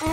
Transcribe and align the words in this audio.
SWT. 0.00 0.04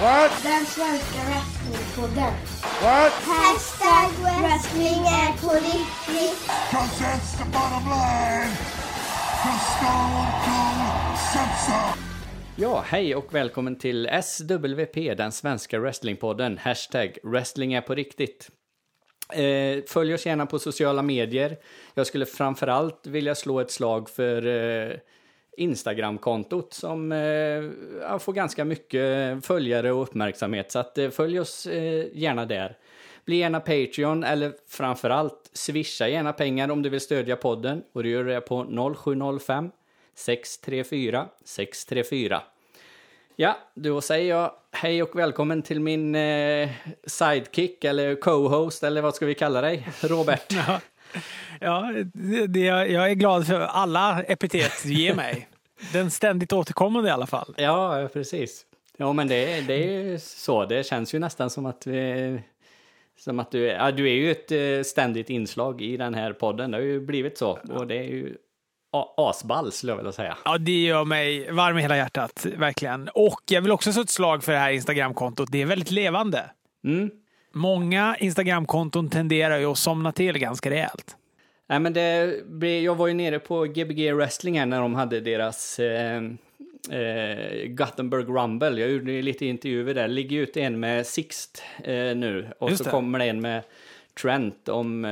What? 0.00 0.32
Den 0.42 0.66
svenska 0.66 1.18
wrestlingpodden. 1.26 2.34
What? 2.82 3.12
Hashtag 3.12 4.10
wrestling 4.42 5.00
är 5.04 5.32
på 5.42 5.54
riktigt. 5.54 6.50
Cause 6.70 7.04
that's 7.04 7.38
the 7.38 7.44
bottom 7.44 7.84
line. 7.88 8.50
Cause 9.42 9.64
Stone 9.76 10.26
Cold 10.44 11.18
said 11.32 11.52
so. 11.66 12.00
Ja, 12.56 12.84
hej 12.86 13.14
och 13.14 13.34
välkommen 13.34 13.78
till 13.78 14.08
SWP, 14.22 15.14
den 15.16 15.32
svenska 15.32 15.78
wrestlingpodden. 15.78 16.58
Hashtag 16.58 17.18
wrestling 17.22 17.72
är 17.72 17.80
på 17.80 17.94
riktigt. 17.94 18.50
Eh, 19.32 19.84
följ 19.88 20.14
oss 20.14 20.26
gärna 20.26 20.46
på 20.46 20.58
sociala 20.58 21.02
medier. 21.02 21.56
Jag 21.94 22.06
skulle 22.06 22.26
framförallt 22.26 23.06
vilja 23.06 23.34
slå 23.34 23.60
ett 23.60 23.70
slag 23.70 24.10
för 24.10 24.46
eh, 24.46 24.96
Instagram-kontot 25.56 26.72
som 26.72 27.12
eh, 27.12 28.18
får 28.18 28.32
ganska 28.32 28.64
mycket 28.64 29.46
följare 29.46 29.92
och 29.92 30.02
uppmärksamhet. 30.02 30.72
Så 30.72 30.78
att, 30.78 30.98
eh, 30.98 31.10
följ 31.10 31.40
oss 31.40 31.66
eh, 31.66 32.06
gärna 32.12 32.46
där. 32.46 32.76
Bli 33.24 33.36
gärna 33.36 33.60
Patreon 33.60 34.24
eller 34.24 34.52
framförallt 34.68 35.50
swisha 35.52 36.08
gärna 36.08 36.32
pengar 36.32 36.68
om 36.68 36.82
du 36.82 36.88
vill 36.88 37.00
stödja 37.00 37.36
podden. 37.36 37.82
Och 37.92 38.02
du 38.02 38.10
gör 38.10 38.24
det 38.24 38.40
på 38.40 38.64
0705 38.94 39.70
634 40.14 41.28
634. 41.44 42.42
Ja, 43.36 43.58
då 43.74 44.00
säger 44.00 44.36
jag 44.36 44.52
hej 44.72 45.02
och 45.02 45.18
välkommen 45.18 45.62
till 45.62 45.80
min 45.80 46.14
eh, 46.14 46.70
sidekick 47.06 47.84
eller 47.84 48.14
co-host 48.14 48.82
eller 48.82 49.02
vad 49.02 49.14
ska 49.14 49.26
vi 49.26 49.34
kalla 49.34 49.60
dig, 49.60 49.88
Robert. 50.00 50.52
Ja, 50.52 50.80
ja 51.60 51.92
det, 52.48 52.60
jag 52.60 53.10
är 53.10 53.14
glad 53.14 53.46
för 53.46 53.60
alla 53.60 54.22
epitet 54.22 54.72
du 54.84 54.92
ger 54.92 55.14
mig. 55.14 55.48
Den 55.92 56.10
ständigt 56.10 56.52
återkommande 56.52 57.08
i 57.08 57.12
alla 57.12 57.26
fall. 57.26 57.54
Ja, 57.56 58.08
precis. 58.12 58.66
Ja, 58.96 59.12
men 59.12 59.28
det, 59.28 59.60
det 59.60 59.74
är 59.74 60.02
ju 60.02 60.18
så. 60.18 60.64
Det 60.64 60.86
känns 60.86 61.14
ju 61.14 61.18
nästan 61.18 61.50
som 61.50 61.66
att 61.66 61.86
vi... 61.86 62.40
Som 63.18 63.40
att 63.40 63.50
du, 63.50 63.64
ja, 63.64 63.90
du 63.90 64.10
är 64.10 64.14
ju 64.14 64.30
ett 64.30 64.52
eh, 64.52 64.90
ständigt 64.90 65.30
inslag 65.30 65.82
i 65.82 65.96
den 65.96 66.14
här 66.14 66.32
podden. 66.32 66.70
Det 66.70 66.76
har 66.76 66.82
ju 66.82 67.00
blivit 67.00 67.38
så. 67.38 67.58
Och 67.68 67.86
det 67.86 67.98
är 67.98 68.02
ju 68.02 68.36
asball 69.16 69.72
skulle 69.72 69.92
jag 69.92 69.96
vilja 69.96 70.12
säga. 70.12 70.36
Ja, 70.44 70.58
det 70.58 70.82
gör 70.82 71.04
mig 71.04 71.50
varm 71.50 71.78
i 71.78 71.82
hela 71.82 71.96
hjärtat, 71.96 72.46
verkligen. 72.56 73.08
Och 73.14 73.40
jag 73.50 73.62
vill 73.62 73.72
också 73.72 73.92
slå 73.92 74.02
ett 74.02 74.10
slag 74.10 74.44
för 74.44 74.52
det 74.52 74.58
här 74.58 74.72
Instagramkontot. 74.72 75.48
Det 75.52 75.62
är 75.62 75.66
väldigt 75.66 75.90
levande. 75.90 76.50
Mm. 76.84 77.10
Många 77.52 78.16
Instagramkonton 78.20 79.10
tenderar 79.10 79.58
ju 79.58 79.66
att 79.66 79.78
somna 79.78 80.12
till 80.12 80.38
ganska 80.38 80.70
rejält. 80.70 81.16
Nej, 81.66 81.80
men 81.80 81.92
det, 81.92 82.80
jag 82.80 82.94
var 82.94 83.06
ju 83.06 83.14
nere 83.14 83.38
på 83.38 83.64
Gbg 83.64 84.12
Wrestling 84.12 84.58
här 84.58 84.66
när 84.66 84.80
de 84.80 84.94
hade 84.94 85.20
deras 85.20 85.78
eh, 85.78 86.22
eh, 86.90 87.66
Gothenburg 87.68 88.28
Rumble. 88.28 88.80
Jag 88.80 88.90
gjorde 88.90 89.22
lite 89.22 89.46
intervjuer 89.46 89.94
där. 89.94 90.08
Ligger 90.08 90.38
ut 90.40 90.56
en 90.56 90.80
med 90.80 91.06
Sixt 91.06 91.62
eh, 91.84 91.94
nu 91.94 92.46
och 92.58 92.70
Just 92.70 92.78
så 92.78 92.84
det. 92.84 92.90
kommer 92.90 93.18
det 93.18 93.24
en 93.24 93.40
med 93.40 93.62
Trent 94.22 94.68
om... 94.68 95.04
Eh, 95.04 95.10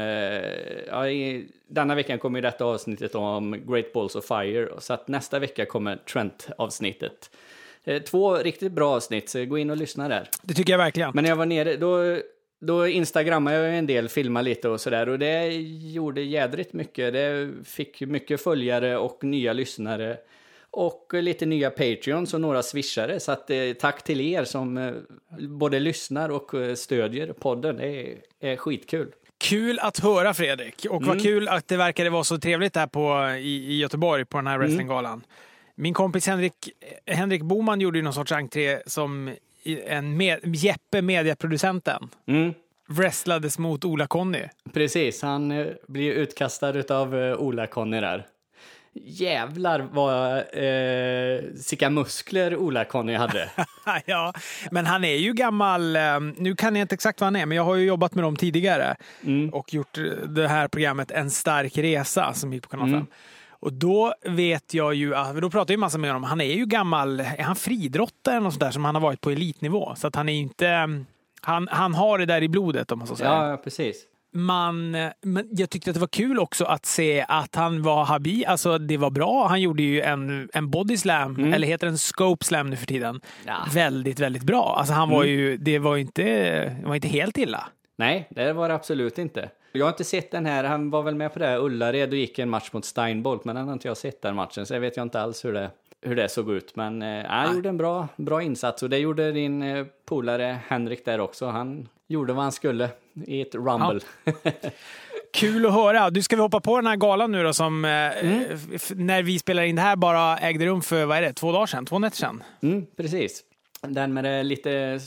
ja, 0.89 1.09
i, 1.09 1.47
denna 1.67 1.95
veckan 1.95 2.19
kommer 2.19 2.39
ju 2.39 2.43
detta 2.43 2.65
avsnittet 2.65 3.15
om 3.15 3.63
Great 3.67 3.93
Balls 3.93 4.17
of 4.17 4.25
Fire 4.25 4.69
så 4.79 4.93
att 4.93 5.09
nästa 5.09 5.39
vecka 5.39 5.67
kommer 5.67 5.97
Trent-avsnittet. 5.97 7.31
Eh, 7.85 8.03
två 8.03 8.37
riktigt 8.37 8.73
bra 8.73 8.97
avsnitt, 8.97 9.29
så 9.29 9.45
gå 9.45 9.59
in 9.59 9.71
och 9.71 9.77
lyssna 9.77 10.09
där. 10.09 10.29
Det 10.43 10.55
tycker 10.55 10.73
jag 10.73 10.79
verkligen. 10.79 11.11
Men 11.15 11.23
när 11.25 11.31
jag 11.31 11.37
var 11.37 11.47
nere, 11.47 11.77
då, 11.77 12.19
då 12.67 12.89
instagrammade 12.89 13.57
jag 13.57 13.79
en 13.79 13.87
del, 13.87 14.09
filmade 14.09 14.45
lite 14.45 14.69
och 14.69 14.81
sådär. 14.81 15.09
Och 15.09 15.19
det 15.19 15.47
gjorde 15.93 16.23
jädrigt 16.23 16.73
mycket. 16.73 17.13
Det 17.13 17.51
fick 17.65 18.01
mycket 18.01 18.43
följare 18.43 18.97
och 18.99 19.25
nya 19.25 19.53
lyssnare. 19.53 20.17
Och 20.71 21.11
lite 21.15 21.47
nya 21.47 21.71
Patreons 21.71 22.35
och 22.35 22.41
några 22.41 22.63
swishare. 22.63 23.21
Så 23.21 23.33
att, 23.33 23.51
eh, 23.51 23.57
tack 23.81 24.05
till 24.05 24.21
er 24.21 24.45
som 24.45 24.79
eh, 24.79 24.93
både 25.49 25.81
lyssnar 25.81 26.29
och 26.29 26.55
eh, 26.55 26.75
stödjer 26.75 27.33
podden. 27.33 27.77
Det 27.77 27.87
är, 27.87 28.17
är 28.53 28.57
skitkul. 28.57 29.13
Kul 29.39 29.79
att 29.79 29.99
höra 29.99 30.35
Fredrik. 30.35 30.87
Och 30.91 30.97
Mm. 31.03 31.09
vad 31.09 31.23
kul 31.23 31.49
att 31.49 31.69
det 31.69 31.77
verkade 31.77 32.11
vara 32.11 32.25
så 32.25 32.39
trevligt 32.39 32.73
där 32.75 32.87
på, 32.87 33.31
i, 33.39 33.73
i 33.73 33.79
Göteborg 33.79 34.25
på 34.25 34.37
den 34.39 34.47
Mm. 34.47 34.51
här 34.51 34.59
wrestlinggalan. 34.67 35.25
Min 35.75 35.95
kompis 35.95 36.27
Henrik, 36.27 36.55
Henrik 37.07 37.43
Boman 37.43 37.81
gjorde 37.81 37.99
ju 37.99 38.03
någon 38.05 38.15
sorts 38.15 38.33
entré 38.33 38.79
som 38.87 39.35
en 39.65 40.17
med, 40.17 40.41
Jeppe, 40.57 41.03
medieproducenten, 41.03 42.09
Mm. 42.27 42.55
wrestlades 42.89 43.59
mot 43.59 43.85
Ola-Conny. 43.85 44.49
Precis, 44.73 45.23
han 45.23 45.51
eh, 45.51 45.67
blir 45.89 46.13
utkastad 46.13 46.95
av 46.95 47.15
uh, 47.15 47.37
Ola-Conny 47.37 48.01
där. 48.01 48.27
Jävlar 48.95 49.81
vad 49.93 50.37
eh, 50.37 51.55
sicka 51.57 51.91
muskler 51.91 52.57
Ola-Conny 52.57 53.15
hade. 53.15 53.51
ja, 54.07 54.33
men 54.71 54.87
han 54.87 55.05
är 55.05 55.17
ju 55.17 55.33
gammal, 55.33 55.97
eh, 55.97 56.21
nu 56.37 56.55
kan 56.57 56.77
jag 56.77 56.85
inte 56.85 56.95
exakt 56.95 57.21
vad 57.21 57.27
han 57.27 57.37
är, 57.37 57.47
men 57.47 57.57
jag 57.57 57.65
har 57.65 57.75
ju 57.77 57.87
jobbat 57.87 58.15
med 58.15 58.25
dem 58.25 58.37
tidigare 58.37 58.97
Mm. 59.25 59.49
och 59.51 59.75
gjort 59.75 59.99
eh, 59.99 60.05
det 60.29 60.49
här 60.49 60.69
programmet 60.69 61.11
En 61.11 61.31
stark 61.31 61.79
resa 61.79 62.33
som 62.35 62.53
gick 62.53 62.63
på 62.63 62.69
kanal 62.69 62.87
5. 62.87 62.95
Mm. 62.95 63.07
Och 63.63 63.73
då 63.73 64.15
vet 64.25 64.75
jag 64.75 64.95
ju, 64.95 65.11
då 65.41 65.51
pratar 65.51 65.59
jag 65.59 65.71
ju 65.71 65.77
massa 65.77 65.99
med 65.99 66.11
honom, 66.11 66.25
han 66.25 66.41
är 66.41 66.55
ju 66.55 66.67
gammal, 66.67 67.21
är 67.21 67.43
han 67.43 67.57
fridrottare 67.57 68.35
eller 68.35 68.45
något 68.45 68.53
sånt 68.53 68.61
där 68.61 68.71
som 68.71 68.85
han 68.85 68.95
har 68.95 69.03
varit 69.03 69.21
på 69.21 69.31
elitnivå? 69.31 69.95
Så 69.97 70.07
att 70.07 70.17
han 70.17 70.29
är 70.29 70.35
inte, 70.35 70.89
han, 71.41 71.69
han 71.71 71.95
har 71.95 72.19
det 72.19 72.27
där 72.27 72.43
i 72.43 72.49
blodet 72.49 72.93
om 72.93 72.99
man 72.99 73.09
så 73.09 73.17
säger. 73.17 73.51
ja, 73.51 73.57
precis. 73.57 74.05
Man, 74.35 74.91
men 75.21 75.49
jag 75.51 75.71
tyckte 75.71 75.91
att 75.91 75.95
det 75.95 76.01
var 76.01 76.07
kul 76.07 76.39
också 76.39 76.65
att 76.65 76.87
se 76.87 77.25
att 77.29 77.55
han 77.55 77.83
var 77.83 78.05
habil. 78.05 78.45
Alltså 78.47 78.79
det 78.79 78.97
var 78.97 79.11
bra. 79.11 79.47
Han 79.49 79.61
gjorde 79.61 79.83
ju 79.83 80.01
en, 80.01 80.49
en 80.53 80.71
body 80.71 80.97
slam, 80.97 81.53
eller 81.55 81.69
heter 81.69 81.87
den 81.87 81.99
scope 81.99 82.45
slam 82.45 82.71
nu 82.71 82.77
för 82.77 82.87
tiden. 82.87 83.11
Mm. 83.11 83.21
Ja. 83.47 83.57
Mm. 83.57 83.75
Väldigt, 83.75 84.21
väldigt 84.21 84.43
bra. 84.43 84.75
Alltså 84.79 84.95
han 84.95 85.11
var 85.11 85.25
ju, 85.25 85.57
det 85.57 85.79
var 85.79 85.97
inte, 85.97 86.23
det 86.81 86.87
var 86.87 86.95
inte 86.95 87.09
helt 87.09 87.39
illa. 87.39 87.69
Nej, 87.99 88.29
det 88.31 88.53
var 88.53 88.69
det 88.69 88.75
absolut 88.75 89.19
inte. 89.19 89.51
Jag 89.73 89.85
har 89.85 89.91
inte 89.91 90.05
sett 90.05 90.31
den 90.31 90.47
här, 90.47 90.65
han 90.65 90.91
var 90.91 91.03
väl 91.03 91.15
med 91.15 91.33
på 91.33 91.39
det 91.39 91.47
här 91.47 91.59
Ullared 91.59 92.09
och 92.11 92.17
gick 92.19 92.39
en 92.39 92.51
match 92.51 92.69
mot 92.73 92.85
Steinbolt, 92.85 93.45
men 93.45 93.57
den 93.57 93.67
har 93.67 93.73
inte 93.73 93.89
jag 93.89 93.97
sett 93.97 94.23
den 94.23 94.35
matchen, 94.35 94.67
så 94.67 94.75
jag 94.75 94.81
vet 94.81 94.97
jag 94.97 95.05
inte 95.05 95.21
alls 95.21 95.45
hur 95.45 95.53
det, 95.53 95.71
hur 96.01 96.17
det 96.17 96.29
såg 96.29 96.51
ut. 96.51 96.77
Men 96.77 97.03
eh, 97.03 97.25
han 97.27 97.55
gjorde 97.57 97.69
en 97.69 97.77
bra, 97.77 98.09
bra 98.17 98.43
insats 98.43 98.83
och 98.83 98.91
det 98.91 98.99
gjorde 98.99 99.33
din 99.33 99.63
eh, 99.63 99.87
polare 100.05 100.59
Henrik 100.69 101.05
där 101.05 101.21
också. 101.21 101.47
Han 101.47 101.89
gjorde 102.09 102.33
vad 102.33 102.43
han 102.43 102.53
skulle 102.53 102.89
i 103.27 103.41
ett 103.41 103.55
rumble. 103.55 104.01
Kul 105.33 105.67
att 105.67 105.73
höra. 105.75 106.11
Du 106.11 106.23
ska 106.23 106.37
vi 106.37 106.43
hoppa 106.43 106.61
på 106.61 106.77
den 106.77 106.87
här 106.87 106.97
galan 106.97 107.33
nu 107.33 107.43
då 107.43 107.53
som 107.53 107.85
eh, 107.85 107.91
Mm. 107.91 108.45
f- 108.75 108.93
när 108.95 109.23
vi 109.23 109.39
spelar 109.39 109.63
in 109.63 109.77
det 109.77 109.83
här 109.83 109.97
bara 109.97 110.39
ägde 110.39 110.67
rum 110.67 110.83
för, 110.83 111.05
vad 111.05 111.17
är 111.19 111.23
det, 111.23 111.33
två 111.33 111.53
dagar 111.53 111.67
sedan? 111.67 111.87
Två 111.87 111.99
nätter 111.99 112.17
sedan? 112.17 112.43
Mm, 112.63 112.87
precis. 112.97 113.43
Den 113.81 114.15
med 114.15 114.25
det 114.25 114.43
lite 114.43 115.01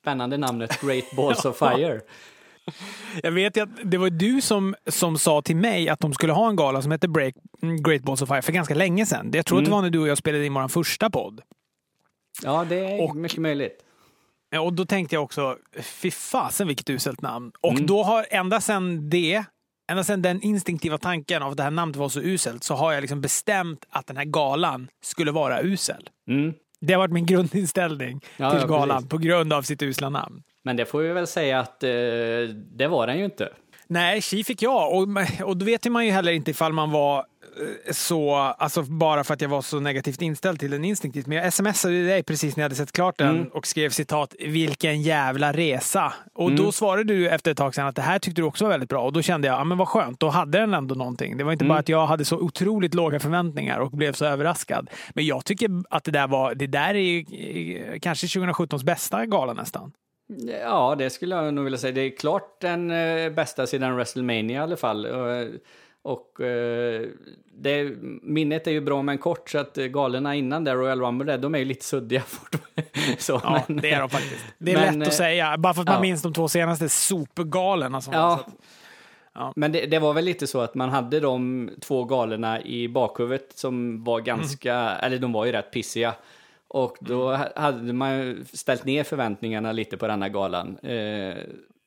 spännande 0.00 0.36
namnet 0.36 0.80
Great 0.80 1.04
Balls 1.16 1.44
of 1.44 1.58
Fire. 1.58 2.00
Jag 3.22 3.32
vet 3.32 3.56
ju 3.56 3.60
att 3.62 3.68
det 3.84 3.98
var 3.98 4.10
du 4.10 4.40
som, 4.40 4.74
som 4.90 5.18
sa 5.18 5.42
till 5.42 5.56
mig 5.56 5.88
att 5.88 6.00
de 6.00 6.12
skulle 6.14 6.32
ha 6.32 6.48
en 6.48 6.56
gala 6.56 6.82
som 6.82 6.90
hette 6.92 7.08
Break, 7.08 7.34
mm, 7.62 7.82
Great 7.82 8.02
Balls 8.02 8.22
of 8.22 8.28
Fire 8.28 8.42
för 8.42 8.52
ganska 8.52 8.74
länge 8.74 9.06
sedan. 9.06 9.30
Jag 9.34 9.46
tror 9.46 9.58
att 9.58 9.64
det 9.64 9.68
Mm. 9.68 9.76
var 9.76 9.82
när 9.82 9.90
du 9.90 9.98
och 9.98 10.08
jag 10.08 10.18
spelade 10.18 10.46
in 10.46 10.54
vår 10.54 10.68
första 10.68 11.10
podd. 11.10 11.40
Ja, 12.42 12.64
det 12.68 12.76
är 12.76 13.02
Och- 13.08 13.16
mycket 13.16 13.38
möjligt. 13.38 13.80
Och 14.60 14.72
då 14.72 14.84
tänkte 14.84 15.14
jag 15.16 15.22
också, 15.22 15.56
fy 15.82 16.10
fasen 16.10 16.66
vilket 16.68 16.90
uselt 16.90 17.22
namn. 17.22 17.52
Och 17.60 17.72
Mm. 17.72 17.86
då 17.86 18.02
har 18.02 18.26
ända 18.30 18.60
sedan 18.60 19.10
det, 19.10 19.44
ända 19.90 20.04
sedan 20.04 20.22
den 20.22 20.42
instinktiva 20.42 20.98
tanken 20.98 21.42
av 21.42 21.50
att 21.50 21.56
det 21.56 21.62
här 21.62 21.70
namnet 21.70 21.96
var 21.96 22.08
så 22.08 22.20
uselt, 22.20 22.64
så 22.64 22.74
har 22.74 22.92
jag 22.92 23.00
liksom 23.00 23.20
bestämt 23.20 23.84
att 23.90 24.06
den 24.06 24.16
här 24.16 24.24
galan 24.24 24.88
skulle 25.04 25.30
vara 25.32 25.62
usel. 25.62 26.08
Mm. 26.28 26.52
Det 26.80 26.92
har 26.92 26.98
varit 26.98 27.12
min 27.12 27.26
grundinställning 27.26 28.20
Ja, 28.36 28.50
till 28.50 28.60
ja, 28.60 28.66
galan 28.66 28.96
precis. 28.96 29.08
på 29.10 29.18
grund 29.18 29.52
av 29.52 29.62
sitt 29.62 29.82
usla 29.82 30.08
namn. 30.08 30.42
Men 30.64 30.76
det 30.76 30.84
får 30.86 31.00
vi 31.00 31.08
väl 31.08 31.26
säga 31.26 31.60
att 31.60 31.82
eh, 31.82 31.88
det 32.76 32.86
var 32.88 33.06
den 33.06 33.18
ju 33.18 33.24
inte. 33.24 33.48
Nej, 33.86 34.22
tji 34.22 34.44
fick 34.44 34.62
jag. 34.62 34.92
Och, 34.92 35.08
och 35.42 35.56
då 35.56 35.64
vet 35.64 35.84
man 35.84 36.06
ju 36.06 36.10
heller 36.12 36.32
inte 36.32 36.50
ifall 36.50 36.72
man 36.72 36.90
var 36.90 37.18
eh, 37.18 37.92
så, 37.92 38.34
alltså 38.34 38.82
bara 38.82 39.24
för 39.24 39.34
att 39.34 39.40
jag 39.40 39.48
var 39.48 39.62
så 39.62 39.80
negativt 39.80 40.22
inställd 40.22 40.60
till 40.60 40.70
den 40.70 40.84
instinktivt. 40.84 41.26
Men 41.26 41.38
jag 41.38 41.52
smsade 41.52 42.06
dig 42.06 42.22
precis 42.22 42.56
när 42.56 42.62
jag 42.62 42.64
hade 42.64 42.74
sett 42.74 42.92
klart 42.92 43.18
den 43.18 43.28
Mm. 43.36 43.46
och 43.48 43.66
skrev 43.66 43.90
citat, 43.90 44.34
vilken 44.40 45.02
jävla 45.02 45.52
resa. 45.52 46.12
Och 46.34 46.48
Mm. 46.50 46.64
då 46.64 46.72
svarade 46.72 47.04
du 47.04 47.28
efter 47.28 47.50
ett 47.50 47.56
tag 47.56 47.74
sedan 47.74 47.86
att 47.86 47.96
det 47.96 48.02
här 48.02 48.18
tyckte 48.18 48.40
du 48.42 48.46
också 48.46 48.64
var 48.64 48.70
väldigt 48.70 48.88
bra. 48.88 49.02
Och 49.04 49.12
då 49.12 49.22
kände 49.22 49.48
jag, 49.48 49.58
ja 49.60 49.64
men 49.64 49.78
vad 49.78 49.88
skönt, 49.88 50.20
då 50.20 50.28
hade 50.28 50.58
den 50.58 50.74
ändå 50.74 50.94
någonting. 50.94 51.36
Det 51.36 51.44
var 51.44 51.52
inte 51.52 51.64
Mm. 51.64 51.74
bara 51.74 51.78
att 51.80 51.88
jag 51.88 52.06
hade 52.06 52.24
så 52.24 52.36
otroligt 52.38 52.94
låga 52.94 53.20
förväntningar 53.20 53.78
och 53.78 53.90
blev 53.90 54.12
så 54.12 54.24
överraskad. 54.24 54.90
Men 55.14 55.26
jag 55.26 55.44
tycker 55.44 55.70
att 55.90 56.04
det 56.04 56.10
där 56.10 56.26
var, 56.28 56.54
det 56.54 56.66
där 56.66 56.94
är 56.94 57.18
eh, 57.18 57.98
kanske 57.98 58.26
2017s 58.26 58.84
bästa 58.84 59.26
gala 59.26 59.52
nästan. 59.52 59.92
Ja, 60.62 60.94
det 60.98 61.10
skulle 61.10 61.34
jag 61.36 61.54
nog 61.54 61.64
vilja 61.64 61.78
säga. 61.78 61.92
Det 61.92 62.00
är 62.00 62.16
klart 62.16 62.60
den 62.60 62.90
eh, 62.90 63.30
bästa 63.32 63.66
sedan 63.66 63.94
WrestleMania 63.96 64.60
i 64.60 64.62
alla 64.62 64.76
fall. 64.76 65.06
Och, 65.06 65.46
och 66.02 66.40
eh, 66.40 67.02
det, 67.56 67.90
minnet 68.22 68.66
är 68.66 68.70
ju 68.70 68.80
bra 68.80 69.02
men 69.02 69.18
kort, 69.18 69.50
så 69.50 69.58
att 69.58 69.78
eh, 69.78 69.84
galorna 69.86 70.34
innan 70.34 70.64
där, 70.64 70.74
Royal 70.76 71.00
Rumble, 71.00 71.32
där, 71.32 71.38
de 71.38 71.54
är 71.54 71.58
ju 71.58 71.64
lite 71.64 71.84
suddiga 71.84 72.20
fortfarande. 72.26 72.84
så, 73.18 73.40
Ja, 73.44 73.62
men, 73.68 73.76
det 73.76 73.90
är 73.90 74.00
de 74.00 74.10
faktiskt. 74.10 74.44
Det 74.58 74.72
är 74.72 74.76
Men, 74.76 74.98
lätt 74.98 75.08
att 75.08 75.14
eh, 75.14 75.16
säga, 75.16 75.56
bara 75.58 75.74
för 75.74 75.80
att 75.80 75.86
man 75.88 75.94
ja. 75.94 76.00
minns 76.00 76.22
de 76.22 76.32
två 76.32 76.48
senaste 76.48 76.88
supergalerna 76.88 78.00
som. 78.00 78.12
Ja, 78.14 78.34
att- 78.34 78.54
Ja. 79.36 79.52
Men 79.56 79.72
det, 79.72 79.86
det 79.86 79.98
var 79.98 80.12
väl 80.12 80.24
lite 80.24 80.46
så 80.46 80.60
att 80.60 80.74
man 80.74 80.88
hade 80.90 81.20
de 81.20 81.70
två 81.80 82.04
galorna 82.04 82.62
i 82.62 82.88
bakhuvudet 82.88 83.52
som 83.54 84.04
var 84.04 84.20
ganska, 84.20 84.74
eller 84.74 85.18
de 85.18 85.32
var 85.32 85.44
ju 85.44 85.52
rätt 85.52 85.70
pissiga. 85.72 86.14
Och 86.68 86.96
då 87.00 87.36
ha- 87.36 87.52
hade 87.56 87.92
man 87.92 88.44
ställt 88.52 88.84
ner 88.84 89.04
förväntningarna 89.04 89.72
lite 89.72 89.96
på 89.96 90.06
denna 90.06 90.28
galan. 90.28 90.78
Eh, 90.78 91.34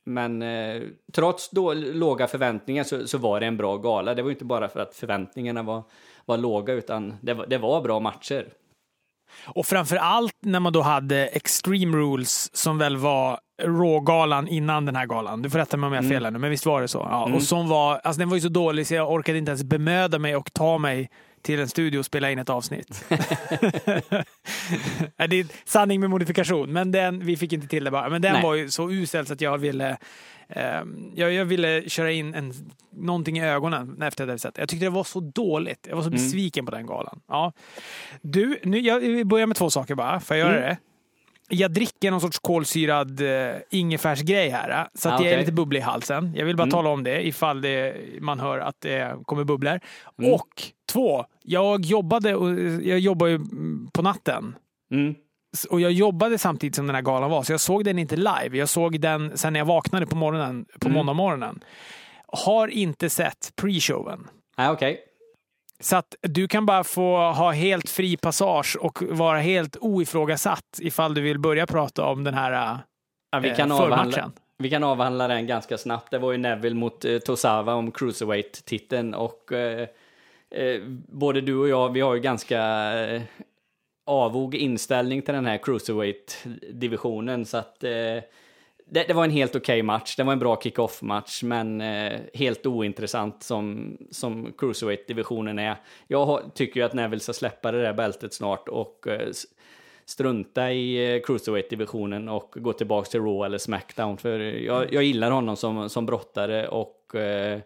men 0.05 0.41
eh, 0.41 0.81
trots 1.13 1.49
då 1.49 1.73
låga 1.73 2.27
förväntningar 2.27 2.83
så, 2.83 3.07
så 3.07 3.17
var 3.17 3.39
det 3.39 3.45
en 3.45 3.57
bra 3.57 3.77
gala. 3.77 4.13
Det 4.13 4.21
var 4.21 4.31
inte 4.31 4.45
bara 4.45 4.67
för 4.69 4.79
att 4.79 4.95
förväntningarna 4.95 5.63
var, 5.63 5.83
var 6.25 6.37
låga, 6.37 6.73
utan 6.73 7.13
det 7.21 7.33
var, 7.33 7.45
det 7.47 7.57
var 7.57 7.81
bra 7.81 7.99
matcher. 7.99 8.47
Och 9.45 9.65
framför 9.65 9.95
allt 9.95 10.33
när 10.41 10.59
man 10.59 10.73
då 10.73 10.81
hade 10.81 11.27
Extreme 11.27 11.97
Rules 11.97 12.55
som 12.55 12.77
väl 12.77 12.97
var 12.97 13.39
Raw-galan 13.63 14.47
innan 14.47 14.85
den 14.85 14.95
här 14.95 15.05
galan. 15.05 15.41
Du 15.41 15.49
får 15.49 15.59
rätta 15.59 15.77
mig 15.77 15.87
om 15.87 15.93
jag 15.93 16.03
har 16.03 16.09
fel 16.09 16.23
här 16.23 16.31
nu, 16.31 16.39
men 16.39 16.49
visst 16.49 16.65
var 16.65 16.81
det 16.81 16.87
så? 16.87 17.07
Ja, 17.11 17.31
Och 17.35 17.41
som 17.43 17.69
var, 17.69 17.99
alltså 18.03 18.19
den 18.19 18.29
var 18.29 18.35
ju 18.35 18.41
så 18.41 18.49
dålig 18.49 18.87
så 18.87 18.93
jag 18.93 19.11
orkade 19.11 19.37
inte 19.37 19.49
ens 19.51 19.63
bemöda 19.63 20.19
mig 20.19 20.35
och 20.35 20.53
ta 20.53 20.77
mig 20.77 21.09
till 21.41 21.59
en 21.59 21.69
studio 21.69 21.99
och 21.99 22.05
spela 22.05 22.31
in 22.31 22.39
ett 22.39 22.49
avsnitt. 22.49 23.05
Det 25.17 25.39
är 25.39 25.69
sanning 25.69 25.99
med 25.99 26.09
modifikation, 26.09 26.73
men 26.73 26.91
den, 26.91 27.25
vi 27.25 27.37
fick 27.37 27.53
inte 27.53 27.67
till 27.67 27.83
det 27.83 27.91
bara. 27.91 28.09
Men 28.09 28.21
den 28.21 28.33
Nej. 28.33 28.43
var 28.43 28.55
ju 28.55 28.69
så 28.69 28.91
usel 28.91 29.25
så 29.25 29.33
att 29.33 29.41
jag 29.41 29.57
ville 29.57 29.97
ehm, 30.49 31.11
jag, 31.15 31.33
jag 31.33 31.45
ville 31.45 31.89
köra 31.89 32.11
in 32.11 32.33
en, 32.33 32.53
någonting 32.91 33.37
i 33.37 33.45
ögonen 33.45 34.01
efter 34.01 34.27
hade 34.27 34.39
sett 34.39 34.55
det. 34.55 34.61
Jag 34.61 34.69
tyckte 34.69 34.85
det 34.85 34.89
var 34.89 35.03
så 35.03 35.19
dåligt. 35.19 35.87
Jag 35.89 35.95
var 35.95 36.03
så 36.03 36.09
besviken 36.09 36.65
på 36.65 36.71
den 36.71 36.85
galan. 36.85 37.19
Ja. 37.27 37.53
Du, 38.21 38.59
nu, 38.63 38.79
jag 38.79 39.27
börjar 39.27 39.47
med 39.47 39.57
två 39.57 39.69
saker 39.69 39.95
bara. 39.95 40.19
Får 40.19 40.37
jag 40.37 40.49
göra 40.49 40.59
det? 40.59 40.77
Jag 41.49 41.71
dricker 41.73 42.11
någon 42.11 42.21
sorts 42.21 42.39
kolsyrad 42.39 43.21
uh, 43.21 43.55
ingefärsgrej 43.69 44.49
här. 44.49 44.69
eh, 44.69 44.87
Så 44.93 45.09
att 45.09 45.19
Ah, 45.19 45.23
jag 45.23 45.33
är 45.33 45.39
lite 45.39 45.51
bubblig 45.51 45.79
i 45.79 45.83
halsen. 45.83 46.33
Jag 46.35 46.45
vill 46.45 46.55
bara 46.55 46.69
tala 46.71 46.89
om 46.89 47.03
det 47.03 47.27
ifall 47.27 47.61
det, 47.61 47.95
man 48.21 48.39
hör 48.39 48.59
att 48.59 48.75
det 48.81 49.15
kommer 49.25 49.43
bubblor. 49.43 49.79
Mm. 50.19 50.33
Och 50.33 50.47
två, 50.91 51.25
jag 51.43 51.85
jobbade, 51.85 52.35
och- 52.35 52.59
jag 52.83 52.99
jobbar 52.99 53.27
ju 53.27 53.35
mm, 53.35 53.87
på 53.93 54.01
natten. 54.01 54.55
Mm. 54.91 55.15
Och 55.69 55.81
jag 55.81 55.91
jobbade 55.91 56.37
samtidigt 56.37 56.75
som 56.75 56.85
den 56.87 56.95
här 56.95 57.01
galan 57.01 57.31
var, 57.31 57.43
så 57.43 57.53
jag 57.53 57.59
såg 57.61 57.83
den 57.83 57.99
inte 57.99 58.15
live. 58.15 58.49
Jag 58.57 58.69
såg 58.69 58.99
den 59.01 59.37
sen 59.37 59.53
när 59.53 59.59
jag 59.59 59.65
vaknade 59.65 60.05
på 60.05 60.15
morgonen, 60.15 60.65
på 60.79 60.87
Mm. 60.87 60.97
måndag 60.97 61.13
morgonen. 61.13 61.59
Har 62.27 62.67
inte 62.67 63.09
sett 63.09 63.53
pre-showen. 63.61 64.19
Nej, 64.57 64.69
okej. 64.69 64.99
Så 65.79 65.95
att 65.95 66.15
du 66.21 66.47
kan 66.47 66.65
bara 66.65 66.83
få 66.83 67.17
ha 67.17 67.51
helt 67.51 67.89
fri 67.89 68.17
passage 68.17 68.77
och 68.79 69.03
vara 69.09 69.39
helt 69.39 69.77
oifrågasatt 69.81 70.79
ifall 70.79 71.13
du 71.13 71.21
vill 71.21 71.39
börja 71.39 71.65
prata 71.67 72.05
om 72.05 72.23
den 72.23 72.33
här 72.33 72.79
Ja, 73.31 73.39
vi, 73.39 73.49
eh, 73.49 73.55
kan 73.55 73.71
avhandla, 73.71 73.97
förmatchen. 73.97 74.31
vi 74.57 74.69
kan 74.69 74.83
avhandla 74.83 75.27
den 75.27 75.47
ganska 75.47 75.77
snabbt. 75.77 76.11
Det 76.11 76.17
var 76.17 76.31
ju 76.31 76.37
Neville 76.37 76.75
mot 76.75 77.05
eh, 77.05 77.17
Tosawa 77.17 77.73
om 77.73 77.91
Cruiserweight-titeln 77.91 79.13
och 79.13 79.51
eh, 79.51 79.87
eh, 80.51 80.81
både 81.07 81.41
du 81.41 81.55
och 81.57 81.69
jag, 81.69 81.93
vi 81.93 82.01
har 82.01 82.15
ju 82.15 82.21
ganska 82.21 82.59
eh, 82.99 83.21
avog 84.05 84.55
inställning 84.55 85.21
till 85.21 85.33
den 85.33 85.45
här 85.45 85.57
Cruiserweight-divisionen 85.57 87.45
så 87.45 87.57
att 87.57 87.83
eh, 87.83 87.91
det, 88.89 89.03
det 89.07 89.13
var 89.13 89.23
en 89.23 89.31
helt 89.31 89.55
okej 89.55 89.83
match. 89.83 90.15
Det 90.15 90.23
var 90.23 90.33
en 90.33 90.39
bra 90.39 90.61
kick-off-match, 90.61 91.43
men 91.43 91.81
eh, 91.81 92.19
helt 92.33 92.65
ointressant 92.65 93.43
som, 93.43 93.97
som 94.11 94.53
Cruiserweight-divisionen 94.57 95.59
är. 95.59 95.75
Jag 96.07 96.25
har, 96.25 96.43
tycker 96.53 96.79
ju 96.79 96.85
att 96.85 96.93
Neville 96.93 97.19
ska 97.19 97.33
släppa 97.33 97.71
det 97.71 97.81
där 97.81 97.93
bältet 97.93 98.33
snart 98.33 98.69
och 98.69 99.07
eh, 99.07 99.29
strunta 100.05 100.71
i 100.71 101.15
eh, 101.15 101.21
Cruiserweight-divisionen 101.21 102.29
och 102.29 102.55
gå 102.57 102.73
tillbaka 102.73 103.09
till 103.09 103.19
Raw 103.19 103.45
eller 103.45 103.57
Smackdown. 103.57 104.17
För 104.17 104.39
jag, 104.39 104.93
jag 104.93 105.03
gillar 105.03 105.31
honom 105.31 105.55
som, 105.55 105.89
som 105.89 106.05
brottare 106.05 106.67
och 106.67 107.15
eh, 107.15 107.59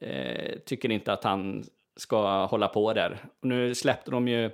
eh, 0.00 0.58
tycker 0.66 0.90
inte 0.90 1.12
att 1.12 1.24
han 1.24 1.64
ska 1.96 2.44
hålla 2.44 2.68
på 2.68 2.92
där. 2.92 3.18
Nu 3.40 3.74
släppte 3.74 4.10
de 4.10 4.28
ju 4.28 4.50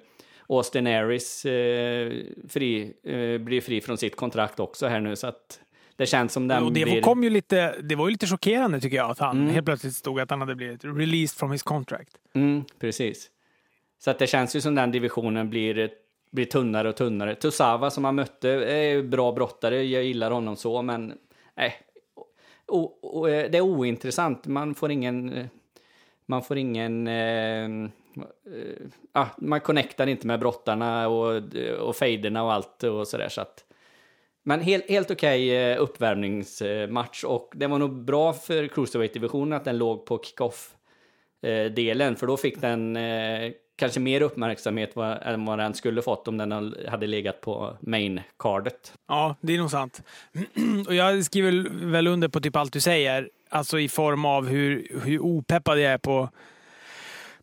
Austin 0.49 0.87
Aries 0.87 1.45
eh, 1.45 2.13
fri, 2.49 2.93
eh, 3.03 3.39
blir 3.39 3.61
fri 3.61 3.81
från 3.81 3.99
sitt 3.99 4.17
kontrakt 4.17 4.61
också 4.61 4.87
här 4.87 5.01
nu 5.01 5.17
så 5.17 5.27
att 5.27 5.61
det 5.97 6.07
känns 6.07 6.33
som 6.33 6.49
den 6.49 6.63
Och 6.65 6.73
det 6.73 6.85
blir... 6.85 7.01
kom 7.01 7.25
ju 7.25 7.31
lite, 7.31 7.75
det 7.83 7.95
var 7.95 8.07
ju 8.07 8.11
lite 8.13 8.27
chockerande 8.27 8.81
tycker 8.81 8.97
jag 8.97 9.11
att 9.11 9.19
han 9.19 9.37
Mm. 9.41 9.55
helt 9.55 9.67
plötsligt 9.67 9.95
stod 9.97 10.21
att 10.21 10.31
han 10.31 10.41
hade 10.41 10.55
blivit 10.55 10.85
released 10.85 11.39
from 11.39 11.51
his 11.53 11.63
contract. 11.63 12.17
Mm, 12.35 12.65
precis. 12.79 13.31
Så 13.99 14.11
att 14.11 14.19
det 14.19 14.27
känns 14.27 14.57
ju 14.57 14.61
som 14.61 14.75
den 14.75 14.91
divisionen 14.93 15.51
blir, 15.51 15.91
blir 16.31 16.45
tunnare 16.45 16.89
och 16.89 16.97
tunnare. 16.97 17.35
Tosawa 17.35 17.91
som 17.91 18.05
han 18.05 18.15
mötte 18.15 18.49
är 18.51 19.03
bra 19.03 19.33
brottare, 19.33 19.83
jag 19.85 20.05
gillar 20.05 20.31
honom 20.31 20.57
så, 20.57 20.83
men 20.83 21.13
nej. 21.55 21.75
O, 22.67 22.99
o, 23.03 23.27
det 23.27 23.55
är 23.57 23.61
ointressant, 23.61 24.47
man 24.47 24.75
får 24.75 24.91
ingen... 24.91 25.33
eh, 25.33 25.47
Man 26.27 26.43
får 26.43 26.59
ingen... 26.59 27.07
Eh, 27.09 27.65
eh, 27.65 27.91
ah, 29.13 29.27
man 29.39 29.61
connectar 29.61 30.07
inte 30.07 30.27
med 30.27 30.41
brottarna 30.41 31.09
och, 31.09 31.43
och 31.81 31.97
fejderna 31.97 32.43
och 32.45 32.53
allt 32.53 32.83
och 32.83 33.09
sådär 33.09 33.29
så 33.29 33.41
att... 33.41 33.65
Men 34.47 34.61
helt, 34.61 34.89
helt 34.89 35.11
okej 35.11 35.57
eh, 35.57 35.83
uppvärmningsmatch 35.83 37.25
och 37.25 37.53
det 37.55 37.67
var 37.67 37.79
nog 37.79 38.05
bra 38.05 38.33
för 38.33 38.69
Cruiserweight-divisionen 38.69 39.57
att 39.57 39.65
den 39.65 39.79
låg 39.79 40.07
på 40.07 40.23
kick-off 40.23 40.71
eh, 41.43 41.73
delen, 41.73 42.17
för 42.17 42.27
då 42.27 42.37
fick 42.37 42.61
den 42.61 42.97
eh, 42.97 43.53
kanske 43.77 44.01
mer 44.01 44.21
uppmärksamhet 44.21 44.97
än 44.97 45.45
vad 45.45 45.59
den 45.59 45.75
skulle 45.75 46.03
fått 46.03 46.29
om 46.29 46.37
den 46.37 46.75
hade 46.89 47.07
legat 47.07 47.41
på 47.41 47.77
main-cardet. 47.81 48.93
Ja, 49.09 49.37
det 49.41 49.55
är 49.55 49.59
nog 49.59 49.71
sant. 49.71 50.03
Och 50.87 50.95
jag 50.95 51.25
skriver 51.25 51.87
väl 51.87 52.07
under 52.07 52.29
på 52.29 52.41
typ 52.41 52.57
allt 52.57 52.73
du 52.73 52.81
säger, 52.81 53.31
alltså 53.49 53.79
i 53.79 53.89
form 53.89 54.25
av 54.25 54.49
hur, 54.49 55.01
hur 55.05 55.19
opeppad 55.21 55.79
jag 55.79 55.93
är 55.93 55.99
på, 55.99 56.29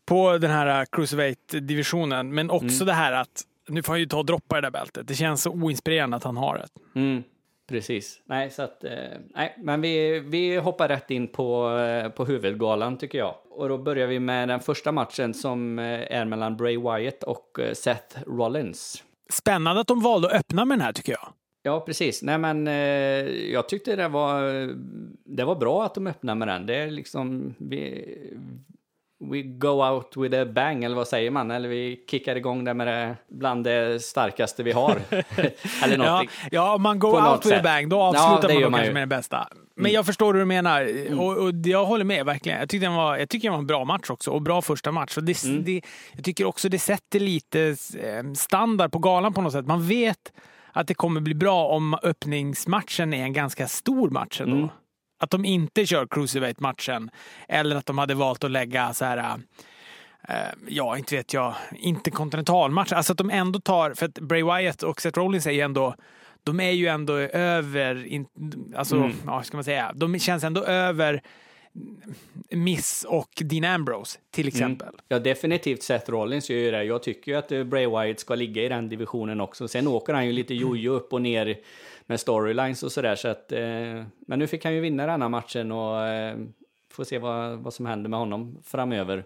på 0.04 0.38
den 0.38 0.50
här 0.50 0.84
Cruiserweight-divisionen. 0.84 2.34
Men 2.34 2.50
också 2.50 2.84
det 2.84 2.92
här 2.92 3.12
att 3.12 3.44
nu 3.72 3.82
får 3.82 3.92
han 3.92 4.00
ju 4.00 4.06
ta 4.06 4.18
och 4.18 4.26
droppa 4.26 4.54
det 4.56 4.60
där 4.60 4.70
bältet. 4.70 5.08
Det 5.08 5.14
känns 5.14 5.42
så 5.42 5.50
oinspirerande 5.50 6.16
att 6.16 6.24
han 6.24 6.36
har 6.36 6.58
det. 6.58 7.00
Mm, 7.00 7.22
precis. 7.68 8.20
Nej, 8.24 8.50
så 8.50 8.62
att, 8.62 8.84
eh, 8.84 8.90
nej, 9.34 9.54
men 9.58 9.80
vi, 9.80 10.20
vi 10.20 10.56
hoppar 10.56 10.88
rätt 10.88 11.10
in 11.10 11.28
på, 11.28 11.78
eh, 11.78 12.08
på 12.08 12.24
huvudgalan 12.24 12.98
tycker 12.98 13.18
jag. 13.18 13.34
Och 13.50 13.68
då 13.68 13.78
börjar 13.78 14.06
vi 14.06 14.20
med 14.20 14.48
den 14.48 14.60
första 14.60 14.92
matchen 14.92 15.34
som 15.34 15.78
eh, 15.78 16.18
är 16.18 16.24
mellan 16.24 16.56
Bray 16.56 16.76
Wyatt 16.76 17.22
och 17.22 17.60
Seth 17.72 18.18
Rollins. 18.26 19.04
Spännande 19.30 19.80
att 19.80 19.86
de 19.86 20.00
valde 20.00 20.28
att 20.28 20.34
öppna 20.34 20.64
med 20.64 20.78
den 20.78 20.84
här 20.84 20.92
tycker 20.92 21.12
jag. 21.12 21.32
Ja, 21.62 21.80
precis. 21.80 22.22
Nej, 22.22 22.38
men 22.38 22.68
eh, 22.68 22.74
jag 23.52 23.68
tyckte 23.68 23.96
det 23.96 24.08
var, 24.08 24.42
det 25.24 25.44
var 25.44 25.56
bra 25.56 25.84
att 25.84 25.94
de 25.94 26.06
öppnade 26.06 26.38
med 26.38 26.48
den. 26.48 26.66
Det 26.66 26.74
är 26.76 26.90
liksom, 26.90 27.54
vi, 27.58 28.04
we 29.30 29.42
go 29.42 29.68
out 29.84 30.16
with 30.16 30.38
a 30.40 30.44
bang, 30.44 30.84
eller 30.84 30.96
vad 30.96 31.08
säger 31.08 31.30
man? 31.30 31.50
Eller 31.50 31.68
vi 31.68 32.04
kickar 32.10 32.36
igång 32.36 32.64
det 32.64 32.74
med 32.74 32.86
det 32.86 33.16
bland 33.28 33.64
det 33.64 34.02
starkaste 34.02 34.62
vi 34.62 34.72
har. 34.72 34.98
eller 35.84 36.04
Ja, 36.04 36.24
ja, 36.50 36.74
om 36.74 36.82
man 36.82 36.98
något 36.98 37.28
out 37.32 37.46
with 37.46 37.58
a 37.58 37.60
bang, 37.62 37.88
då 37.88 37.96
Ja, 37.96 38.08
avslutar 38.08 38.48
det 38.48 38.54
man 38.54 38.62
då 38.62 38.70
man 38.70 38.78
kanske 38.78 38.84
ju. 38.86 38.90
Mm. 38.90 38.94
med 38.94 39.02
det 39.02 39.16
bästa. 39.16 39.48
Men 39.74 39.92
jag 39.92 40.06
förstår 40.06 40.32
hur 40.34 40.40
du 40.40 40.46
menar. 40.46 40.88
Och, 41.20 41.36
och 41.36 41.52
jag 41.64 41.84
håller 41.84 42.04
med 42.04 42.26
verkligen. 42.26 42.58
Jag 42.58 42.68
tycker, 42.68 42.86
den 42.86 42.94
var, 42.94 43.16
jag 43.16 43.28
tycker 43.28 43.48
det 43.48 43.52
var 43.52 43.58
en 43.58 43.66
bra 43.66 43.84
match 43.84 44.10
också 44.10 44.30
och 44.30 44.42
bra 44.42 44.62
första 44.62 44.92
match. 44.92 45.16
Och 45.16 45.24
det, 45.24 45.44
Mm. 45.44 45.64
det, 45.64 45.80
jag 46.12 46.24
tycker 46.24 46.44
också 46.44 46.68
det 46.68 46.78
sätter 46.78 47.20
lite 47.20 47.76
eh, 48.02 48.32
standard 48.34 48.92
på 48.92 48.98
galan 48.98 49.32
på 49.34 49.40
något 49.40 49.52
sätt. 49.52 49.66
Man 49.66 49.86
vet 49.86 50.32
att 50.72 50.86
det 50.86 50.94
kommer 50.94 51.20
bli 51.20 51.34
bra 51.34 51.66
om 51.66 51.94
öppningsmatchen 52.02 53.14
är 53.14 53.22
en 53.22 53.32
ganska 53.32 53.68
stor 53.68 54.10
match 54.10 54.40
ändå. 54.40 54.68
Mm. 55.22 55.24
Att 55.24 55.30
de 55.30 55.44
inte 55.44 55.86
kör 55.86 56.06
cruiserweight-matchen 56.06 57.10
eller 57.48 57.76
att 57.76 57.86
de 57.86 57.98
hade 57.98 58.14
valt 58.14 58.44
att 58.44 58.50
lägga 58.50 58.92
så 58.92 59.04
här 59.04 59.38
eh, 60.28 60.34
ja, 60.68 60.98
inte 60.98 61.16
vet 61.16 61.32
jag, 61.32 61.54
interkontinentalmatch. 61.72 62.92
Alltså 62.92 63.12
att 63.12 63.18
de 63.18 63.30
ändå 63.30 63.60
tar, 63.60 63.94
för 63.94 64.06
att 64.06 64.18
Bray 64.18 64.42
Wyatt 64.42 64.82
och 64.82 65.00
Seth 65.00 65.18
Rollins 65.18 65.46
är 65.46 65.50
ju 65.50 65.60
ändå, 65.60 65.94
de 66.44 66.60
är 66.60 66.70
ju 66.70 66.86
ändå 66.86 67.16
över, 67.16 68.06
in, 68.06 68.26
alltså, 68.76 68.96
Mm. 68.96 69.12
ja, 69.26 69.42
ska 69.42 69.56
man 69.56 69.64
säga, 69.64 69.92
de 69.94 70.18
känns 70.18 70.44
ändå 70.44 70.64
över 70.64 71.22
Miss 72.50 73.04
och 73.08 73.28
Dean 73.44 73.64
Ambrose 73.64 74.18
till 74.30 74.48
exempel. 74.48 74.88
Ja, 75.08 75.18
definitivt 75.18 75.82
Seth 75.82 76.10
Rollins 76.10 76.50
gör 76.50 76.58
ju 76.58 76.70
det. 76.70 76.84
Jag 76.84 77.02
tycker 77.02 77.32
ju 77.32 77.38
att 77.38 77.52
eh, 77.52 77.64
Bray 77.64 77.86
Wyatt 77.86 78.20
ska 78.20 78.34
ligga 78.34 78.62
i 78.62 78.68
den 78.68 78.88
divisionen 78.88 79.40
också. 79.40 79.68
Sen 79.68 79.88
åker 79.88 80.14
han 80.14 80.26
ju 80.26 80.32
lite 80.32 80.54
jojo 80.54 80.92
upp 80.92 81.12
och 81.12 81.22
ner 81.22 81.58
med 82.12 82.20
storylines 82.20 82.82
och 82.82 82.92
sådär. 82.92 83.14
Så 83.16 83.28
att, 83.28 83.52
eh, 83.52 83.60
men 84.26 84.38
nu 84.38 84.46
fick 84.46 84.64
han 84.64 84.74
ju 84.74 84.80
vinna 84.80 85.06
den 85.06 85.22
här 85.22 85.28
matchen 85.28 85.72
och 85.72 86.06
eh, 86.06 86.36
får 86.92 87.04
se 87.04 87.18
vad, 87.18 87.58
vad 87.58 87.74
som 87.74 87.86
händer 87.86 88.10
med 88.10 88.18
honom 88.18 88.58
framöver. 88.64 89.24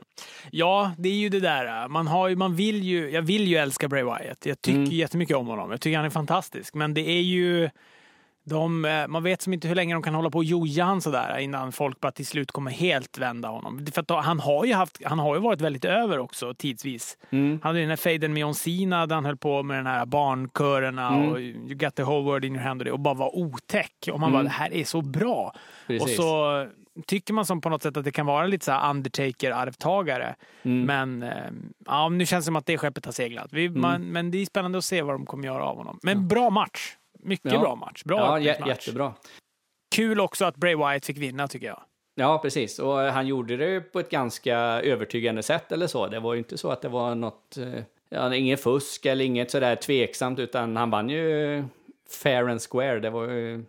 Ja, 0.50 0.92
det 0.98 1.08
är 1.08 1.14
ju 1.14 1.28
det 1.28 1.40
där. 1.40 1.88
Man, 1.88 2.06
har 2.06 2.28
ju, 2.28 2.36
man 2.36 2.54
vill 2.54 2.82
ju, 2.82 3.10
jag 3.10 3.22
vill 3.22 3.46
ju 3.48 3.56
älska 3.56 3.88
Bray 3.88 4.02
Wyatt. 4.02 4.46
Jag 4.46 4.62
tycker 4.62 4.78
Mm. 4.78 4.90
jättemycket 4.90 5.36
om 5.36 5.46
honom. 5.46 5.70
Jag 5.70 5.80
tycker 5.80 5.96
han 5.96 6.06
är 6.06 6.10
fantastisk. 6.10 6.74
Men 6.74 6.94
det 6.94 7.08
är 7.10 7.22
ju... 7.22 7.70
De, 8.48 8.84
eh, 8.84 9.06
man 9.08 9.22
vet 9.22 9.42
som 9.42 9.52
inte 9.52 9.68
hur 9.68 9.74
länge 9.74 9.94
de 9.94 10.02
kan 10.02 10.14
hålla 10.14 10.30
på 10.30 10.38
och 10.38 10.44
joja 10.44 10.84
han 10.84 11.00
sådär 11.00 11.38
innan 11.38 11.72
folk 11.72 12.00
bara 12.00 12.12
till 12.12 12.26
slut 12.26 12.52
kommer 12.52 12.70
helt 12.70 13.18
vända 13.18 13.48
honom. 13.48 13.86
För 13.94 14.02
då, 14.02 14.16
han, 14.16 14.40
har 14.40 14.64
ju 14.64 14.74
haft, 14.74 15.04
han 15.04 15.18
har 15.18 15.34
ju 15.34 15.40
varit 15.40 15.60
väldigt 15.60 15.84
över 15.84 16.18
också 16.18 16.54
tidsvis. 16.54 17.18
Mm. 17.30 17.50
Han 17.62 17.68
hade 17.68 17.80
den 17.80 17.88
här 17.88 17.96
fejden 17.96 18.32
med 18.32 18.40
John 18.40 18.54
Cena 18.54 19.06
där 19.06 19.14
han 19.14 19.24
höll 19.24 19.36
på 19.36 19.62
med 19.62 19.78
den 19.78 19.86
här 19.86 20.06
barnkörerna 20.06 21.08
Mm. 21.08 21.32
och 21.32 21.40
you 21.40 21.74
got 21.74 21.94
the 21.94 22.02
whole 22.02 22.24
world 22.24 22.44
in 22.44 22.54
your 22.54 22.64
hand 22.64 22.80
och, 22.80 22.84
det, 22.84 22.92
och 22.92 23.00
bara 23.00 23.14
var 23.14 23.36
otäck. 23.36 24.08
Och 24.12 24.20
man 24.20 24.32
bara, 24.32 24.42
det 24.42 24.48
här 24.48 24.74
är 24.74 24.84
så 24.84 25.02
bra. 25.02 25.52
Precis. 25.86 26.02
Och 26.02 26.08
så 26.24 26.66
tycker 27.06 27.34
man 27.34 27.46
som 27.46 27.60
på 27.60 27.68
något 27.68 27.82
sätt 27.82 27.96
att 27.96 28.04
det 28.04 28.10
kan 28.12 28.26
vara 28.26 28.46
lite 28.46 28.64
så 28.64 28.72
Undertaker-arvtagare. 28.72 30.34
Men 30.62 31.22
eh, 31.22 31.30
ja, 31.86 32.08
nu 32.08 32.26
känns 32.26 32.44
det 32.44 32.46
som 32.46 32.56
att 32.56 32.66
det 32.66 32.78
skeppet 32.78 33.04
har 33.04 33.12
seglat. 33.12 33.52
Vi, 33.52 33.68
man, 33.68 34.02
men 34.12 34.30
det 34.30 34.38
är 34.42 34.46
spännande 34.46 34.78
att 34.78 34.84
se 34.84 35.02
vad 35.02 35.14
de 35.14 35.26
kommer 35.26 35.44
göra 35.44 35.64
av 35.64 35.76
honom. 35.76 35.98
Men 36.02 36.28
bra 36.28 36.50
match. 36.50 36.96
Mycket 37.22 37.52
Ja. 37.52 37.58
bra 37.60 37.74
match. 37.74 38.02
Bra 38.04 38.18
Ja, 38.18 38.36
öppningsmatch. 38.50 38.68
jättebra. 38.68 39.12
Kul 39.94 40.20
också 40.20 40.44
att 40.44 40.56
Bray 40.56 40.74
Wyatt 40.76 41.06
fick 41.06 41.18
vinna 41.18 41.48
tycker 41.48 41.66
jag. 41.66 41.80
Ja, 42.14 42.38
precis. 42.38 42.78
Och 42.78 42.98
han 42.98 43.26
gjorde 43.26 43.56
det 43.56 43.80
på 43.80 44.00
ett 44.00 44.10
ganska 44.10 44.56
övertygande 44.58 45.42
sätt 45.42 45.72
eller 45.72 45.86
så. 45.86 46.06
Det 46.06 46.20
var 46.20 46.34
ju 46.34 46.38
inte 46.38 46.58
så 46.58 46.70
att 46.70 46.82
det 46.82 46.88
var 46.88 47.14
något, 47.14 47.56
eh, 47.56 47.82
ja, 48.08 48.34
inget 48.34 48.62
fusk 48.62 49.06
eller 49.06 49.24
inget 49.24 49.50
sådär 49.50 49.76
tveksamt, 49.76 50.38
utan 50.38 50.76
han 50.76 50.90
vann 50.90 51.08
ju 51.10 51.64
fair 52.22 52.48
and 52.48 52.60
square. 52.70 53.00
Det 53.00 53.10
var 53.10 53.26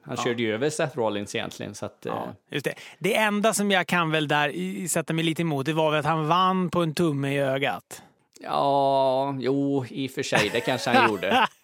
han 0.08 0.18
körde 0.18 0.44
ju 0.44 0.54
över 0.54 0.70
Seth 0.70 0.98
Rollins 0.98 1.36
egentligen. 1.36 1.76
Så 1.76 1.86
att, 1.86 2.06
eh, 2.06 2.14
Ja, 2.16 2.28
just 2.50 2.66
det. 2.66 2.74
det 3.00 3.16
enda 3.16 3.54
som 3.54 3.72
jag 3.72 3.88
kan 3.88 4.12
väl 4.12 4.28
där 4.28 4.88
sätta 4.88 5.14
mig 5.14 5.24
lite 5.26 5.42
emot, 5.42 5.66
det 5.66 5.74
var 5.74 5.92
väl 5.92 6.00
att 6.00 6.06
han 6.06 6.28
vann 6.28 6.70
på 6.70 6.82
en 6.84 6.94
tumme 6.94 7.34
i 7.36 7.40
ögat. 7.40 8.02
ja, 8.42 9.36
jo, 9.40 9.86
i 9.90 10.08
och 10.08 10.12
för 10.12 10.24
sig, 10.24 10.50
det 10.54 10.60
kanske 10.60 10.90
han 10.90 11.10
gjorde. 11.12 11.48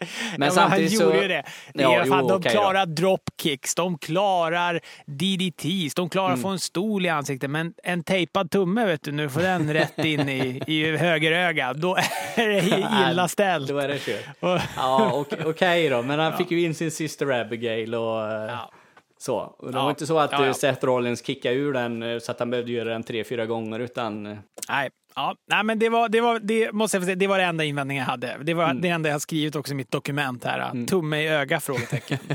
Men 0.38 0.46
ja, 0.48 0.50
samtidigt 0.54 0.90
han 0.90 0.98
så... 0.98 1.04
gjorde 1.04 1.22
ju 1.22 1.28
det. 1.28 1.42
det 1.74 1.82
Ja, 1.82 2.04
fan, 2.08 2.18
jo, 2.22 2.28
de 2.28 2.40
då. 2.42 2.50
klarar 2.50 2.86
dropkicks, 2.86 3.74
de 3.74 3.98
klarar 3.98 4.80
DDTs, 5.06 5.94
de 5.94 6.08
klarar 6.10 6.28
Mm. 6.28 6.34
att 6.38 6.42
få 6.42 6.48
en 6.48 6.58
stol 6.58 7.06
i 7.06 7.08
ansiktet. 7.08 7.50
Men 7.50 7.74
en 7.84 8.04
tejpad 8.04 8.50
tumme, 8.50 8.84
vet 8.84 9.02
du, 9.02 9.12
nu 9.12 9.28
får 9.28 9.40
den 9.40 9.72
rätt 9.72 9.98
in 10.04 10.28
i, 10.28 10.62
i 10.66 10.96
höger 10.96 11.32
öga. 11.32 11.72
Då 11.74 11.96
är 12.34 12.48
det 12.48 12.60
illa 13.10 13.28
ställt. 13.28 13.68
Då 13.68 13.78
är 13.78 13.88
det 13.88 13.98
kört. 13.98 14.64
Ja, 14.76 15.12
ok- 15.14 15.44
okej 15.46 15.88
då. 15.88 16.02
Men 16.02 16.18
han 16.18 16.32
fick 16.38 16.50
ju 16.50 16.62
in 16.64 16.74
sin 16.74 16.90
syster 16.90 17.40
Abigail 17.40 17.94
och 17.94 18.26
eh, 18.32 18.32
Ja. 18.50 18.70
så. 19.18 19.36
Och 19.36 19.72
det 19.72 19.78
Ja. 19.78 19.82
var 19.82 19.90
inte 19.90 20.06
så 20.06 20.18
att 20.18 20.32
Ja, 20.32 20.38
ja. 20.42 20.46
eh, 20.46 20.52
Seth 20.52 20.84
Rollins 20.84 21.26
kickade 21.26 21.54
ur 21.54 21.72
den 21.72 22.02
eh, 22.02 22.18
så 22.18 22.30
att 22.32 22.38
han 22.38 22.50
behövde 22.50 22.72
göra 22.72 22.88
den 22.88 23.02
tre, 23.02 23.24
fyra 23.24 23.46
gånger, 23.46 23.78
utan... 23.80 24.22
Nej, 24.68 24.90
ja, 25.18 25.36
nej 25.46 25.64
men 25.64 25.78
det 25.78 25.88
var 25.88 26.08
det, 26.08 26.20
var, 26.20 26.38
det, 26.38 26.72
måste 26.72 26.96
jag 26.96 27.04
säga, 27.04 27.16
det 27.16 27.26
var 27.26 27.38
det 27.38 27.44
enda 27.44 27.64
invändningen 27.64 28.00
jag 28.04 28.10
hade. 28.10 28.36
Det 28.42 28.54
var 28.54 28.64
Mm. 28.64 28.80
det 28.80 28.88
enda 28.88 29.08
jag 29.08 29.20
skrivit 29.20 29.56
också 29.56 29.72
i 29.72 29.76
mitt 29.76 29.90
dokument 29.90 30.44
här. 30.44 30.86
Tumme 30.86 31.16
i 31.22 31.28
öga? 31.28 31.60
frågetecken. 31.60 32.18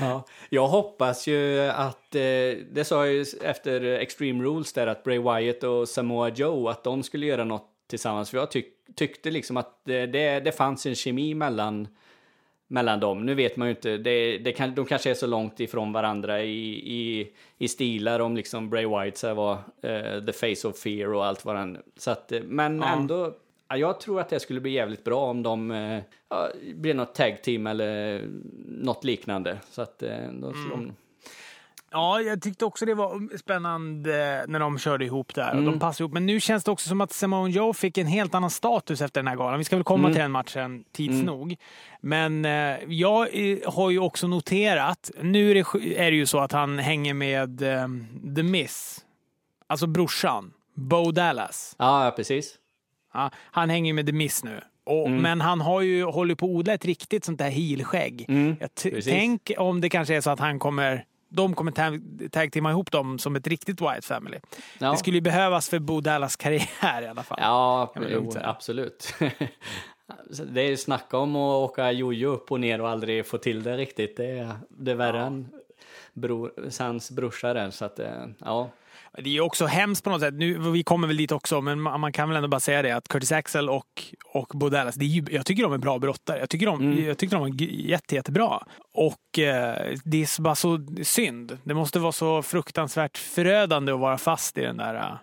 Ja. 0.00 0.24
Jag 0.48 0.68
hoppas 0.68 1.26
ju 1.26 1.60
att, 1.60 2.14
eh, 2.14 2.20
det 2.72 2.86
sa 2.86 3.06
jag 3.06 3.14
ju 3.14 3.24
efter 3.42 3.80
Extreme 3.84 4.44
Rules 4.44 4.72
där, 4.72 4.86
att 4.86 5.04
Bray 5.04 5.18
Wyatt 5.18 5.62
och 5.62 5.88
Samoa 5.88 6.28
Joe, 6.28 6.68
att 6.68 6.84
de 6.84 7.02
skulle 7.02 7.26
göra 7.26 7.44
något 7.44 7.66
tillsammans. 7.90 8.30
För 8.30 8.38
jag 8.38 8.50
tyck, 8.50 8.66
tyckte 8.96 9.30
liksom 9.30 9.56
att 9.56 9.82
det, 9.84 10.06
det 10.40 10.56
fanns 10.56 10.86
en 10.86 10.94
kemi 10.94 11.34
mellan, 11.34 11.88
mellan 12.68 13.00
dem. 13.00 13.26
Nu 13.26 13.34
vet 13.34 13.56
man 13.56 13.68
ju 13.68 13.74
inte, 13.74 13.96
det, 13.96 14.38
det 14.38 14.52
kan, 14.52 14.74
de 14.74 14.86
kanske 14.86 15.10
är 15.10 15.14
så 15.14 15.26
långt 15.26 15.60
ifrån 15.60 15.92
varandra 15.92 16.42
i, 16.42 16.68
i, 16.94 17.32
i 17.58 17.68
stilar 17.68 18.20
om 18.20 18.36
liksom 18.36 18.70
Bray 18.70 18.86
Wyatt 18.86 19.16
så 19.16 19.34
var 19.34 19.52
eh, 19.82 20.24
the 20.24 20.32
face 20.32 20.68
of 20.68 20.78
fear 20.78 21.14
och 21.14 21.26
allt 21.26 21.44
vad 21.44 21.56
han... 21.56 21.78
Så 21.96 22.10
att, 22.10 22.32
eh, 22.32 22.40
men 22.42 22.78
Ja. 22.78 22.88
ändå, 22.96 23.34
ja, 23.68 23.76
jag 23.76 24.00
tror 24.00 24.20
att 24.20 24.28
det 24.28 24.40
skulle 24.40 24.60
bli 24.60 24.70
jävligt 24.70 25.04
bra 25.04 25.20
om 25.30 25.42
de 25.42 25.70
eh, 25.70 26.00
ja, 26.28 26.48
blir 26.74 26.94
något 26.94 27.14
tag 27.14 27.42
team 27.42 27.66
eller 27.66 28.22
något 28.66 29.04
liknande. 29.04 29.58
Så 29.70 29.82
att 29.82 30.02
eh, 30.02 30.28
då, 30.32 30.52
de, 30.70 30.92
Ja, 31.90 32.20
jag 32.20 32.42
tyckte 32.42 32.64
också 32.64 32.86
det 32.86 32.94
var 32.94 33.36
spännande 33.38 34.44
när 34.48 34.58
de 34.60 34.78
körde 34.78 35.04
ihop 35.04 35.34
där. 35.34 35.48
Och 35.50 35.58
Mm. 35.58 35.64
de 35.64 35.78
passade 35.78 36.02
ihop. 36.04 36.12
Men 36.12 36.26
nu 36.26 36.40
känns 36.40 36.64
det 36.64 36.70
också 36.70 36.88
som 36.88 37.00
att 37.00 37.12
Simone 37.12 37.50
Joe 37.50 37.72
fick 37.72 37.98
en 37.98 38.06
helt 38.06 38.34
annan 38.34 38.50
status 38.50 39.00
efter 39.00 39.20
den 39.20 39.28
här 39.28 39.36
galan. 39.36 39.58
Vi 39.58 39.64
ska 39.64 39.76
väl 39.76 39.84
komma 39.84 40.00
Mm. 40.08 40.12
till 40.12 40.22
den 40.22 40.30
matchen 40.30 40.84
tids 40.92 41.22
nog. 41.22 41.56
Men 42.00 42.44
eh, 42.44 42.76
jag 42.88 43.28
eh, 43.52 43.58
har 43.72 43.90
ju 43.90 43.98
också 43.98 44.26
noterat, 44.26 45.10
nu 45.22 45.50
är 45.50 45.54
det, 45.54 45.96
är 46.06 46.10
det 46.10 46.16
ju 46.16 46.26
så 46.26 46.38
att 46.38 46.52
han 46.52 46.78
hänger 46.78 47.14
med 47.14 47.62
eh, 47.62 47.86
The 48.36 48.42
Miss. 48.42 49.04
Alltså 49.66 49.86
brorsan, 49.86 50.52
Bo 50.74 51.10
Dallas. 51.12 51.74
ja, 51.78 52.12
precis. 52.16 52.54
Ja, 53.14 53.30
han 53.50 53.70
hänger 53.70 53.92
med 53.92 54.06
The 54.06 54.12
Miss 54.12 54.44
nu. 54.44 54.60
Och, 54.84 55.06
Mm. 55.06 55.22
Men 55.22 55.40
han 55.40 55.60
har 55.60 55.80
ju 55.80 56.04
hållit 56.04 56.38
på 56.38 56.46
att 56.46 56.50
odla 56.50 56.72
ett 56.74 56.84
riktigt 56.84 57.24
sånt 57.24 57.38
där 57.38 57.50
heelskägg. 57.50 58.24
Mm, 58.28 58.56
tänk 59.04 59.52
om 59.58 59.80
det 59.80 59.88
kanske 59.88 60.16
är 60.16 60.20
så 60.20 60.30
att 60.30 60.40
han 60.40 60.58
kommer 60.58 61.04
de 61.28 61.54
kommer 61.54 61.72
tag, 61.72 62.02
tag 62.32 62.52
teama 62.52 62.70
ihop 62.70 62.90
dem 62.90 63.18
som 63.18 63.36
ett 63.36 63.46
riktigt 63.46 63.80
Wyatt 63.80 64.04
Family. 64.04 64.38
Ja. 64.78 64.90
Det 64.90 64.96
skulle 64.96 65.16
ju 65.16 65.20
behövas 65.20 65.68
för 65.68 65.78
Bo 65.78 66.00
Dallas 66.00 66.36
karriär 66.36 67.02
i 67.02 67.06
alla 67.06 67.22
fall. 67.22 67.38
Ja, 67.40 67.92
jo, 68.10 68.32
absolut. 68.42 69.14
Det 70.46 70.60
är 70.60 70.76
snacka 70.76 71.18
om 71.18 71.36
att 71.36 71.70
åka 71.70 71.92
jojo 71.92 72.28
upp 72.28 72.52
och 72.52 72.60
ner 72.60 72.80
och 72.80 72.88
aldrig 72.88 73.26
få 73.26 73.38
till 73.38 73.62
det 73.62 73.76
riktigt. 73.76 74.16
Det 74.16 74.38
är, 74.38 74.56
det 74.68 74.90
är 74.90 74.94
värre 74.94 75.20
än 75.20 75.48
bror, 76.12 76.52
hans 76.78 77.10
brorsa 77.10 77.54
där. 77.54 77.70
Så 77.70 77.84
att, 77.84 77.98
eh, 77.98 78.26
ja. 78.38 78.70
Det 79.18 79.36
är 79.36 79.40
också 79.40 79.66
hemskt 79.66 80.04
på 80.04 80.10
något 80.10 80.20
sätt. 80.20 80.34
Nu, 80.34 80.58
vi 80.70 80.82
kommer 80.82 81.08
väl 81.08 81.16
dit 81.16 81.32
också, 81.32 81.60
men 81.60 81.80
man 81.80 82.12
kan 82.12 82.28
väl 82.28 82.36
ändå 82.36 82.48
bara 82.48 82.60
säga 82.60 82.82
det 82.82 82.90
att 82.92 83.08
Curtis 83.08 83.32
Axel 83.32 83.68
och, 83.68 84.02
och 84.34 84.46
Bo 84.54 84.68
Dallas, 84.68 84.94
det 84.94 85.04
är 85.04 85.06
ju, 85.06 85.24
jag 85.30 85.46
tycker 85.46 85.62
de 85.62 85.72
är 85.72 85.78
bra 85.78 85.98
brottare. 85.98 86.38
Jag 86.38 86.50
tycker 86.50 86.66
de, 86.66 86.80
Mm. 86.80 87.04
jag 87.04 87.18
tycker 87.18 87.36
de 87.36 87.46
är 87.46 87.62
jätte, 87.62 88.14
jättebra. 88.14 88.62
Och 88.94 89.38
eh, 89.38 89.96
det 90.04 90.22
är 90.22 90.42
bara 90.42 90.54
så 90.54 90.86
synd. 91.02 91.58
Det 91.64 91.74
måste 91.74 91.98
vara 91.98 92.12
så 92.12 92.42
fruktansvärt 92.42 93.18
förödande 93.18 93.92
att 93.92 94.00
vara 94.00 94.18
fast 94.18 94.58
i 94.58 94.60
den 94.60 94.76
där 94.76 94.94
uh, 94.94 95.16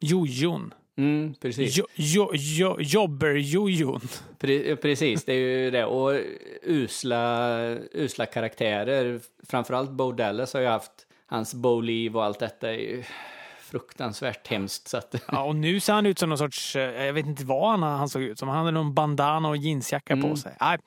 jojon. 0.00 0.74
Mm, 0.98 1.34
precis. 1.40 1.76
Jo, 1.78 1.84
jo, 1.94 2.30
jo, 2.34 2.76
Jobber-jojon. 2.80 4.00
Pre 4.38 4.76
precis, 4.76 5.24
det 5.24 5.32
är 5.32 5.36
ju 5.36 5.70
det. 5.70 5.84
Och 5.84 6.20
usla, 6.62 7.58
usla 7.92 8.26
karaktärer. 8.26 9.20
Framförallt 9.48 9.90
Bo 9.90 10.12
Dallas 10.12 10.54
har 10.54 10.60
ju 10.60 10.66
haft 10.66 10.90
hans 11.32 11.54
Bo-liv 11.54 12.16
och 12.16 12.24
allt 12.24 12.38
detta 12.38 12.70
är 12.70 12.78
ju 12.78 13.02
fruktansvärt 13.60 14.48
hemskt. 14.48 14.88
Så 14.88 14.96
att, 14.96 15.14
Ja, 15.28 15.44
och 15.44 15.56
nu 15.56 15.80
ser 15.80 15.92
han 15.92 16.06
ut 16.06 16.18
som 16.18 16.28
någon 16.28 16.38
sorts, 16.38 16.76
eh, 16.76 17.04
jag 17.04 17.12
vet 17.12 17.26
inte 17.26 17.44
vad 17.44 17.70
han, 17.70 17.82
han 17.82 18.08
såg 18.08 18.22
ut 18.22 18.38
som. 18.38 18.48
Han 18.48 18.58
hade 18.58 18.70
någon 18.70 18.94
bandana 18.94 19.48
och 19.48 19.56
jeansjacka 19.56 20.16
på 20.16 20.26
Mm. 20.26 20.36
sig. 20.36 20.56
Nej, 20.60 20.78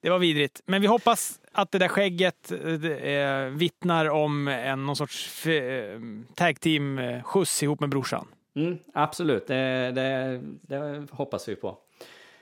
det 0.00 0.10
var 0.10 0.18
vidrigt. 0.18 0.60
Men 0.66 0.80
vi 0.82 0.86
hoppas 0.88 1.40
att 1.52 1.72
det 1.72 1.78
där 1.78 1.88
skägget 1.88 2.52
eh, 2.52 2.84
eh, 2.86 3.46
vittnar 3.50 4.08
om 4.10 4.48
en, 4.48 4.86
någon 4.86 4.96
sorts 4.96 5.46
eh, 5.46 6.00
tag 6.34 6.60
team-skjuts 6.60 7.62
ihop 7.62 7.80
med 7.80 7.88
brorsan. 7.88 8.26
Mm, 8.56 8.78
absolut, 8.94 9.46
det, 9.46 9.92
det, 9.92 10.40
det 10.62 11.06
hoppas 11.10 11.48
vi 11.48 11.56
på. 11.56 11.78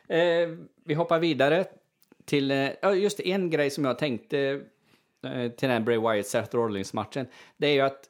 Eh, 0.08 0.48
vi 0.84 0.94
hoppar 0.94 1.18
vidare 1.18 1.64
till 2.24 2.50
eh, 2.50 2.68
just 2.96 3.20
en 3.20 3.50
grej 3.50 3.70
som 3.70 3.84
jag 3.84 3.98
tänkte 3.98 4.38
eh, 4.38 4.58
till 5.56 5.68
den 5.68 5.84
Bray 5.84 5.98
Wyatt 5.98 6.26
Seth 6.26 6.56
Rollins-matchen. 6.56 7.26
Det 7.56 7.66
är 7.66 7.72
ju 7.72 7.80
att 7.80 8.08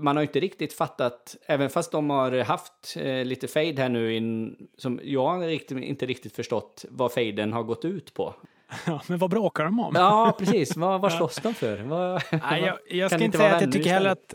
man 0.00 0.16
har 0.16 0.22
inte 0.22 0.40
riktigt 0.40 0.72
fattat, 0.72 1.36
även 1.46 1.70
fast 1.70 1.92
de 1.92 2.10
har 2.10 2.44
haft 2.44 2.96
eh, 2.96 3.24
lite 3.24 3.48
fade 3.48 3.82
här 3.82 3.88
nu, 3.88 4.14
in, 4.14 4.56
som 4.78 5.00
jag 5.02 5.28
har 5.28 5.38
riktigt, 5.46 5.78
inte 5.78 6.06
riktigt 6.06 6.36
förstått 6.36 6.84
vad 6.90 7.12
faden 7.12 7.52
har 7.52 7.62
gått 7.62 7.84
ut 7.84 8.14
på. 8.14 8.34
Ja, 8.86 9.02
men 9.06 9.18
vad 9.18 9.30
bråkar 9.30 9.64
de 9.64 9.80
om? 9.80 9.92
Ja, 9.94 10.36
precis. 10.38 10.76
vad, 10.76 11.00
vad 11.00 11.12
slåss 11.16 11.36
de 11.36 11.54
för? 11.54 11.78
Vad, 11.78 12.22
Nej, 12.50 12.62
jag, 12.62 12.78
jag 12.88 13.10
ska 13.10 13.24
inte 13.24 13.38
säga 13.38 13.56
att 13.56 13.62
jag 13.62 13.72
tycker 13.72 13.90
heller 13.90 14.10
att... 14.10 14.34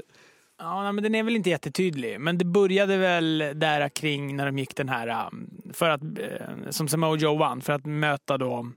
Ja, 0.60 0.84
nej, 0.84 0.94
men 0.94 1.04
den 1.04 1.16
är 1.16 1.24
väl 1.24 1.36
inte 1.36 1.50
jättetydlig. 1.50 2.20
Men 2.20 2.38
det 2.38 2.46
började 2.46 2.98
väl 2.98 3.38
där 3.56 3.90
kring 3.90 4.36
när 4.36 4.46
de 4.46 4.60
gick 4.60 4.76
den 4.76 4.90
här, 4.90 5.28
um, 5.28 5.62
för 5.74 5.90
att, 5.90 6.02
eh, 6.02 6.70
som 6.70 6.88
Samoa 6.88 7.18
Joe 7.18 7.38
vann, 7.38 7.62
för 7.62 7.74
att 7.74 7.86
möta 7.86 8.38
då 8.38 8.72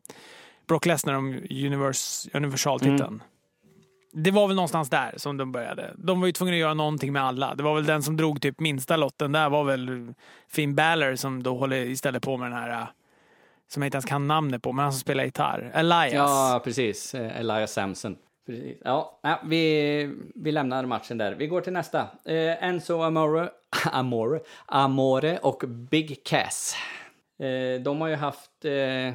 Brock 0.69 0.87
Lesnar 0.87 1.15
om 1.15 1.43
universe, 1.51 2.31
universaltiteln. 2.35 3.01
Mm. 3.01 3.21
Det 4.13 4.31
var 4.31 4.47
väl 4.47 4.57
någonstans 4.57 4.91
där 4.91 5.15
som 5.17 5.37
de 5.37 5.53
började. 5.53 5.95
De 5.97 6.21
var 6.21 6.27
ju 6.27 6.33
tvungna 6.33 6.55
att 6.55 6.61
göra 6.61 6.75
någonting 6.75 7.13
med 7.13 7.23
alla. 7.23 7.55
Det 7.55 7.63
var 7.63 7.75
väl 7.75 7.87
den 7.87 8.03
som 8.03 8.17
drog 8.17 8.43
typ 8.43 8.61
minsta 8.61 8.97
lotten 8.97 9.33
där 9.33 9.49
var 9.49 9.65
väl 9.65 10.15
Finn 10.49 10.75
Balor 10.75 11.15
som 11.15 11.43
då 11.43 11.57
håller 11.57 11.77
istället 11.77 12.23
på 12.23 12.37
med 12.37 12.51
den 12.51 12.59
här, 12.59 12.87
som 13.69 13.83
jag 13.83 13.87
inte 13.87 13.97
ens 13.97 14.05
kan 14.05 14.27
namnet 14.27 14.63
på, 14.63 14.73
men 14.73 14.83
han 14.83 14.93
som 14.93 15.01
spelar 15.01 15.25
gitarr. 15.25 15.71
Elias. 15.75 16.13
Ja, 16.13 16.61
precis. 16.65 17.15
Eh, 17.15 17.41
Elias 17.41 17.73
Samson. 17.73 18.17
Precis. 18.47 18.79
Ja, 18.85 19.21
ja, 19.23 19.41
vi, 19.45 20.15
vi 20.35 20.53
lämnar 20.53 20.87
matchen 20.87 21.19
där. 21.19 21.35
Vi 21.35 21.47
går 21.47 21.61
till 21.61 21.73
nästa. 21.73 22.01
Eh, 22.25 22.65
Enzo 22.65 23.03
Amore, 23.03 23.51
Amore, 23.93 24.41
Amore 24.67 25.39
och 25.39 25.65
Big 25.69 26.25
Cass. 26.25 26.77
Eh, 27.39 27.83
de 27.83 28.01
har 28.01 28.09
ju 28.09 28.17
haft... 28.17 28.65
Eh, 28.65 29.15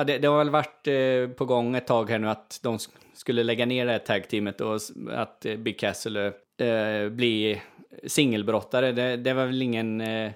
ja, 0.00 0.04
det, 0.04 0.18
det 0.18 0.28
har 0.28 0.38
väl 0.38 0.50
varit 0.50 0.86
eh, 0.86 1.36
på 1.36 1.44
gång 1.44 1.76
ett 1.76 1.86
tag 1.86 2.10
här 2.10 2.18
nu 2.18 2.28
att 2.28 2.60
de 2.62 2.76
sk- 2.76 2.88
skulle 3.14 3.42
lägga 3.42 3.66
ner 3.66 3.86
det 3.86 3.92
här 3.92 3.98
tag-teamet 3.98 4.60
och 4.60 4.78
att 5.10 5.46
eh, 5.46 5.56
Big 5.56 5.78
Cass 5.78 6.00
skulle 6.00 6.26
eh, 6.60 7.08
bli 7.10 7.62
singelbrottare. 8.06 8.92
Det, 8.92 9.16
det 9.16 9.32
var 9.34 9.46
väl 9.46 9.62
ingen, 9.62 10.00
eh, 10.00 10.32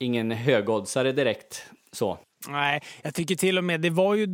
ingen 0.00 0.30
högoddsare 0.30 1.12
direkt 1.12 1.64
så. 1.92 2.18
Nej, 2.48 2.80
jag 3.02 3.14
tycker 3.14 3.34
till 3.34 3.58
och 3.58 3.64
med 3.64 3.80
det 3.80 3.90
var 3.90 4.14
ju 4.14 4.26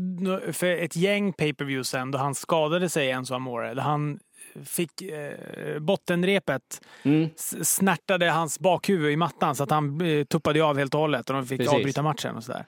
för 0.53 0.67
ett 0.67 0.97
gäng 0.97 1.33
pay-per-views 1.33 1.89
sen 1.89 2.11
då 2.11 2.19
han 2.19 2.35
skadade 2.35 2.89
sig 2.89 3.11
Enzo 3.11 3.35
Amore. 3.35 3.75
Där 3.75 3.83
han 3.83 4.19
fick 4.65 5.03
eh, 5.03 5.79
bottenrepet 5.79 6.81
Mm. 7.03 7.29
snärtade 7.63 8.31
hans 8.31 8.59
bakhuvud 8.61 9.13
i 9.13 9.17
mattan 9.17 9.55
så 9.57 9.63
att 9.63 9.71
han 9.71 10.01
eh, 10.01 10.25
tuppade 10.25 10.65
av 10.65 10.79
helt 10.79 10.95
och 10.95 11.01
hållet 11.01 11.31
och 11.31 11.37
de 11.37 11.47
fick 11.47 11.59
Precis. 11.59 11.75
avbryta 11.75 12.03
matchen 12.03 12.37
och 12.37 12.45
sådär. 12.45 12.65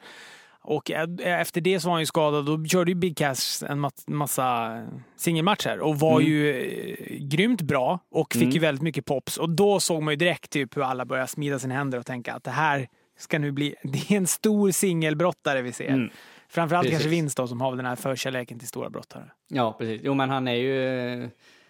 Och 0.65 0.91
eh, 0.91 1.41
efter 1.41 1.61
det 1.61 1.81
så 1.81 1.89
var 1.89 1.93
han 1.93 2.03
ju 2.03 2.07
skadad. 2.07 2.47
Då 2.47 2.65
körde 2.65 2.91
ju 2.91 2.95
Big 2.95 3.17
Cass 3.17 3.63
en 3.69 3.85
ma- 3.87 4.11
massa 4.11 4.83
singelmatcher 5.17 5.79
och 5.81 6.01
var 6.01 6.21
Mm. 6.21 6.33
ju 6.33 6.51
eh, 6.51 7.17
grymt 7.19 7.63
bra 7.63 7.99
och 8.11 8.33
fick 8.35 8.55
ju 8.55 8.61
väldigt 8.61 8.83
mycket 8.83 9.05
pops. 9.05 9.37
Och 9.39 9.51
då 9.51 9.81
såg 9.81 10.03
man 10.03 10.13
ju 10.13 10.17
direkt 10.17 10.51
typ 10.51 10.77
hur 10.77 10.83
alla 10.83 11.05
började 11.05 11.29
smida 11.29 11.59
sina 11.59 11.75
händer 11.75 11.99
och 11.99 12.07
tänka 12.07 12.35
att 12.35 12.45
det 12.45 12.51
här 12.51 12.89
ska 13.19 13.39
nu 13.39 13.53
bli... 13.53 13.75
Det 13.83 14.11
är 14.11 14.17
en 14.17 14.27
stor 14.27 14.71
singelbrottare 14.71 15.63
vi 15.63 15.73
ser. 15.73 15.89
Mm. 15.89 16.11
Framförallt 16.49 16.85
Precis. 16.85 16.99
kanske 16.99 17.11
Vince 17.11 17.35
då, 17.43 17.47
som 17.49 17.61
har 17.61 17.77
den 17.77 17.87
här 17.87 17.97
förkärleken 17.97 18.59
till 18.59 18.69
stora 18.69 18.91
brottare. 18.91 19.25
Ja, 19.49 19.73
precis. 19.79 20.01
Jo, 20.05 20.15
men 20.15 20.31
han 20.31 20.49
är 20.49 20.55
ju, 20.55 21.29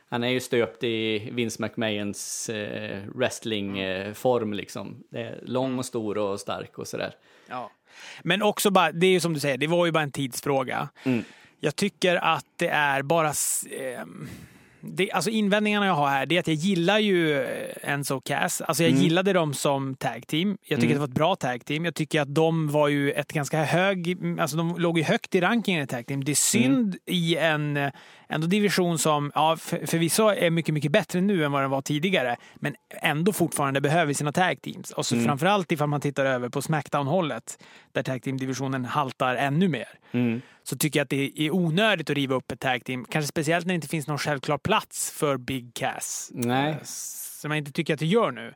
han 0.09 0.25
är 0.25 0.29
ju 0.29 0.41
stöpt 0.41 0.85
i 0.85 1.19
Vince 1.33 1.63
McMahons 1.63 2.49
eh, 2.49 2.99
wrestlingform 3.15 4.53
liksom. 4.53 5.03
Det 5.11 5.21
är 5.21 5.41
lång 5.43 5.79
och 5.79 5.85
stor 5.85 6.19
och 6.19 6.41
stark 6.41 6.79
och 6.79 6.87
sådär. 6.89 7.15
Ja. 7.49 7.71
Men 8.23 8.43
också 8.43 8.71
bara, 8.71 8.93
det 8.93 9.07
är 9.07 9.11
ju 9.11 9.21
som 9.21 9.35
du 9.35 9.41
säger, 9.41 9.59
det 9.59 9.67
var 9.67 9.87
ju 9.87 9.93
bara 9.93 10.03
en 10.03 10.13
tidsfråga. 10.13 10.89
Mm. 11.05 11.25
Jag 11.61 11.77
tycker 11.77 12.17
att 12.17 12.47
det 12.57 12.69
är 12.69 13.03
bara... 13.03 13.33
ehm, 13.81 14.29
det, 14.85 15.13
alltså 15.13 15.31
invändningarna 15.31 15.87
jag 15.87 15.95
har 15.95 16.09
här, 16.09 16.27
det 16.27 16.37
är 16.37 16.41
att 16.41 16.47
jag 16.47 16.57
gillar 16.57 16.99
ju 16.99 17.43
eh, 17.43 17.93
Enzo 17.93 18.17
och 18.17 18.25
Cass. 18.25 18.61
Alltså 18.61 18.83
jag 18.83 18.91
Mm. 18.93 19.03
gillade 19.03 19.33
dem 19.33 19.55
som 19.55 19.95
tag 19.95 20.27
team. 20.27 20.59
Jag 20.67 20.81
tycker 20.81 20.95
att 20.95 20.97
det 20.97 21.01
var 21.01 21.09
ett 21.09 21.15
bra 21.15 21.37
tag 21.37 21.65
team. 21.65 21.85
Jag 21.85 21.95
tycker 21.95 22.21
att 22.21 22.35
de 22.35 22.69
var 22.69 22.89
ju 22.89 23.13
ett 23.13 23.33
ganska 23.33 23.65
hög... 23.65 24.17
Alltså 24.41 24.57
de 24.57 24.75
låg 24.79 24.99
ju 24.99 25.05
högt 25.05 25.35
i 25.35 25.41
rankingen 25.41 25.83
i 25.83 25.87
tag 25.87 26.07
team. 26.07 26.25
Det 26.25 26.33
är 26.33 26.35
synd 26.37 26.73
Mm. 26.73 26.99
i 27.07 27.37
en 27.37 27.77
eh, 27.77 27.91
ändå 28.29 28.47
division 28.47 28.99
som 28.99 29.33
ja, 29.35 29.57
för, 29.57 29.87
förvisso 29.87 30.29
är 30.29 30.51
mycket, 30.51 30.75
mycket 30.75 30.93
bättre 30.93 31.21
nu 31.21 31.45
än 31.45 31.53
vad 31.53 31.63
den 31.63 31.71
var 31.71 31.83
tidigare. 31.83 32.37
Men 32.55 32.75
ändå 33.03 33.33
fortfarande 33.33 33.81
behöver 33.81 34.13
sina 34.15 34.33
tag 34.33 34.63
teams. 34.63 34.91
Och 34.91 35.07
så 35.07 35.21
framförallt 35.21 35.73
ifall 35.73 35.89
man 35.89 36.01
tittar 36.01 36.25
över 36.25 36.49
på 36.49 36.63
Smackdown-hållet, 36.63 37.63
där 37.93 38.03
tag 38.03 38.23
team-divisionen 38.23 38.85
haltar 38.85 39.35
ännu 39.37 39.69
mer 39.69 39.89
Mm. 40.15 40.41
Så 40.65 40.77
tycker 40.77 41.01
jag 41.01 41.05
att 41.05 41.11
det 41.11 41.41
är 41.41 41.51
onödigt 41.55 42.11
att 42.11 42.17
riva 42.17 42.35
upp 42.35 42.53
ett 42.53 42.61
tag 42.61 42.85
team. 42.85 43.05
Kanske 43.05 43.29
speciellt 43.29 43.67
när 43.67 43.73
det 43.73 43.75
inte 43.75 43.89
finns 43.89 44.07
någon 44.07 44.19
självklar 44.19 44.59
plats 44.59 45.11
för 45.11 45.37
Big 45.37 45.75
Cass. 45.75 46.31
Nej. 46.33 46.71
Eh, 46.71 46.77
Som 46.85 47.51
jag 47.51 47.59
inte 47.59 47.73
tycker 47.73 47.95
att 47.95 48.01
det 48.01 48.07
gör 48.07 48.31
nu. 48.31 48.55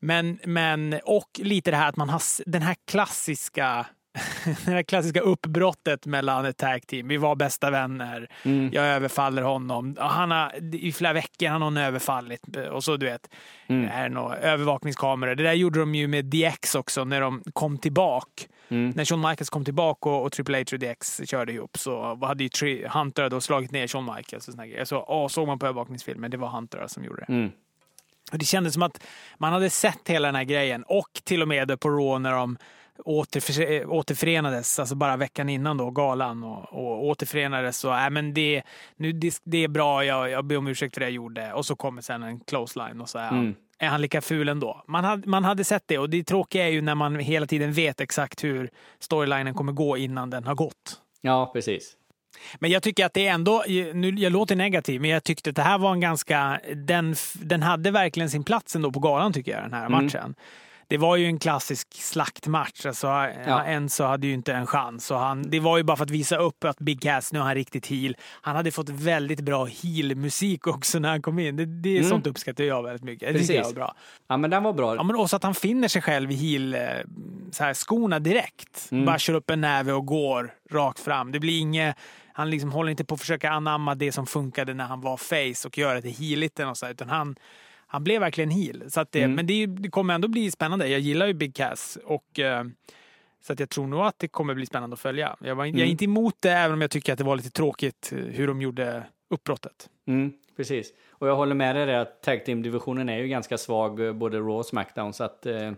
Men, 0.00 0.38
men, 0.44 1.00
och 1.04 1.28
lite 1.34 1.70
det 1.70 1.76
här 1.76 1.88
att 1.88 1.96
man 1.96 2.08
har 2.08 2.22
den 2.50 2.62
här 2.62 2.76
klassiska 2.90 3.86
det 4.64 4.70
här 4.72 4.82
klassiska 4.82 5.20
uppbrottet 5.20 6.06
mellan 6.06 6.44
ett 6.44 6.56
tag 6.56 6.86
team. 6.86 7.08
Vi 7.08 7.16
var 7.16 7.34
bästa 7.36 7.70
vänner. 7.70 8.28
Mm. 8.42 8.70
Jag 8.72 8.84
överfaller 8.86 9.42
honom. 9.42 9.96
Han 10.00 10.30
har, 10.30 10.74
I 10.74 10.92
flera 10.92 11.12
veckor 11.12 11.48
har 11.48 11.58
någon 11.58 11.76
överfallit. 11.76 12.56
Och 12.70 12.84
så 12.84 12.96
du 12.96 13.06
vet, 13.06 13.28
Mm. 13.66 13.88
är 13.92 14.08
några 14.08 14.36
övervakningskameror. 14.36 15.34
Det 15.34 15.42
där 15.42 15.52
gjorde 15.52 15.80
de 15.80 15.94
ju 15.94 16.08
med 16.08 16.24
DX 16.24 16.74
också 16.74 17.04
när 17.04 17.20
de 17.20 17.42
kom 17.52 17.78
tillbaka. 17.78 18.42
Mm. 18.68 18.92
När 18.96 19.04
Shawn 19.04 19.20
Michaels 19.20 19.50
kom 19.50 19.64
tillbaka 19.64 20.08
och, 20.10 20.22
och 20.22 20.32
Triple 20.32 20.58
H 20.58 20.64
och 20.72 20.78
DX 20.78 21.20
körde 21.24 21.52
ihop 21.52 21.78
så 21.78 22.14
hade 22.26 22.42
ju 22.44 22.48
Tri- 22.48 22.88
Hunter 22.88 23.30
då 23.30 23.40
slagit 23.40 23.70
ner 23.70 23.86
Shawn 23.86 24.04
Michaels. 24.16 24.48
Och 24.48 24.54
såna 24.54 24.84
så, 24.84 25.04
åh, 25.08 25.28
såg 25.28 25.46
man 25.46 25.58
på 25.58 25.66
övervakningsfilmen, 25.66 26.30
det 26.30 26.36
var 26.36 26.48
Hunter 26.48 26.84
som 26.86 27.04
gjorde 27.04 27.24
det. 27.26 27.32
Mm. 27.32 27.50
Och 28.32 28.38
det 28.38 28.44
kändes 28.44 28.72
som 28.74 28.82
att 28.82 29.02
man 29.38 29.52
hade 29.52 29.70
sett 29.70 30.08
hela 30.08 30.28
den 30.28 30.34
här 30.34 30.44
grejen 30.44 30.82
och 30.82 31.20
till 31.24 31.42
och 31.42 31.48
med 31.48 31.80
på 31.80 31.88
Raw 31.90 32.18
när 32.18 32.32
de 32.32 32.56
återför, 33.04 33.86
återförenades, 33.90 34.78
alltså 34.78 34.94
bara 34.94 35.16
veckan 35.16 35.48
innan 35.48 35.76
då, 35.76 35.90
galan 35.90 36.44
och, 36.44 36.72
och 36.72 37.04
återförenades. 37.06 37.78
Så, 37.78 37.94
äh, 37.96 38.10
men 38.10 38.34
det, 38.34 38.62
nu, 38.96 39.12
det, 39.12 39.40
det 39.44 39.64
är 39.64 39.68
bra, 39.68 40.04
jag, 40.04 40.30
jag 40.30 40.44
ber 40.44 40.56
om 40.56 40.66
ursäkt 40.66 40.94
för 40.94 41.00
det 41.00 41.06
jag 41.06 41.12
gjorde. 41.12 41.52
Och 41.52 41.66
så 41.66 41.76
kommer 41.76 42.02
sen 42.02 42.22
en 42.22 42.40
close 42.40 42.78
line 42.86 43.00
och 43.00 43.08
så 43.08 43.18
är, 43.18 43.22
han, 43.24 43.38
Mm. 43.38 43.54
är 43.78 43.88
han 43.88 44.00
lika 44.00 44.20
ful 44.20 44.48
ändå. 44.48 44.82
Man 44.88 45.04
hade, 45.04 45.28
man 45.28 45.44
hade 45.44 45.64
sett 45.64 45.82
det 45.86 45.98
och 45.98 46.10
det 46.10 46.24
tråkiga 46.24 46.64
är 46.66 46.70
ju 46.70 46.80
när 46.82 46.94
man 46.94 47.16
hela 47.18 47.46
tiden 47.46 47.72
vet 47.72 48.00
exakt 48.00 48.44
hur 48.44 48.70
storylinen 48.98 49.54
kommer 49.54 49.72
gå 49.72 49.96
innan 49.96 50.30
den 50.30 50.44
har 50.44 50.54
gått. 50.54 51.00
Ja, 51.20 51.50
precis. 51.52 51.96
Men 52.58 52.70
jag 52.70 52.82
tycker 52.82 53.06
att 53.06 53.14
det 53.14 53.26
är 53.26 53.32
ändå, 53.32 53.64
nu, 53.94 54.10
jag 54.10 54.32
låter 54.32 54.56
negativ, 54.56 55.00
men 55.00 55.10
jag 55.10 55.24
tyckte 55.24 55.50
att 55.50 55.56
det 55.56 55.62
här 55.62 55.78
var 55.78 55.92
en 55.92 56.00
ganska, 56.00 56.60
den, 56.74 57.14
den 57.34 57.62
hade 57.62 57.90
verkligen 57.90 58.30
sin 58.30 58.44
plats 58.44 58.76
ändå 58.76 58.92
på 58.92 59.00
galan 59.00 59.32
tycker 59.32 59.52
jag, 59.52 59.62
den 59.62 59.72
här 59.72 59.86
Mm. 59.86 60.04
matchen. 60.04 60.34
Det 60.92 60.98
var 60.98 61.16
ju 61.16 61.26
en 61.26 61.38
klassisk 61.38 61.88
slaktmatch. 61.94 62.86
Alltså, 62.86 63.06
Ja. 63.06 63.64
Enzo 63.64 64.04
hade 64.04 64.26
ju 64.26 64.32
inte 64.32 64.52
en 64.52 64.66
chans. 64.66 65.10
Och 65.10 65.18
han, 65.18 65.50
det 65.50 65.60
var 65.60 65.76
ju 65.76 65.82
bara 65.82 65.96
för 65.96 66.04
att 66.04 66.10
visa 66.10 66.36
upp 66.36 66.64
att 66.64 66.78
Big 66.78 67.02
Cass, 67.02 67.32
nu 67.32 67.38
är 67.38 67.42
han 67.42 67.54
riktigt 67.54 67.86
heel. 67.86 68.16
Han 68.42 68.56
hade 68.56 68.70
fått 68.70 68.88
väldigt 68.88 69.40
bra 69.40 69.64
heel-musik 69.64 70.66
också 70.66 70.98
när 70.98 71.08
han 71.08 71.22
kom 71.22 71.38
in. 71.38 71.56
Det, 71.56 71.64
det 71.66 71.88
är 71.88 71.96
Mm. 71.98 72.10
sånt 72.10 72.26
uppskattar 72.26 72.64
jag 72.64 72.82
väldigt 72.82 73.02
mycket. 73.02 73.32
Det 73.32 73.40
tycker 73.40 73.54
jag 73.54 73.60
var 73.60 73.64
Precis. 73.64 73.74
bra. 73.74 73.94
Ja, 74.28 74.36
men 74.36 74.50
den 74.50 74.62
var 74.62 74.72
bra. 74.72 74.96
Ja, 74.96 75.02
men 75.02 75.16
också 75.16 75.36
att 75.36 75.42
han 75.42 75.54
finner 75.54 75.88
sig 75.88 76.02
själv 76.02 76.30
i 76.30 76.34
heel, 76.34 76.74
eh, 76.74 78.18
direkt. 78.20 78.88
Mm. 78.90 79.04
Bara 79.04 79.18
kör 79.18 79.34
upp 79.34 79.50
en 79.50 79.60
näve 79.60 79.92
och 79.92 80.06
går 80.06 80.54
rakt 80.70 81.00
fram. 81.00 81.32
Det 81.32 81.40
blir 81.40 81.60
inget, 81.60 81.96
han 82.32 82.50
liksom 82.50 82.72
håller 82.72 82.90
inte 82.90 83.04
på 83.04 83.14
att 83.14 83.20
försöka 83.20 83.50
anamma 83.50 83.94
det 83.94 84.12
som 84.12 84.26
funkade 84.26 84.74
när 84.74 84.84
han 84.84 85.00
var 85.00 85.16
face 85.16 85.68
och 85.68 85.78
göra 85.78 86.00
det 86.00 86.10
heeligt 86.10 86.58
eller 86.60 86.68
något 86.68 86.78
så 86.78 86.86
här, 86.86 86.92
utan 86.92 87.08
han, 87.08 87.36
han 87.92 88.04
blev 88.04 88.20
verkligen 88.20 88.50
heel. 88.50 88.90
Så 88.90 89.00
att 89.00 89.12
det, 89.12 89.22
Mm. 89.22 89.34
Men 89.34 89.46
det, 89.46 89.66
det 89.66 89.88
kommer 89.90 90.14
ändå 90.14 90.28
bli 90.28 90.50
spännande. 90.50 90.88
Jag 90.88 91.00
gillar 91.00 91.26
ju 91.26 91.32
Big 91.34 91.54
Cass 91.54 91.98
och 92.04 92.38
eh, 92.40 92.64
så 93.40 93.52
att 93.52 93.60
jag 93.60 93.68
tror 93.70 93.86
nog 93.86 94.00
att 94.00 94.18
det 94.18 94.28
kommer 94.28 94.54
bli 94.54 94.66
spännande 94.66 94.94
att 94.94 95.00
följa. 95.00 95.36
Jag, 95.40 95.54
var, 95.54 95.64
jag 95.64 95.74
är 95.74 95.78
Mm. 95.78 95.90
inte 95.90 96.04
emot 96.04 96.34
det, 96.40 96.50
även 96.52 96.72
om 96.74 96.80
jag 96.80 96.90
tycker 96.90 97.12
att 97.12 97.18
det 97.18 97.24
var 97.24 97.36
lite 97.36 97.50
tråkigt 97.50 98.12
eh, 98.12 98.18
hur 98.18 98.46
de 98.46 98.62
gjorde 98.62 99.02
uppbrottet. 99.30 99.90
Mm, 100.06 100.32
precis. 100.56 100.92
Och 101.10 101.28
jag 101.28 101.36
håller 101.36 101.54
med 101.54 101.76
dig 101.76 101.86
där 101.86 101.98
att 101.98 102.22
tag 102.22 102.44
team-divisionen 102.44 103.08
är 103.08 103.18
ju 103.18 103.28
ganska 103.28 103.58
svag, 103.58 104.00
eh, 104.00 104.12
både 104.12 104.36
Raw 104.38 104.52
och 104.52 104.66
Smackdown, 104.66 105.12
så 105.12 105.24
att 105.24 105.46
eh, 105.46 105.72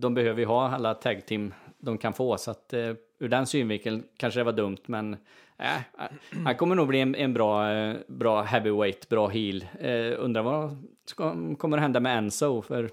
de 0.00 0.14
behöver 0.14 0.40
ju 0.40 0.46
ha 0.46 0.68
alla 0.70 0.94
tag 0.94 1.26
team 1.26 1.54
de 1.78 1.98
kan 1.98 2.12
få, 2.12 2.36
så 2.38 2.50
att 2.50 2.72
eh, 2.72 2.92
ur 3.18 3.28
den 3.28 3.46
synvinkeln 3.46 4.02
kanske 4.16 4.40
det 4.40 4.44
var 4.44 4.52
dumt, 4.52 4.78
men 4.86 5.16
äh, 5.60 5.76
äh, 5.76 6.42
han 6.44 6.56
kommer 6.56 6.74
nog 6.74 6.88
bli 6.88 7.00
en, 7.00 7.14
en 7.14 7.34
bra, 7.34 7.72
eh, 7.72 7.96
bra 8.08 8.42
heavyweight, 8.42 9.08
bra 9.08 9.28
heel. 9.28 9.66
Eh, 9.80 10.12
undrar 10.18 10.42
vad 10.42 10.76
ska, 11.06 11.34
kommer 11.58 11.76
att 11.76 11.82
hända 11.82 12.00
med 12.00 12.18
Enzo, 12.18 12.62
för 12.62 12.90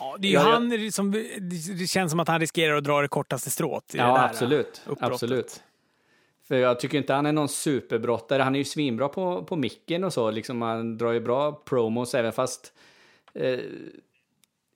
Ja, 0.00 0.16
det 0.18 0.26
är 0.26 0.30
ju 0.30 0.34
Ja, 0.34 0.40
han 0.40 0.92
som, 0.92 1.10
det 1.78 1.86
känns 1.86 2.10
som 2.10 2.20
att 2.20 2.28
han 2.28 2.40
riskerar 2.40 2.76
att 2.76 2.84
dra 2.84 3.00
det 3.02 3.08
kortaste 3.08 3.50
strået. 3.50 3.94
i 3.94 3.96
det 3.96 4.02
Ja, 4.02 4.14
där, 4.14 4.24
absolut. 4.24 4.82
uppbrottet. 4.86 5.12
absolut. 5.14 5.62
För 6.48 6.56
jag 6.56 6.80
tycker 6.80 6.98
inte 6.98 7.12
han 7.14 7.26
är 7.26 7.32
någon 7.32 7.48
superbrottare. 7.48 8.42
Han 8.42 8.54
är 8.54 8.58
ju 8.58 8.64
svinbra 8.64 9.08
på, 9.08 9.44
på 9.44 9.56
micken 9.56 10.04
och 10.04 10.12
så. 10.12 10.30
Liksom, 10.30 10.62
han 10.62 10.98
drar 10.98 11.12
ju 11.12 11.20
bra 11.20 11.52
promos 11.52 12.14
även 12.14 12.32
fast 12.32 12.72
eh, 13.34 13.58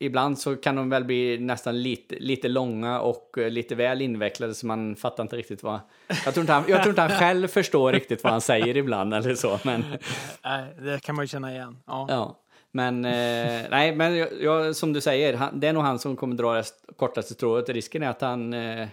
ibland 0.03 0.39
så 0.39 0.57
kan 0.57 0.77
de 0.77 0.89
väl 0.89 1.05
bli 1.05 1.39
nästan 1.39 1.83
lite, 1.83 2.17
lite 2.19 2.49
långa 2.49 3.01
och 3.01 3.39
eh, 3.39 3.51
lite 3.51 3.75
väl 3.75 4.03
invecklade 4.03 4.55
så 4.55 4.67
man 4.67 4.97
fattar 4.97 5.23
inte 5.23 5.37
riktigt 5.37 5.63
vad... 5.63 5.81
Jag 6.25 6.35
tror 6.35 6.41
inte 6.41 6.53
han, 6.53 6.65
jag 6.69 6.83
tror 6.83 6.91
inte 6.91 7.03
han 7.03 7.11
själv 7.11 7.49
förstår 7.49 7.93
riktigt 7.93 8.25
vad 8.25 8.33
han 8.33 8.41
säger 8.41 8.77
ibland 8.77 9.15
eller 9.15 9.35
så. 9.35 9.59
Men, 9.65 9.85
Nej, 10.45 10.75
det 10.79 11.03
kan 11.03 11.15
man 11.15 11.25
ju 11.25 11.29
känna 11.29 11.53
igen. 11.53 11.77
Ja. 11.87 12.07
ja. 12.09 12.39
men 12.71 13.05
eh, 13.05 13.63
nej, 13.71 13.97
men 13.97 14.17
jag, 14.17 14.29
jag, 14.41 14.77
som 14.77 14.93
du 14.93 15.01
säger, 15.01 15.35
han, 15.35 15.61
det 15.61 15.69
är 15.69 15.73
nog 15.73 15.83
han 15.83 15.99
som 15.99 16.17
kommer 16.17 16.37
dra 16.37 16.55
det 16.55 16.65
kortaste 16.97 17.35
strået. 17.35 17.69
Risken 17.69 18.03
är 18.03 18.09
att 18.09 18.21
han 18.21 18.55
eh, 18.55 18.89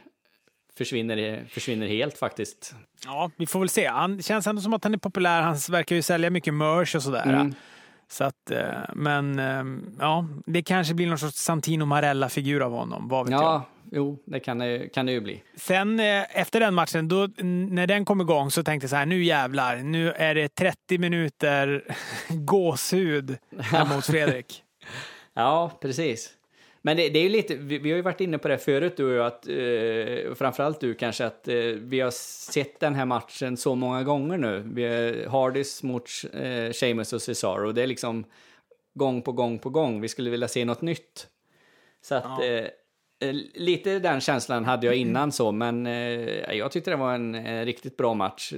försvinner, 0.78 1.46
försvinner 1.50 1.88
helt 1.88 2.18
faktiskt. 2.18 2.76
ja, 3.06 3.32
vi 3.38 3.48
får 3.48 3.60
väl 3.60 3.70
se. 3.70 3.88
Han 3.88 4.22
känns 4.22 4.48
ändå 4.48 4.62
som 4.62 4.74
att 4.74 4.84
han 4.84 4.94
är 4.94 4.98
populär. 4.98 5.42
Han 5.42 5.58
verkar 5.70 5.96
ju 5.96 6.02
sälja 6.02 6.30
mycket 6.30 6.54
merch 6.54 6.96
och 6.96 7.04
sådär. 7.04 7.24
Mm. 7.24 7.54
Så 8.12 8.24
att, 8.24 8.52
eh, 8.52 8.68
men 8.96 9.40
eh, 9.40 9.64
ja, 10.00 10.28
det 10.46 10.62
kanske 10.62 10.94
blir 10.94 11.08
någon 11.08 11.18
sorts 11.20 11.38
Santino 11.38 11.86
Marella-figur 11.86 12.62
av 12.62 12.72
honom. 12.72 13.08
Vad 13.08 13.26
vet 13.26 13.32
jag. 13.32 13.44
Ja, 13.44 13.66
jo, 13.92 14.24
det 14.26 14.40
kan 14.40 14.58
det, 14.58 14.94
kan 14.94 15.06
det 15.06 15.12
ju 15.12 15.22
bli. 15.22 15.44
Sen 15.56 16.00
eh, 16.00 16.40
efter 16.40 16.60
den 16.60 16.74
matchen, 16.74 17.08
då, 17.08 17.28
när 17.44 17.88
den 17.88 18.06
kom 18.06 18.22
igång 18.22 18.52
så 18.52 18.64
tänkte 18.64 18.84
jag 18.84 18.90
så 18.90 18.96
här, 18.96 19.06
nu 19.06 19.24
jävlar, 19.24 19.78
nu 19.78 20.12
är 20.12 20.36
det 20.36 20.56
30 20.56 20.98
minuter 20.98 21.84
gåshud 22.30 23.38
hos 23.96 24.08
Fredrik. 24.08 24.64
Ja, 25.34 25.72
precis. 25.82 26.30
Men 26.82 26.98
det, 26.98 27.10
det 27.10 27.20
är 27.20 27.24
ju 27.24 27.30
lite, 27.30 27.56
vi, 27.56 27.78
vi 27.78 27.90
har 27.90 27.96
ju 27.96 28.02
varit 28.02 28.22
inne 28.22 28.38
på 28.38 28.48
det 28.48 28.58
förut 28.58 28.98
du 28.98 29.06
och 29.06 29.14
jag, 29.14 29.26
att, 29.26 29.48
eh, 29.48 30.36
framförallt 30.36 30.80
du 30.80 30.94
kanske, 30.94 31.26
att 31.26 31.48
eh, 31.48 31.56
vi 31.78 32.00
har 32.00 32.12
sett 32.52 32.80
den 32.80 32.96
här 32.96 33.06
matchen 33.06 33.58
så 33.58 33.76
många 33.76 34.04
gånger 34.04 34.38
nu. 34.38 34.64
Vi 34.74 34.86
har 34.86 35.30
Hardys 35.30 35.84
mot 35.84 36.10
eh, 36.34 36.72
Sheamus 36.74 37.14
och 37.14 37.22
Cesaro, 37.22 37.72
det 37.72 37.84
är 37.84 37.88
liksom 37.88 38.26
gång 38.94 39.22
på 39.22 39.32
gång 39.32 39.60
på 39.60 39.70
gång. 39.70 40.02
Vi 40.02 40.08
skulle 40.08 40.30
vilja 40.30 40.48
se 40.48 40.66
något 40.66 40.82
nytt. 40.82 41.28
Så 42.02 42.16
att 42.16 42.24
Ja. 42.40 42.46
eh, 42.46 42.68
lite 43.54 44.00
den 44.00 44.22
känslan 44.22 44.66
hade 44.66 44.86
jag 44.86 44.96
innan 44.96 45.32
så, 45.32 45.52
men 45.52 45.86
eh, 45.86 46.56
jag 46.56 46.72
tyckte 46.72 46.92
det 46.92 46.98
var 46.98 47.14
en 47.14 47.36
eh, 47.36 47.66
riktigt 47.66 47.98
bra 47.98 48.14
match. 48.14 48.54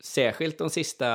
Särskilt 0.00 0.58
de 0.58 0.70
sista, 0.70 1.08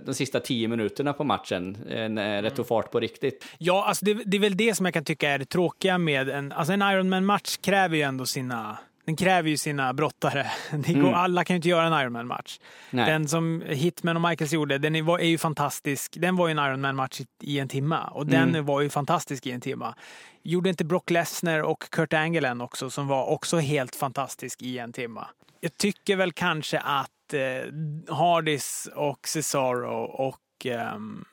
de 0.00 0.14
sista 0.14 0.40
tio 0.40 0.68
minuterna 0.68 1.12
på 1.12 1.24
matchen, 1.24 1.78
eh, 1.90 2.08
när 2.08 2.42
det 2.42 2.50
tog 2.50 2.66
fart 2.66 2.90
på 2.90 3.00
riktigt. 3.00 3.44
Ja, 3.58 3.84
alltså 3.84 4.04
det, 4.04 4.14
det 4.14 4.36
är 4.36 4.40
väl 4.40 4.56
det 4.56 4.74
som 4.74 4.86
jag 4.86 4.94
kan 4.94 5.04
tycka 5.04 5.30
är 5.30 5.38
det 5.38 5.44
tråkiga 5.44 5.98
med 5.98 6.28
en... 6.28 6.52
Alltså 6.52 6.72
en 6.72 6.82
Ironman-match 6.82 7.56
kräver 7.56 7.96
ju 7.96 8.02
ändå 8.02 8.26
sina 8.26 8.78
Den 9.08 9.16
kräver 9.16 9.50
ju 9.50 9.56
sina 9.56 9.94
brottare. 9.94 10.46
Det 10.70 10.92
går, 10.92 11.12
Alla 11.12 11.44
kan 11.44 11.54
ju 11.54 11.56
inte 11.56 11.68
göra 11.68 11.86
en 11.86 11.92
Ironman-match. 11.92 12.58
Den 12.90 13.28
som 13.28 13.62
Hitman 13.66 14.16
och 14.16 14.22
Michaels 14.22 14.52
gjorde, 14.52 14.78
den 14.78 14.96
är, 14.96 15.20
är 15.20 15.24
ju 15.24 15.38
fantastisk. 15.38 16.16
Den 16.18 16.36
var 16.36 16.48
ju 16.48 16.52
en 16.52 16.58
Ironman-match 16.58 17.20
i, 17.20 17.26
i 17.40 17.58
en 17.58 17.68
timma 17.68 18.04
och 18.04 18.26
den 18.26 18.64
var 18.64 18.80
ju 18.80 18.90
fantastisk 18.90 19.46
i 19.46 19.50
en 19.50 19.60
timma. 19.60 19.94
Gjorde 20.42 20.70
inte 20.70 20.84
Brock 20.84 21.10
Lesnar 21.10 21.60
och 21.60 21.90
Kurt 21.90 22.12
Angle 22.12 22.48
en 22.48 22.60
också, 22.60 22.90
som 22.90 23.06
var 23.06 23.26
också 23.26 23.58
helt 23.58 23.96
fantastisk 23.96 24.62
i 24.62 24.78
en 24.78 24.92
timma. 24.92 25.28
Jag 25.60 25.76
tycker 25.76 26.16
väl 26.16 26.32
kanske 26.32 26.78
att 26.78 27.34
eh, 27.34 28.14
Hardys 28.14 28.88
och 28.94 29.28
Cesaro 29.28 30.04
och 30.04 30.36
ehm, 30.66 31.24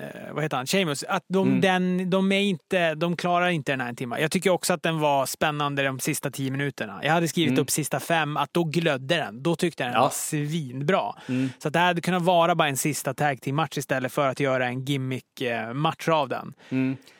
eh, 0.00 0.34
vad 0.34 0.42
heter 0.42 0.56
han? 0.56 0.66
Sheamus, 0.66 1.04
att 1.04 1.24
de, 1.28 1.60
den, 1.60 2.10
de, 2.10 2.32
är 2.32 2.40
inte, 2.40 2.94
de 2.94 3.16
klarar 3.16 3.48
inte 3.48 3.72
den 3.72 3.80
här 3.80 3.88
en 3.88 3.96
timme. 3.96 4.20
Jag 4.20 4.30
tycker 4.30 4.50
också 4.50 4.72
att 4.72 4.82
den 4.82 4.98
var 5.00 5.26
spännande 5.26 5.82
de 5.82 5.98
sista 6.00 6.30
tio 6.30 6.50
minuterna. 6.50 7.00
Jag 7.02 7.12
hade 7.12 7.28
skrivit 7.28 7.58
upp 7.58 7.70
sista 7.70 8.00
fem, 8.00 8.36
att 8.36 8.54
då 8.54 8.64
glödde 8.64 9.16
den. 9.16 9.42
Då 9.42 9.56
tyckte 9.56 9.82
jag 9.82 9.88
den 9.90 9.94
Ja. 9.94 10.02
var 10.02 10.10
svinbra. 10.10 11.12
Så 11.58 11.68
att 11.68 11.72
det 11.74 11.78
hade 11.80 12.00
kunnat 12.00 12.22
vara 12.22 12.54
bara 12.54 12.68
en 12.68 12.76
sista 12.76 13.14
tag 13.14 13.40
team 13.40 13.56
match 13.56 13.78
istället 13.78 14.12
för 14.12 14.28
att 14.28 14.40
göra 14.40 14.66
en 14.66 14.84
gimmick-match 14.84 16.08
av 16.08 16.28
den. 16.28 16.54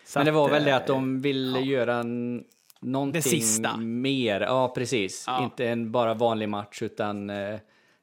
Så 0.05 0.19
Men 0.19 0.27
det 0.27 0.33
var 0.33 0.47
att, 0.47 0.53
väl 0.53 0.65
det 0.65 0.71
eh, 0.71 0.77
att 0.77 0.87
de 0.87 1.21
ville 1.23 1.61
göra 1.61 1.95
en, 1.97 2.45
någonting 2.81 3.23
Det 3.23 3.29
sista. 3.29 3.77
mer. 3.77 4.41
Ja, 4.41 4.73
precis. 4.75 5.25
Ja. 5.27 5.45
Inte 5.45 5.69
en 5.69 5.93
bara 5.93 6.15
vanlig 6.15 6.49
match, 6.49 6.83
utan 6.83 7.31
eh, 7.31 7.59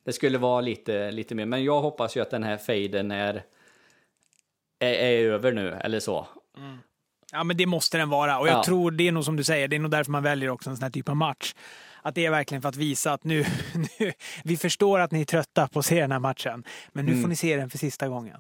det 0.05 0.13
skulle 0.13 0.37
vara 0.37 0.61
lite, 0.61 1.11
lite 1.11 1.35
mer. 1.35 1.45
Men 1.45 1.63
jag 1.63 1.81
hoppas 1.81 2.17
ju 2.17 2.21
att 2.21 2.29
den 2.31 2.43
här 2.43 2.57
fejden 2.57 3.11
är, 3.11 3.43
är, 4.79 4.93
är 4.93 5.25
över 5.31 5.51
nu, 5.51 5.71
eller 5.83 5.99
så. 5.99 6.27
Ja, 7.31 7.43
men 7.43 7.57
det 7.57 7.65
måste 7.65 7.97
den 7.97 8.09
vara. 8.09 8.39
Och 8.39 8.47
jag 8.47 8.53
Ja. 8.57 8.63
tror, 8.63 8.91
det 8.91 9.07
är 9.07 9.11
nog 9.11 9.25
som 9.25 9.35
du 9.35 9.43
säger, 9.43 9.67
det 9.67 9.75
är 9.75 9.79
nog 9.79 9.91
därför 9.91 10.11
man 10.11 10.23
väljer 10.23 10.49
också 10.49 10.69
en 10.69 10.75
sån 10.77 10.83
här 10.83 10.89
typ 10.91 11.09
av 11.09 11.15
match. 11.15 11.53
Att 12.01 12.15
det 12.15 12.25
är 12.25 12.31
verkligen 12.31 12.61
för 12.61 12.69
att 12.69 12.75
visa 12.75 13.13
att 13.13 13.23
nu, 13.23 13.45
nu 13.99 14.13
vi 14.43 14.57
förstår 14.57 14.99
att 14.99 15.11
ni 15.11 15.21
är 15.21 15.25
trötta 15.25 15.67
på 15.67 15.79
att 15.79 15.85
se 15.85 16.01
den 16.01 16.11
här 16.11 16.19
matchen, 16.19 16.63
men 16.91 17.05
nu 17.05 17.11
Mm. 17.11 17.21
får 17.21 17.29
ni 17.29 17.35
se 17.35 17.55
den 17.57 17.69
för 17.69 17.77
sista 17.77 18.07
gången. 18.07 18.37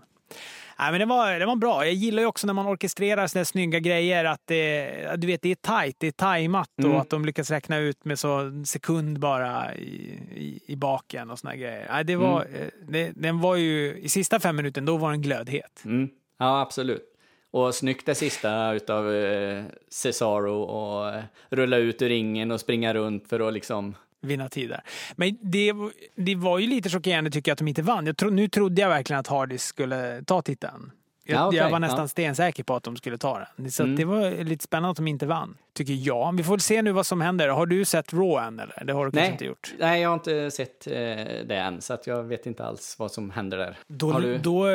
Nej, 0.79 0.91
men 0.91 0.99
det, 0.99 1.05
var, 1.05 1.39
det 1.39 1.45
var 1.45 1.55
bra. 1.55 1.85
Jag 1.85 1.93
gillar 1.93 2.21
ju 2.23 2.27
också 2.27 2.47
när 2.47 2.53
man 2.53 2.67
orkestrerar 2.67 3.27
sådana 3.27 3.45
snygga 3.45 3.79
grejer. 3.79 4.25
Att 4.25 4.41
det, 4.45 5.15
du 5.17 5.27
vet, 5.27 5.41
det 5.41 5.49
är 5.51 5.55
tajt, 5.55 5.95
det 5.99 6.07
är 6.07 6.11
tajmat 6.11 6.69
Mm. 6.79 6.91
och 6.91 7.01
att 7.01 7.09
de 7.09 7.25
lyckas 7.25 7.51
räkna 7.51 7.77
ut 7.77 8.05
med 8.05 8.19
så 8.19 8.63
sekund 8.65 9.19
bara 9.19 9.75
i, 9.75 10.19
i, 10.35 10.59
i 10.65 10.75
baken 10.75 11.31
och 11.31 11.39
såna 11.39 11.55
grejer. 11.55 11.87
Nej, 11.91 12.03
det 12.05 12.15
var, 12.15 12.41
Mm. 12.45 12.61
eh, 12.61 12.67
det, 12.89 13.11
den 13.15 13.39
var 13.41 13.55
ju, 13.55 13.97
i 13.97 14.09
sista 14.09 14.39
fem 14.39 14.55
minuten, 14.55 14.85
då 14.85 14.97
var 14.97 15.11
den 15.11 15.21
glödhet. 15.21 15.81
Mm. 15.85 16.09
Ja, 16.39 16.61
absolut. 16.61 17.09
Och 17.51 17.75
snyggt 17.75 18.05
det 18.05 18.15
sista 18.15 18.73
utav 18.73 19.13
eh, 19.15 19.63
Cesaro 19.89 20.61
och 20.61 21.09
eh, 21.09 21.23
rulla 21.49 21.77
ut 21.77 22.01
ur 22.01 22.09
ringen 22.09 22.51
och 22.51 22.59
springa 22.59 22.93
runt 22.93 23.27
för 23.29 23.47
att 23.47 23.53
liksom... 23.53 23.95
vinna 24.23 24.49
tider. 24.49 24.83
Men 25.15 25.37
det, 25.41 25.73
det 26.15 26.35
var 26.35 26.59
ju 26.59 26.67
lite 26.67 26.89
chockerande 26.89 27.31
tycker 27.31 27.49
jag 27.51 27.53
att 27.53 27.59
de 27.59 27.67
inte 27.67 27.81
vann. 27.81 28.05
Jag 28.05 28.17
tro, 28.17 28.29
nu 28.29 28.47
trodde 28.47 28.81
jag 28.81 28.89
verkligen 28.89 29.19
att 29.19 29.27
Hardy 29.27 29.57
skulle 29.57 30.23
ta 30.23 30.41
titeln. 30.41 30.91
Jag, 31.25 31.37
Ja, 31.37 31.47
okej, 31.47 31.59
jag 31.59 31.69
var 31.69 31.79
nästan 31.79 31.97
ja. 31.97 32.01
Mm. 32.01 32.07
stensäker 32.07 32.63
på 32.63 32.75
att 32.75 32.83
de 32.83 32.95
skulle 32.97 33.17
ta 33.17 33.45
den. 33.57 33.71
Så 33.71 33.83
att 33.83 33.97
det 33.97 34.05
var 34.05 34.43
lite 34.43 34.63
spännande 34.63 34.89
att 34.91 34.97
de 34.97 35.07
inte 35.07 35.25
vann, 35.25 35.57
tycker 35.73 35.93
jag. 35.93 36.37
Vi 36.37 36.43
får 36.43 36.57
se 36.57 36.81
nu 36.81 36.91
vad 36.91 37.05
som 37.05 37.21
händer. 37.21 37.49
Har 37.49 37.65
du 37.65 37.85
sett 37.85 38.13
Raw 38.13 38.47
än 38.47 38.59
eller? 38.59 38.83
Det 38.85 38.93
har 38.93 39.05
du 39.05 39.11
kanske 39.11 39.21
Nej, 39.25 39.31
inte 39.31 39.45
gjort. 39.45 39.73
nej, 39.79 40.01
jag 40.01 40.09
har 40.09 40.13
inte 40.13 40.51
sett 40.51 40.87
eh, 40.87 40.93
det 41.45 41.55
än, 41.55 41.81
så 41.81 41.93
att 41.93 42.07
jag 42.07 42.23
vet 42.23 42.45
inte 42.45 42.65
alls 42.65 42.95
vad 42.99 43.11
som 43.11 43.29
händer 43.29 43.57
där. 43.57 43.77
Då, 43.87 44.11
har 44.11 44.21
du? 44.21 44.37
då, 44.37 44.65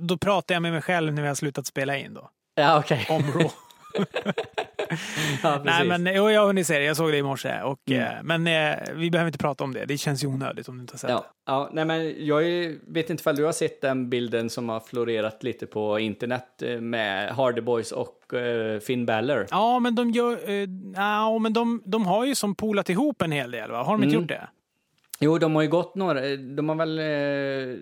då 0.00 0.16
pratar 0.18 0.54
jag 0.54 0.62
med 0.62 0.72
mig 0.72 0.82
själv 0.82 1.12
när 1.14 1.22
vi 1.22 1.28
har 1.28 1.34
slutat 1.34 1.66
spela 1.66 1.96
in 1.98 2.14
då. 2.14 2.30
Ja, 2.54 2.78
okej. 2.78 3.06
Om 3.10 3.22
Raw. 3.22 3.50
Ja, 5.42 5.60
Nej, 5.64 5.86
men 5.86 6.06
jag 6.06 6.40
har 6.40 6.46
hunnit 6.46 6.66
se 6.66 6.78
det. 6.78 6.84
Jag 6.84 6.96
såg 6.96 7.10
det 7.12 7.16
i 7.18 7.22
morse. 7.22 7.60
Och, 7.62 7.78
Mm. 7.90 8.02
eh, 8.02 8.08
men 8.22 8.46
eh, 8.46 8.78
vi 8.94 9.10
behöver 9.10 9.28
inte 9.28 9.38
prata 9.38 9.64
om 9.64 9.74
det. 9.74 9.84
Det 9.84 9.98
känns 9.98 10.24
ju 10.24 10.28
onödigt 10.28 10.68
om 10.68 10.74
du 10.76 10.80
inte 10.80 10.92
har 10.94 10.98
sett 10.98 11.08
det. 11.08 11.12
Ja, 11.14 11.26
ja, 11.46 11.70
nej 11.72 11.84
men 11.84 12.26
jag 12.26 12.42
vet 12.88 13.10
inte 13.10 13.20
ifall 13.20 13.36
du 13.36 13.44
har 13.44 13.52
sett 13.52 13.80
den 13.80 14.10
bilden 14.10 14.50
som 14.50 14.68
har 14.68 14.80
florerat 14.80 15.42
lite 15.42 15.66
på 15.66 15.98
internet 15.98 16.62
eh, 16.62 16.80
med 16.80 17.30
Hardy 17.34 17.60
Boys 17.60 17.92
och 17.92 18.34
eh, 18.34 18.80
Finn 18.80 19.06
Balor. 19.06 19.46
Ja, 19.50 19.78
men 19.78 19.94
de 19.94 20.10
gör... 20.10 20.50
Eh, 20.50 20.68
ja, 20.96 21.38
men 21.38 21.52
de, 21.52 21.82
de 21.84 22.06
har 22.06 22.24
ju 22.26 22.34
som 22.34 22.54
polat 22.54 22.88
ihop 22.90 23.22
en 23.22 23.32
hel 23.32 23.50
del, 23.50 23.70
va? 23.70 23.82
Har 23.82 23.92
de 23.92 24.02
inte 24.02 24.16
Mm. 24.16 24.20
gjort 24.22 24.28
det? 24.28 24.48
Jo, 25.24 25.38
de 25.38 25.54
har 25.54 25.62
ju 25.62 25.68
gått 25.68 25.94
några, 25.94 26.20
de 26.36 26.68
har 26.68 26.76
väl, 26.76 26.98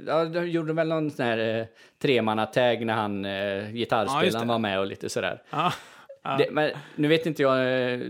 ja, 0.07 0.25
de 0.25 0.51
gjorde 0.51 0.73
väl 0.73 0.89
någon 0.89 1.11
sån 1.11 1.27
här 1.27 1.59
eh, 1.61 1.65
tremannatag 2.03 2.87
när 2.87 2.95
han, 2.95 3.25
eh, 3.25 3.33
Ja, 3.33 3.63
gitarrspelaren 3.73 4.47
det. 4.47 4.53
var 4.53 4.59
med 4.59 4.81
och 4.81 4.87
lite 4.87 5.09
sådär. 5.09 5.43
Ja. 5.51 5.73
Ja. 6.23 6.37
Det, 6.37 6.51
men 6.51 6.71
nu 6.97 7.09
vet 7.09 7.27
inte 7.27 7.43
jag, 7.43 7.59
eh, 7.59 8.01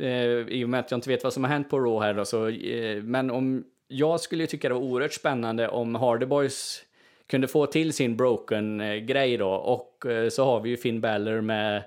eh, 0.00 0.38
i 0.48 0.64
och 0.64 0.68
med 0.68 0.80
att 0.80 0.90
jag 0.90 0.98
inte 0.98 1.08
vet 1.08 1.24
vad 1.24 1.32
som 1.32 1.44
har 1.44 1.50
hänt 1.50 1.70
på 1.70 1.80
Raw 1.80 2.06
här 2.06 2.14
då, 2.14 2.24
så, 2.24 2.48
eh, 2.48 3.02
men 3.02 3.30
om, 3.30 3.64
jag 3.88 4.20
skulle 4.20 4.46
tycka 4.46 4.68
det 4.68 4.74
var 4.74 4.80
oerhört 4.82 5.12
spännande 5.12 5.68
om 5.68 5.94
Hardy 5.94 6.26
Boys 6.26 6.82
kunde 7.26 7.48
få 7.48 7.66
till 7.66 7.92
sin 7.92 8.16
broken-grej 8.16 9.36
då, 9.36 9.50
och 9.50 10.06
eh, 10.06 10.28
så 10.28 10.44
har 10.44 10.60
vi 10.60 10.70
ju 10.70 10.76
Finn 10.76 11.00
Balor 11.00 11.40
med, 11.40 11.82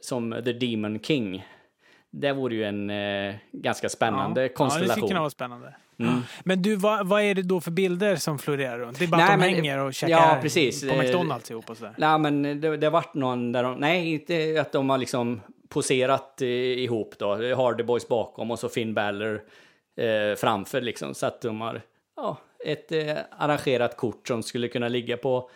som 0.00 0.42
The 0.44 0.52
Demon 0.52 1.00
King. 1.00 1.46
Det 2.10 2.32
vore 2.32 2.54
ju 2.54 2.64
en 2.64 2.90
eh, 2.90 3.34
ganska 3.52 3.88
spännande 3.88 4.42
Ja, 4.42 4.48
konstellation. 4.48 4.88
det 4.88 4.92
skulle 4.92 5.08
kunna 5.08 5.20
vara 5.20 5.30
spännande. 5.30 5.74
Men 6.44 6.62
du, 6.62 6.76
vad, 6.76 7.06
vad 7.06 7.22
är 7.22 7.34
det 7.34 7.42
då 7.42 7.60
för 7.60 7.70
bilder 7.70 8.16
som 8.16 8.38
florerar 8.38 8.78
runt? 8.78 8.98
Det 8.98 9.04
är 9.04 9.08
bara 9.08 9.16
Nej, 9.16 9.24
att 9.26 9.32
de 9.40 9.46
men- 9.46 9.54
hänger 9.54 9.78
och 9.78 9.94
käkar 9.94 10.12
ja, 10.14 10.38
precis. 10.42 10.88
på 10.88 10.94
Eh, 10.94 10.98
McDonalds 10.98 11.50
ihop 11.50 11.70
och 11.70 11.76
sådär. 11.76 11.94
Nej, 11.98 12.18
men 12.18 12.42
det, 12.60 12.76
det 12.76 12.86
har 12.86 12.90
varit 12.92 13.14
någon 13.14 13.52
där 13.52 13.62
de, 13.62 13.74
nej, 13.78 14.12
inte 14.14 14.60
att 14.60 14.72
de 14.72 14.90
har 14.90 14.98
liksom 14.98 15.40
poserat 15.68 16.42
eh, 16.42 16.48
ihop 16.48 17.14
då, 17.18 17.54
Hardy 17.56 17.82
Boys 17.84 18.08
bakom 18.08 18.50
och 18.50 18.58
så 18.58 18.68
Finn 18.68 18.94
Balor 18.94 19.42
eh, 19.96 20.36
framför 20.36 20.80
liksom, 20.80 21.14
så 21.14 21.26
att 21.26 21.40
de 21.40 21.60
har, 21.60 21.82
ja, 22.16 22.36
ett 22.66 22.92
eh, 22.92 23.16
arrangerat 23.38 23.96
kort 23.96 24.28
som 24.28 24.42
skulle 24.42 24.68
kunna 24.68 24.88
ligga 24.88 25.16
på 25.16 25.50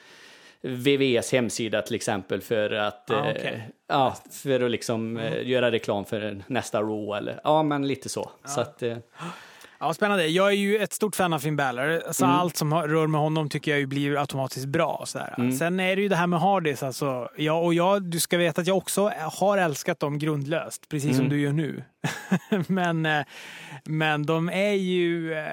VVs 0.61 1.33
hemsida 1.33 1.83
till 1.83 1.94
exempel 1.94 2.40
för 2.40 2.70
att, 2.72 3.11
Ah, 3.11 3.14
eh, 3.24 3.31
okej. 3.37 3.68
ja, 3.88 4.16
för 4.31 4.61
att 4.61 4.70
liksom 4.70 5.16
eh, 5.16 5.48
göra 5.48 5.70
reklam 5.70 6.05
för 6.05 6.42
nästa 6.46 6.81
Raw 6.83 7.18
eller, 7.18 7.40
ja 7.44 7.62
men 7.62 7.88
lite 7.88 8.09
så. 8.09 8.31
Så 8.44 8.61
att, 8.61 8.83
eh, 8.83 8.96
Ja, 9.80 9.94
spännande. 9.94 10.26
Jag 10.26 10.48
är 10.48 10.52
ju 10.56 10.78
ett 10.78 10.92
stort 10.92 11.16
fan 11.16 11.32
av 11.32 11.38
Finn 11.38 11.56
Balor. 11.56 12.02
Alltså, 12.06 12.24
Mm. 12.24 12.36
Allt 12.36 12.56
som 12.56 12.74
rör 12.74 13.06
med 13.06 13.20
honom 13.20 13.48
tycker 13.48 13.70
jag 13.70 13.80
ju 13.80 13.86
blir 13.86 14.20
automatiskt 14.20 14.66
bra. 14.66 15.02
Sådär. 15.06 15.34
Mm. 15.38 15.52
Sen 15.52 15.80
är 15.80 15.96
det 15.96 16.02
ju 16.02 16.08
det 16.08 16.16
här 16.16 16.26
med 16.26 16.40
Hardys. 16.40 16.82
Alltså, 16.82 17.28
ja, 17.36 17.52
och 17.52 17.74
jag, 17.74 18.02
du 18.10 18.20
ska 18.20 18.38
veta 18.38 18.60
att 18.60 18.66
jag 18.66 18.76
också 18.76 19.12
har 19.32 19.58
älskat 19.58 20.00
dem 20.00 20.18
grundlöst, 20.18 20.88
precis 20.88 21.10
Mm. 21.10 21.16
som 21.16 21.28
du 21.28 21.40
gör 21.40 21.52
nu. 21.52 21.84
men, 22.68 23.06
eh, 23.06 23.22
men 23.84 24.26
de 24.26 24.48
är 24.48 24.72
ju 24.72 25.32
eh, 25.34 25.44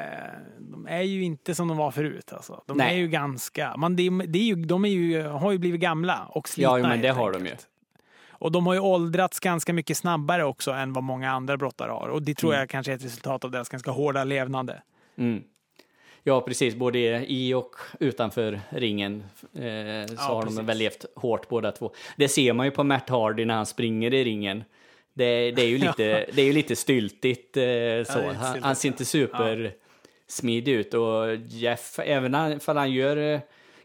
de 0.59 0.87
är 0.87 1.01
ju 1.01 1.23
inte 1.23 1.55
som 1.55 1.67
de 1.67 1.77
var 1.77 1.91
förut. 1.91 2.33
Alltså. 2.33 2.63
De 2.67 2.77
Nej. 2.77 2.93
är 2.93 2.97
ju 2.97 3.07
ganska... 3.07 3.77
Man, 3.77 3.95
det, 3.95 4.07
är- 4.07 4.27
det 4.27 4.39
är 4.39 4.43
ju, 4.43 4.55
de 4.55 4.85
är 4.85 4.89
ju, 4.89 5.23
har 5.23 5.51
ju 5.51 5.57
blivit 5.57 5.81
gamla 5.81 6.25
och 6.29 6.49
slitna. 6.49 6.79
Ja, 6.79 6.87
men 6.87 7.01
det 7.01 7.09
har 7.09 7.31
de 7.31 7.37
enkelt. 7.37 7.67
Och 8.39 8.51
de 8.51 8.67
har 8.67 8.73
ju 8.73 8.79
åldrats 8.79 9.39
ganska 9.39 9.73
mycket 9.73 9.97
snabbare 9.97 10.43
också 10.43 10.71
än 10.71 10.93
vad 10.93 11.03
många 11.03 11.31
andra 11.31 11.57
brottare 11.57 11.91
har. 11.91 12.07
Och 12.07 12.21
det 12.21 12.33
tror 12.35 12.51
Mm. 12.51 12.59
jag 12.59 12.69
kanske 12.69 12.91
är 12.91 12.95
ett 12.95 13.05
resultat 13.05 13.43
av 13.43 13.51
deras 13.51 13.69
ganska 13.69 13.91
hårda 13.91 14.23
levnande. 14.23 14.81
Mm. 15.17 15.43
Ja, 16.23 16.41
precis. 16.41 16.75
Både 16.75 17.25
i 17.25 17.53
och 17.53 17.75
utanför 17.99 18.59
ringen 18.69 19.23
eh, 19.53 20.15
så 20.15 20.21
har 20.21 20.41
precis. 20.41 20.57
de 20.57 20.65
väl 20.65 20.77
levt 20.77 21.05
hårt 21.15 21.49
båda 21.49 21.71
två. 21.71 21.91
Det 22.17 22.27
ser 22.27 22.53
man 22.53 22.65
ju 22.65 22.71
på 22.71 22.83
Matt 22.83 23.09
Hardy 23.09 23.45
när 23.45 23.55
han 23.55 23.65
springer 23.65 24.13
i 24.13 24.23
ringen. 24.23 24.63
Det, 25.13 25.51
det 25.51 25.61
är 25.61 25.67
ju 25.67 25.77
lite, 25.87 26.25
det 26.33 26.41
är 26.41 26.45
ju 26.45 26.53
lite 26.53 26.75
styltigt 26.75 27.57
eh, 27.57 27.63
så. 27.63 28.19
lite 28.19 28.37
han, 28.39 28.63
han 28.63 28.75
ser 28.75 28.87
inte 28.87 29.05
super 29.05 29.71
smidig 30.27 30.71
ut 30.71 30.93
och 30.93 31.35
Jeff, 31.35 31.99
även 31.99 32.35
om 32.35 32.59
han 32.65 32.91
gör 32.91 33.33
eh, 33.33 33.39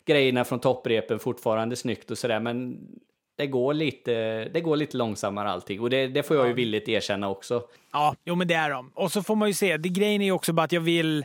grejerna 0.04 0.44
från 0.44 0.60
topprepen 0.60 1.18
fortfarande 1.18 1.76
snyggt 1.76 2.10
och 2.10 2.18
sådär, 2.18 2.40
men 2.40 2.78
det 3.40 3.46
går 3.46 3.74
lite, 3.74 4.44
det 4.44 4.60
går 4.60 4.76
lite 4.76 4.96
långsammare 4.96 5.50
allting 5.50 5.80
och 5.80 5.90
det, 5.90 6.06
det 6.06 6.22
får 6.22 6.36
jag 6.36 6.46
ju 6.48 6.52
villigt 6.52 6.88
erkänna 6.88 7.28
också. 7.28 7.62
Ja, 7.92 8.14
jo 8.24 8.34
men 8.34 8.48
det 8.48 8.54
är 8.54 8.70
de. 8.70 8.90
Och 8.94 9.12
så 9.12 9.22
får 9.22 9.36
man 9.36 9.48
ju 9.48 9.54
se, 9.54 9.76
det 9.76 9.88
grejen 9.88 10.20
är 10.20 10.24
ju 10.24 10.32
också 10.32 10.52
bara 10.52 10.62
att 10.64 10.72
jag 10.72 10.80
vill 10.80 11.24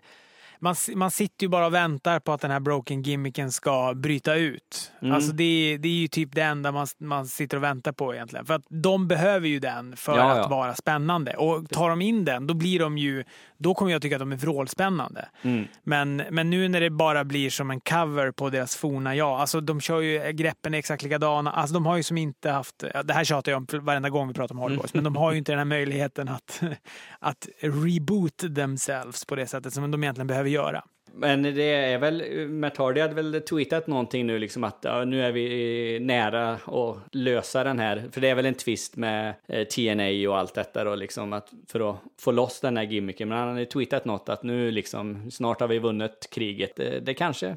man, 0.60 0.76
man 0.96 1.12
sitter 1.12 1.44
ju 1.46 1.50
bara 1.50 1.66
och 1.66 1.74
väntar 1.74 2.20
på 2.20 2.34
att 2.34 2.42
den 2.42 2.52
här 2.52 2.60
broken 2.60 3.02
gimmicken 3.02 3.52
ska 3.52 3.94
bryta 3.94 4.36
ut. 4.36 4.92
Alltså 5.02 5.32
det, 5.32 5.78
det 5.80 5.88
är 5.88 5.94
ju 5.94 6.08
typ 6.08 6.36
det 6.36 6.42
enda 6.42 6.72
man, 6.72 6.88
man 6.98 7.28
sitter 7.28 7.58
och 7.58 7.64
väntar 7.64 7.92
på 7.92 8.14
egentligen. 8.14 8.46
För 8.46 8.54
att 8.54 8.66
de 8.70 9.08
behöver 9.08 9.48
ju 9.48 9.60
den 9.60 9.96
för 9.96 10.18
Ja, 10.18 10.32
att 10.32 10.38
ja. 10.38 10.48
vara 10.48 10.76
spännande. 10.76 11.34
Och 11.34 11.70
tar 11.70 11.90
de 11.90 12.02
in 12.02 12.26
den, 12.26 12.48
då 12.48 12.54
blir 12.54 12.80
de 12.80 12.98
ju, 12.98 13.24
då 13.58 13.74
kommer 13.74 13.92
jag 13.92 14.02
tycka 14.02 14.16
att 14.16 14.20
de 14.20 14.32
är 14.32 14.36
vrålspännande. 14.36 15.30
Mm. 15.42 15.66
Men, 15.84 16.16
men 16.32 16.50
nu 16.50 16.68
när 16.68 16.82
det 16.82 16.90
bara 16.90 17.24
blir 17.24 17.50
som 17.50 17.72
en 17.72 17.82
cover 17.82 18.32
på 18.32 18.50
deras 18.50 18.76
forna 18.76 19.16
jag, 19.16 19.40
alltså 19.40 19.62
de 19.62 19.82
kör 19.82 20.02
ju, 20.02 20.32
greppen 20.32 20.74
är 20.74 20.78
exakt 20.78 21.04
likadana. 21.04 21.52
Alltså 21.52 21.74
de 21.74 21.86
har 21.86 21.98
ju 21.98 22.04
som 22.04 22.18
inte 22.18 22.52
haft, 22.52 22.84
det 23.04 23.14
här 23.14 23.24
tjatar 23.24 23.52
jag 23.52 23.60
om 23.60 23.86
varenda 23.86 24.10
gång 24.10 24.28
vi 24.28 24.34
pratar 24.34 24.56
om 24.56 24.62
Hardy 24.62 24.76
Boys, 24.76 24.94
men 24.94 25.04
de 25.04 25.16
har 25.16 25.32
ju 25.32 25.38
inte 25.38 25.52
den 25.52 25.60
här 25.60 25.66
möjligheten 25.66 26.30
att, 26.30 26.62
att 27.20 27.48
reboot 27.62 28.56
themselves 28.56 29.26
på 29.26 29.36
det 29.36 29.48
sättet 29.48 29.74
som 29.74 29.92
de 29.92 30.04
egentligen 30.04 30.28
behöver 30.28 30.50
göra. 30.50 30.84
Men 31.18 31.42
det 31.42 31.64
är 31.64 31.98
väl, 31.98 32.48
Matt 32.50 32.78
Hardy 32.78 33.02
hade 33.02 33.14
väl 33.14 33.42
tweetat 33.42 33.88
någonting 33.88 34.26
nu 34.26 34.40
liksom 34.40 34.64
att 34.64 34.78
ja, 34.82 35.06
nu 35.06 35.26
är 35.26 35.32
vi 35.32 36.00
nära 36.02 36.54
att 36.54 36.98
lösa 37.12 37.64
den 37.64 37.80
här, 37.80 38.04
för 38.12 38.22
det 38.22 38.30
är 38.30 38.36
väl 38.36 38.46
en 38.46 38.54
twist 38.54 38.96
med 38.96 39.34
eh, 39.48 39.68
TNA 39.68 40.30
och 40.30 40.38
allt 40.38 40.54
detta 40.54 40.84
då 40.84 40.96
liksom 40.96 41.34
att 41.34 41.50
för 41.68 41.90
att 41.90 41.98
få 42.20 42.32
loss 42.32 42.60
den 42.60 42.78
här 42.78 42.84
gimmicken. 42.84 43.30
Men 43.30 43.38
han 43.38 43.48
hade 43.48 43.66
tweetat 43.66 44.06
något 44.06 44.30
att 44.30 44.44
nu 44.44 44.72
liksom 44.72 45.32
snart 45.32 45.60
har 45.60 45.68
vi 45.68 45.80
vunnit 45.80 46.28
kriget. 46.32 46.76
Det, 46.76 47.00
det 47.00 47.14
kanske, 47.14 47.56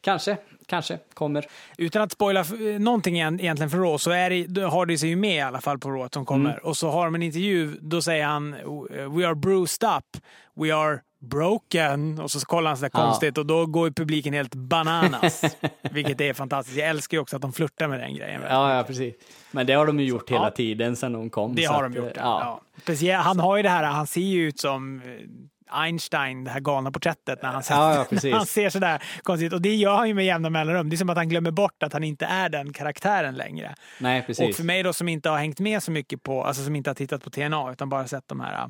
kanske, 0.00 0.36
kanske 0.66 0.98
kommer. 1.14 1.46
Utan 1.78 2.02
att 2.02 2.12
spoila 2.12 2.44
någonting 2.78 3.16
egent- 3.16 3.40
egentligen 3.40 3.70
för 3.70 3.78
Raw 3.78 3.98
så 3.98 4.10
är 4.10 4.30
det, 4.30 4.46
då 4.46 4.62
har 4.62 4.86
det 4.86 4.98
sig 4.98 5.08
ju 5.08 5.16
med 5.16 5.36
i 5.36 5.40
alla 5.40 5.60
fall 5.60 5.78
på 5.78 5.90
Raw 5.90 6.08
som 6.12 6.26
kommer. 6.26 6.66
Och 6.66 6.76
så 6.76 6.90
har 6.90 7.04
de 7.04 7.14
en 7.14 7.22
intervju, 7.22 7.76
då 7.80 8.02
säger 8.02 8.24
han 8.24 8.52
We 8.90 9.26
are 9.26 9.34
bruised 9.34 9.88
up, 9.88 10.22
we 10.54 10.74
are 10.74 11.00
broken. 11.20 12.18
Och 12.20 12.30
så 12.30 12.40
kollar 12.46 12.70
han 12.70 12.76
sådär 12.76 12.90
Ja. 12.94 13.00
konstigt 13.06 13.38
och 13.38 13.46
då 13.46 13.66
går 13.66 13.90
publiken 13.90 14.34
helt 14.34 14.54
bananas. 14.54 15.42
vilket 15.90 16.20
är 16.20 16.32
fantastiskt. 16.32 16.78
Jag 16.78 16.88
älskar 16.88 17.16
ju 17.16 17.20
också 17.20 17.36
att 17.36 17.42
de 17.42 17.52
flörtar 17.52 17.88
med 17.88 18.00
den 18.00 18.14
grejen. 18.14 18.42
Ja, 18.48 18.76
ja, 18.76 18.82
precis. 18.82 19.14
Men 19.50 19.66
det 19.66 19.72
har 19.72 19.86
de 19.86 20.00
ju 20.00 20.06
gjort 20.06 20.30
hela 20.30 20.44
Ja. 20.44 20.50
tiden 20.50 20.96
sedan 20.96 21.12
de 21.12 21.30
kom. 21.30 21.54
Det 21.54 21.62
så 21.66 21.72
har 21.72 21.84
att, 21.84 21.92
de 21.92 21.98
gjort. 21.98 22.16
eh, 22.16 22.22
Ja. 23.02 23.16
Han 23.22 23.40
har 23.40 23.56
ju 23.56 23.62
det 23.62 23.68
här, 23.68 23.84
han 23.84 24.06
ser 24.06 24.20
ju 24.20 24.48
ut 24.48 24.60
som 24.60 25.02
eh, 25.04 25.26
Einstein, 25.72 26.44
det 26.44 26.50
här 26.50 26.60
galna 26.60 26.90
porträttet, 26.92 27.42
när 27.42 27.48
han, 27.52 27.62
ser, 27.62 27.74
Ja, 27.74 27.94
ja, 27.94 28.04
när 28.22 28.32
han 28.32 28.46
ser 28.46 28.70
sådär 28.70 29.02
konstigt. 29.22 29.52
Och 29.52 29.62
det 29.62 29.74
gör 29.74 29.96
han 29.96 30.08
ju 30.08 30.14
med 30.14 30.24
jämna 30.26 30.50
mellanrum. 30.50 30.90
Det 30.90 30.94
är 30.96 30.98
som 30.98 31.10
att 31.10 31.16
han 31.16 31.28
glömmer 31.28 31.50
bort 31.50 31.82
att 31.82 31.92
han 31.92 32.04
inte 32.04 32.24
är 32.26 32.48
den 32.48 32.72
karaktären 32.72 33.34
längre. 33.34 33.74
Nej, 33.98 34.20
Och 34.20 34.26
precis. 34.26 34.56
för 34.56 34.64
mig 34.64 34.82
då 34.82 34.92
som 34.92 35.08
inte 35.08 35.30
har 35.30 35.38
hängt 35.38 35.60
med 35.60 35.82
så 35.82 35.90
mycket 35.90 36.22
på, 36.22 36.44
alltså 36.44 36.64
som 36.64 36.76
inte 36.76 36.90
har 36.90 36.94
tittat 36.94 37.24
på 37.24 37.30
TNA 37.30 37.72
utan 37.72 37.88
bara 37.88 38.06
sett 38.06 38.28
de 38.28 38.40
här 38.40 38.68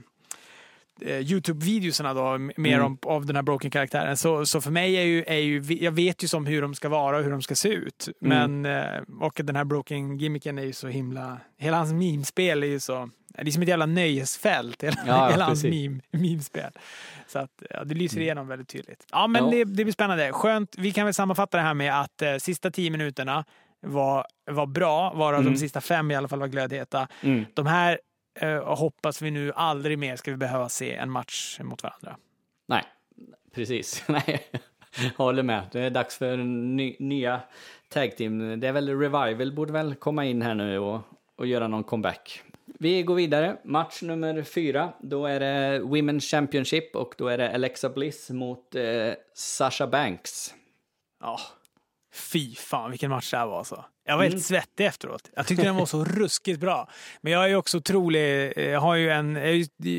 eh, 1.03 1.19
Youtube-videorna 1.19 2.15
då, 2.15 2.39
mer 2.61 2.75
Mm. 2.75 2.87
om, 2.87 2.99
av 3.03 3.27
den 3.27 3.37
här 3.37 3.43
broken-karaktären. 3.43 4.17
Så, 4.17 4.47
så 4.47 4.61
för 4.61 4.71
mig 4.71 4.95
är 4.97 5.03
ju, 5.05 5.25
är 5.27 5.37
ju, 5.39 5.63
jag 5.81 5.93
vet 5.93 6.25
ju 6.25 6.29
som 6.29 6.47
hur 6.47 6.63
de 6.63 6.75
ska 6.75 6.89
vara 6.89 7.17
och 7.19 7.25
hur 7.25 7.31
de 7.31 7.43
ska 7.43 7.55
se 7.55 7.69
ut. 7.69 8.09
Mm. 8.23 8.61
Men, 8.63 8.77
eh, 8.85 9.01
och 9.21 9.41
den 9.45 9.57
här 9.57 9.65
broken-gimmicken 9.65 10.59
är 10.59 10.63
ju 10.63 10.73
så 10.73 10.89
himla, 10.89 11.39
hela 11.59 11.77
hans 11.77 11.93
mimspel 11.93 12.63
är 12.63 12.67
ju 12.67 12.81
så, 12.81 13.11
det 13.29 13.41
är 13.49 13.51
som 13.51 13.63
ett 13.63 13.69
jävla 13.69 13.87
nöjesfält, 13.87 14.83
hela, 14.83 14.97
Ja, 15.07 15.29
hela 15.31 15.45
hans 15.45 15.65
meme, 15.65 16.01
mimspel. 16.11 16.71
Så 17.27 17.39
att, 17.39 17.63
ja, 17.71 17.85
det 17.85 17.95
lyser 17.95 18.21
igenom 18.21 18.49
väldigt 18.49 18.69
tydligt. 18.69 19.07
Ja, 19.13 19.27
men 19.27 19.45
Ja. 19.45 19.51
Det, 19.51 19.65
det 19.65 19.85
blir 19.85 19.93
spännande. 19.93 20.33
Skönt. 20.33 20.75
Vi 20.79 20.93
kan 20.93 21.05
väl 21.05 21.15
sammanfatta 21.15 21.57
det 21.57 21.63
här 21.63 21.75
med 21.75 22.01
att 22.01 22.23
eh, 22.23 22.37
sista 22.37 22.71
tio 22.71 22.91
minuterna 22.91 23.45
var, 23.87 24.27
var 24.51 24.67
bra, 24.67 25.13
varav 25.15 25.41
Mm. 25.41 25.53
de 25.53 25.59
sista 25.59 25.81
fem 25.81 26.11
i 26.11 26.15
alla 26.15 26.29
fall 26.29 26.39
var 26.41 26.47
glödheta. 26.49 27.09
Mm. 27.23 27.45
De 27.55 27.67
här 27.67 27.99
eh, 28.35 28.77
hoppas 28.77 29.23
vi 29.23 29.31
nu 29.31 29.53
aldrig 29.55 29.99
mer 29.99 30.17
ska 30.17 30.31
vi 30.31 30.37
behöva 30.37 30.69
se 30.69 30.95
en 30.95 31.11
match 31.11 31.61
mot 31.61 31.83
varandra. 31.83 32.17
Nej, 32.69 32.85
precis. 33.55 34.05
Nej, 34.09 34.51
håller 35.17 35.43
med. 35.43 35.63
Det 35.73 35.81
är 35.81 35.91
dags 35.91 36.19
för 36.19 36.37
ny, 36.37 36.97
nya 36.99 37.41
tag 37.89 38.17
team. 38.17 38.61
Det 38.61 38.69
är 38.69 38.73
väl 38.73 38.99
Revival 38.99 39.53
borde 39.53 39.73
väl 39.73 39.95
komma 39.95 40.25
in 40.25 40.43
här 40.43 40.55
nu 40.55 40.79
och, 40.79 41.01
och 41.37 41.47
göra 41.47 41.69
någon 41.69 41.85
comeback. 41.85 42.43
Vi 42.79 43.03
går 43.03 43.15
vidare. 43.15 43.57
Match 43.65 44.03
nummer 44.03 44.43
fyra. 44.43 44.93
Då 45.01 45.27
är 45.27 45.41
det 45.41 45.81
Women's 45.81 46.21
Championship 46.21 46.97
och 46.97 47.15
då 47.19 47.29
är 47.29 47.39
det 47.39 47.55
Alexa 47.55 47.89
Bliss 47.89 48.31
mot 48.31 48.75
eh, 48.75 49.13
Sasha 49.35 49.87
Banks. 49.87 50.55
Ja, 51.21 51.39
fy 52.13 52.55
fan 52.55 52.91
vilken 52.91 53.11
match 53.11 53.31
det 53.31 53.37
här 53.37 53.47
var 53.47 53.59
alltså. 53.59 53.85
Jag 54.07 54.17
var 54.17 54.25
helt 54.25 54.43
svettig 54.43 54.87
efteråt. 54.87 55.31
Jag 55.37 55.47
tyckte 55.47 55.65
den 55.65 55.77
var 55.77 55.87
så 55.87 56.05
ruskigt 56.21 56.61
bra. 56.61 56.89
Men 57.21 57.33
jag 57.33 57.51
är 57.51 57.55
också 57.55 57.79
otrolig, 57.79 58.53
eh, 58.57 58.71
jag 58.71 58.81
har 58.81 58.95
ju 58.95 59.11
en, 59.11 59.37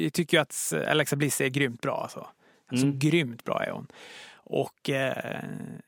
jag 0.03 0.13
tycker 0.13 0.37
ju 0.37 0.41
att 0.41 0.73
Alexa 0.87 1.15
Bliss 1.15 1.41
är 1.41 1.47
grymt 1.47 1.81
bra 1.81 2.01
alltså. 2.01 2.27
Alltså 2.71 2.87
grymt 2.93 3.43
bra 3.43 3.63
är 3.63 3.71
hon. 3.71 3.87
Och 4.53 4.89
eh, 4.89 5.13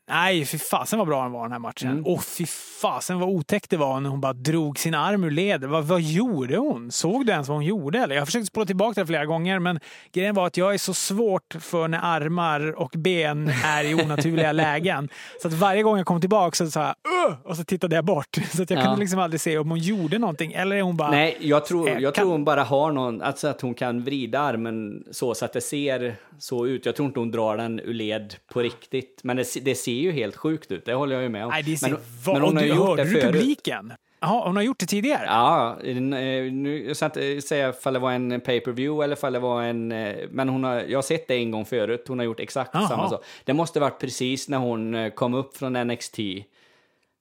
nej, 0.09 0.45
fy 0.45 0.57
fasen 0.57 0.99
vad 0.99 1.07
bra 1.07 1.23
den 1.23 1.31
var 1.31 1.43
den 1.43 1.51
här 1.51 1.59
matchen. 1.59 2.03
Och 2.05 2.23
fy 2.23 2.45
fasen 2.81 3.19
vad 3.19 3.29
otäckt 3.29 3.69
det 3.69 3.77
var 3.77 3.99
när 3.99 4.09
hon 4.09 4.21
bara 4.21 4.33
drog 4.33 4.79
sin 4.79 4.93
arm 4.95 5.23
ur 5.23 5.31
led. 5.31 5.63
Vad, 5.63 5.83
vad 5.83 6.01
gjorde 6.01 6.57
hon? 6.57 6.91
Såg 6.91 7.25
du 7.25 7.31
ens 7.31 7.47
vad 7.47 7.57
hon 7.57 7.65
gjorde? 7.65 7.99
Eller? 7.99 8.15
Jag 8.15 8.25
försökte 8.25 8.45
spola 8.45 8.65
tillbaka 8.65 9.01
det 9.01 9.07
flera 9.07 9.25
gånger, 9.25 9.59
men 9.59 9.79
grejen 10.13 10.35
var 10.35 10.47
att 10.47 10.57
jag 10.57 10.73
är 10.73 10.77
så 10.77 10.93
svårt 10.93 11.55
för 11.59 11.87
när 11.87 11.99
armar 12.03 12.71
och 12.79 12.91
ben 12.97 13.51
är 13.65 13.83
i 13.83 13.93
onaturliga 14.03 14.51
lägen. 14.51 15.09
Så 15.41 15.47
att 15.47 15.53
varje 15.53 15.83
gång 15.83 15.97
jag 15.97 16.05
kom 16.05 16.21
tillbaka 16.21 16.55
så 16.55 16.71
sa 16.71 16.81
jag 16.81 16.95
"Ugh!" 17.29 17.37
och 17.43 17.57
så 17.57 17.63
tittade 17.63 17.95
jag 17.95 18.05
bort. 18.05 18.27
Så 18.55 18.63
att 18.63 18.69
jag 18.69 18.79
Ja. 18.79 18.83
kunde 18.83 18.99
liksom 18.99 19.19
aldrig 19.19 19.41
se 19.41 19.57
om 19.57 19.69
hon 19.69 19.79
gjorde 19.79 20.17
någonting 20.19 20.53
eller 20.53 20.75
är 20.75 20.81
hon 20.81 20.97
bara... 20.97 21.11
Nej, 21.11 21.37
jag 21.39 21.65
tror, 21.65 21.89
Eh, 21.89 21.97
jag 21.99 22.15
kan- 22.15 22.21
tror 22.23 22.31
hon 22.31 22.45
bara 22.45 22.63
har 22.63 22.91
någon, 22.91 23.21
alltså 23.21 23.47
att 23.47 23.61
hon 23.61 23.73
kan 23.73 24.03
vrida 24.03 24.39
armen 24.39 25.03
så, 25.11 25.35
så 25.35 25.45
att 25.45 25.53
det 25.53 25.61
ser 25.61 26.15
så 26.39 26.67
ut. 26.67 26.85
Jag 26.85 26.95
tror 26.95 27.07
inte 27.07 27.19
hon 27.19 27.31
drar 27.31 27.57
den 27.57 27.79
ur 27.79 27.93
led 27.93 28.35
på 28.53 28.59
riktigt. 28.61 29.19
Men 29.23 29.37
det, 29.37 29.65
det 29.65 29.75
ser 29.75 29.91
ju 29.91 30.11
helt 30.11 30.35
sjukt 30.35 30.71
ut, 30.71 30.85
det 30.85 30.93
håller 30.93 31.15
jag 31.15 31.23
ju 31.23 31.29
med 31.29 31.43
om. 31.45 31.49
Nej, 31.51 31.63
det 31.63 31.77
ser, 31.77 31.89
men, 31.89 31.99
vad, 32.25 32.35
men 32.35 32.43
hon 32.43 32.55
har 32.57 32.63
du, 32.63 32.69
gjort 32.69 32.87
hörde 32.87 33.03
det 33.03 33.09
du 33.09 33.21
publiken? 33.21 33.93
Jaha, 34.19 34.47
hon 34.47 34.55
har 34.55 34.63
gjort 34.63 34.79
det 34.79 34.85
tidigare? 34.85 35.25
Ja, 35.25 35.77
eh, 35.83 35.95
nu, 35.95 36.83
jag 36.87 36.95
ska 36.95 37.05
inte 37.05 37.41
säga 37.41 37.69
ifall 37.69 37.93
det 37.93 37.99
var 37.99 38.11
en 38.11 38.41
pay-per-view 38.41 39.03
eller 39.03 39.15
ifall 39.15 39.33
det 39.33 39.39
var 39.39 39.63
en... 39.63 39.91
eh, 39.91 40.15
Men 40.31 40.49
hon 40.49 40.63
har, 40.63 40.75
jag 40.87 40.97
har 40.97 41.01
sett 41.03 41.27
det 41.27 41.35
en 41.35 41.51
gång 41.51 41.65
förut, 41.65 42.05
hon 42.07 42.19
har 42.19 42.25
gjort 42.25 42.39
exakt 42.39 42.69
Jaha. 42.73 42.87
samma 42.87 43.09
sak. 43.09 43.25
Det 43.43 43.53
måste 43.53 43.79
varit 43.79 43.99
precis 43.99 44.49
när 44.49 44.57
hon 44.57 44.95
eh, 44.95 45.09
kom 45.09 45.33
upp 45.33 45.57
från 45.57 45.73
NXT. 45.87 46.19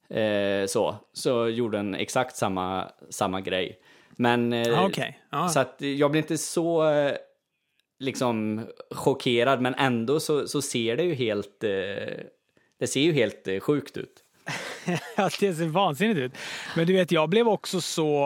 Eh, 0.08 0.66
så, 0.66 0.94
så 1.12 1.48
gjorde 1.48 1.76
hon 1.76 1.94
exakt 1.94 2.36
samma, 2.36 2.88
samma 3.10 3.40
grej. 3.40 3.78
Men... 4.16 4.52
eh, 4.52 4.78
Ah. 4.84 4.90
Ja. 5.30 5.48
Så 5.48 5.60
att 5.60 5.76
jag 5.78 6.10
blir 6.10 6.22
inte 6.22 6.38
så 6.38 6.90
eh, 6.90 7.12
liksom 8.02 8.66
chockerad, 8.90 9.60
men 9.60 9.74
ändå 9.74 10.20
så, 10.20 10.48
så 10.48 10.62
ser 10.62 10.96
det 10.96 11.02
ju 11.02 11.14
helt... 11.14 11.64
Eh, 11.64 12.24
det 12.78 12.86
ser 12.86 13.00
ju 13.00 13.12
helt 13.12 13.48
eh, 13.48 13.60
sjukt 13.60 13.96
ut. 13.96 14.21
att 15.16 15.36
det 15.40 15.54
ser 15.54 15.66
vansinnigt 15.66 16.18
ut. 16.18 16.32
Men 16.76 16.86
du 16.86 16.92
vet, 16.92 17.12
jag 17.12 17.28
blev 17.28 17.48
också 17.48 17.80
så... 17.80 18.24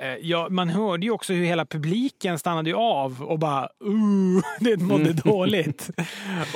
Eh, 0.00 0.08
ja, 0.20 0.46
man 0.50 0.68
hörde 0.68 1.06
ju 1.06 1.10
också 1.12 1.32
hur 1.32 1.44
hela 1.44 1.66
publiken 1.66 2.38
stannade 2.38 2.70
ju 2.70 2.76
av 2.76 3.22
och 3.22 3.38
bara 3.38 3.62
uh, 3.84 4.42
det 4.60 4.76
mådde 4.76 5.02
Mm. 5.02 5.16
dåligt. 5.16 5.90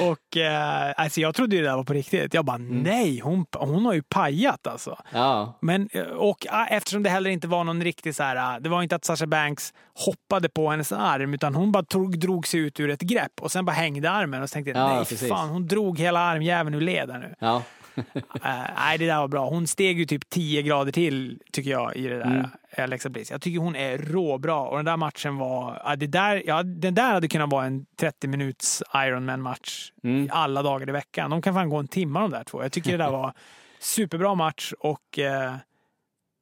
och 0.01 0.37
eh, 0.37 0.93
alltså 0.97 1.21
jag 1.21 1.35
trodde 1.35 1.57
ju 1.57 1.63
det 1.63 1.69
där 1.69 1.77
var 1.77 1.85
på 1.85 1.93
riktigt. 1.93 2.35
Jag 2.35 2.45
bara 2.45 2.57
Mm. 2.57 2.83
nej, 2.83 3.21
hon, 3.21 3.47
hon 3.57 3.87
har 3.87 3.93
ju 3.93 4.03
pajat 4.03 4.67
alltså. 4.67 4.99
Ja, 5.13 5.59
Men, 5.61 5.89
eh, 5.93 6.03
och 6.03 6.47
ah, 6.51 6.67
eftersom 6.67 7.03
det 7.03 7.11
heller 7.11 7.31
inte 7.31 7.49
var 7.49 7.65
någon 7.65 7.83
riktig 7.85 8.15
så 8.15 8.23
här, 8.23 8.37
ah, 8.37 8.61
det 8.61 8.69
var 8.69 8.83
inte 8.83 8.97
att 8.97 9.05
Sasha 9.05 9.27
Banks 9.27 9.73
hoppade 10.07 10.49
på 10.49 10.71
hennes 10.71 10.93
arm, 10.93 11.35
utan 11.35 11.55
hon 11.55 11.73
bara 11.73 11.83
tog, 11.85 12.19
drog 12.19 12.47
sig 12.47 12.61
ut 12.61 12.81
ur 12.81 12.91
ett 12.91 13.01
grepp 13.01 13.33
och 13.41 13.53
sen 13.53 13.65
bara 13.65 13.73
hängde 13.73 14.11
armen 14.11 14.43
och 14.43 14.49
så 14.49 14.53
tänkte 14.53 14.71
jag, 14.71 14.79
Ja, 14.81 14.95
nej 14.97 14.99
precis. 15.05 15.29
fan, 15.29 15.49
hon 15.49 15.67
drog 15.67 15.99
hela 15.99 16.21
armjäveln 16.21 16.75
ur 16.75 16.81
led 16.81 17.09
nu. 17.09 17.35
ja. 17.39 17.63
Eh, 17.97 18.61
nej, 18.77 18.99
det 18.99 19.07
där 19.07 19.17
var 19.19 19.29
bra. 19.29 19.49
Hon 19.49 19.67
steg 19.67 19.99
ju 19.99 20.05
typ 20.05 20.31
10 20.31 20.63
grader 20.63 20.93
till, 20.93 21.41
tycker 21.53 21.71
jag, 21.71 21.97
i 21.97 22.09
det 22.09 22.19
där 22.19 22.27
Mm. 22.27 22.47
Alexa 22.79 23.09
Bliss. 23.09 23.31
Jag 23.31 23.41
tycker 23.43 23.59
hon 23.61 23.77
är 23.77 23.99
råbra 23.99 24.61
och 24.61 24.77
den 24.77 24.85
där 24.85 24.97
matchen 24.97 25.37
var... 25.37 25.83
Ja, 25.85 25.97
det 25.97 26.07
där, 26.07 26.43
ja, 26.47 26.63
den 26.63 26.95
där 26.95 27.13
hade 27.13 27.29
kunnat 27.29 27.51
vara 27.51 27.67
en 27.67 27.87
30 27.97 28.29
minuts 28.29 28.83
Ironman-match 28.95 29.93
Mm. 30.05 30.29
alla 30.33 30.63
dagar 30.63 30.89
i 30.89 30.93
veckan. 30.93 31.31
De 31.31 31.43
kan 31.43 31.55
fan 31.55 31.69
gå 31.69 31.77
en 31.77 31.89
timme 31.89 32.21
de 32.21 32.31
där 32.31 32.45
två. 32.45 32.63
Jag 32.63 32.73
tycker 32.73 32.91
det 32.91 32.97
där 33.05 33.11
var 33.11 33.33
superbra 33.81 34.35
match 34.35 34.73
och, 34.79 35.19
eh, 35.19 35.55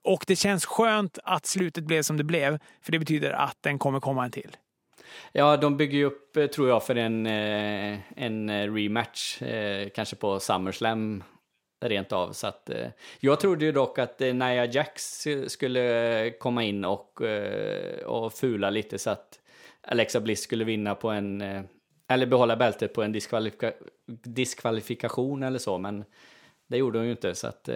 och 0.05 0.25
det 0.27 0.37
känns 0.37 0.65
skönt 0.67 1.19
att 1.25 1.47
slutet 1.47 1.85
blev 1.85 2.03
som 2.03 2.17
det 2.17 2.25
blev, 2.25 2.59
för 2.83 2.93
det 2.93 2.99
betyder 2.99 3.31
att 3.33 3.57
den 3.61 3.79
kommer 3.79 4.01
komma 4.01 4.25
en 4.25 4.31
till. 4.31 4.57
Ja, 5.33 5.57
de 5.57 5.77
bygger 5.77 5.99
ju 5.99 6.05
upp, 6.05 6.37
eh, 6.37 6.47
tror 6.47 6.69
jag, 6.69 6.87
för 6.87 6.97
en, 6.97 7.27
eh, 7.27 7.99
en 8.17 8.51
rematch, 8.77 9.43
kanske 9.95 10.17
på 10.17 10.41
SummerSlam 10.41 11.23
rent 11.89 12.13
av. 12.13 12.33
Så 12.33 12.47
att, 12.47 12.71
eh, 12.71 12.87
jag 13.21 13.41
trodde 13.41 13.65
ju 13.65 13.73
dock 13.73 13.99
att 13.99 14.21
eh, 14.21 14.35
Nia 14.35 14.65
Jax 14.65 15.27
skulle 15.47 16.31
komma 16.31 16.63
in 16.65 16.85
och, 16.85 17.23
eh, 17.23 18.05
och 18.05 18.33
fula 18.33 18.71
lite 18.71 18.99
så 18.99 19.11
att 19.11 19.39
Alexa 19.89 20.21
Bliss 20.21 20.43
skulle 20.43 20.65
vinna 20.65 20.95
på 20.95 21.11
en, 21.11 21.41
eh, 21.41 21.63
eller 22.09 22.27
behålla 22.27 22.57
bältet 22.57 22.95
på 22.95 23.03
en 23.03 23.13
diskvalifika, 23.13 23.73
diskvalifikation 24.25 25.43
eller 25.43 25.59
så, 25.59 25.79
men 25.79 26.05
det 26.69 26.77
gjorde 26.77 26.99
hon 26.99 27.05
ju 27.07 27.11
inte 27.11 27.35
så 27.35 27.47
att, 27.47 27.69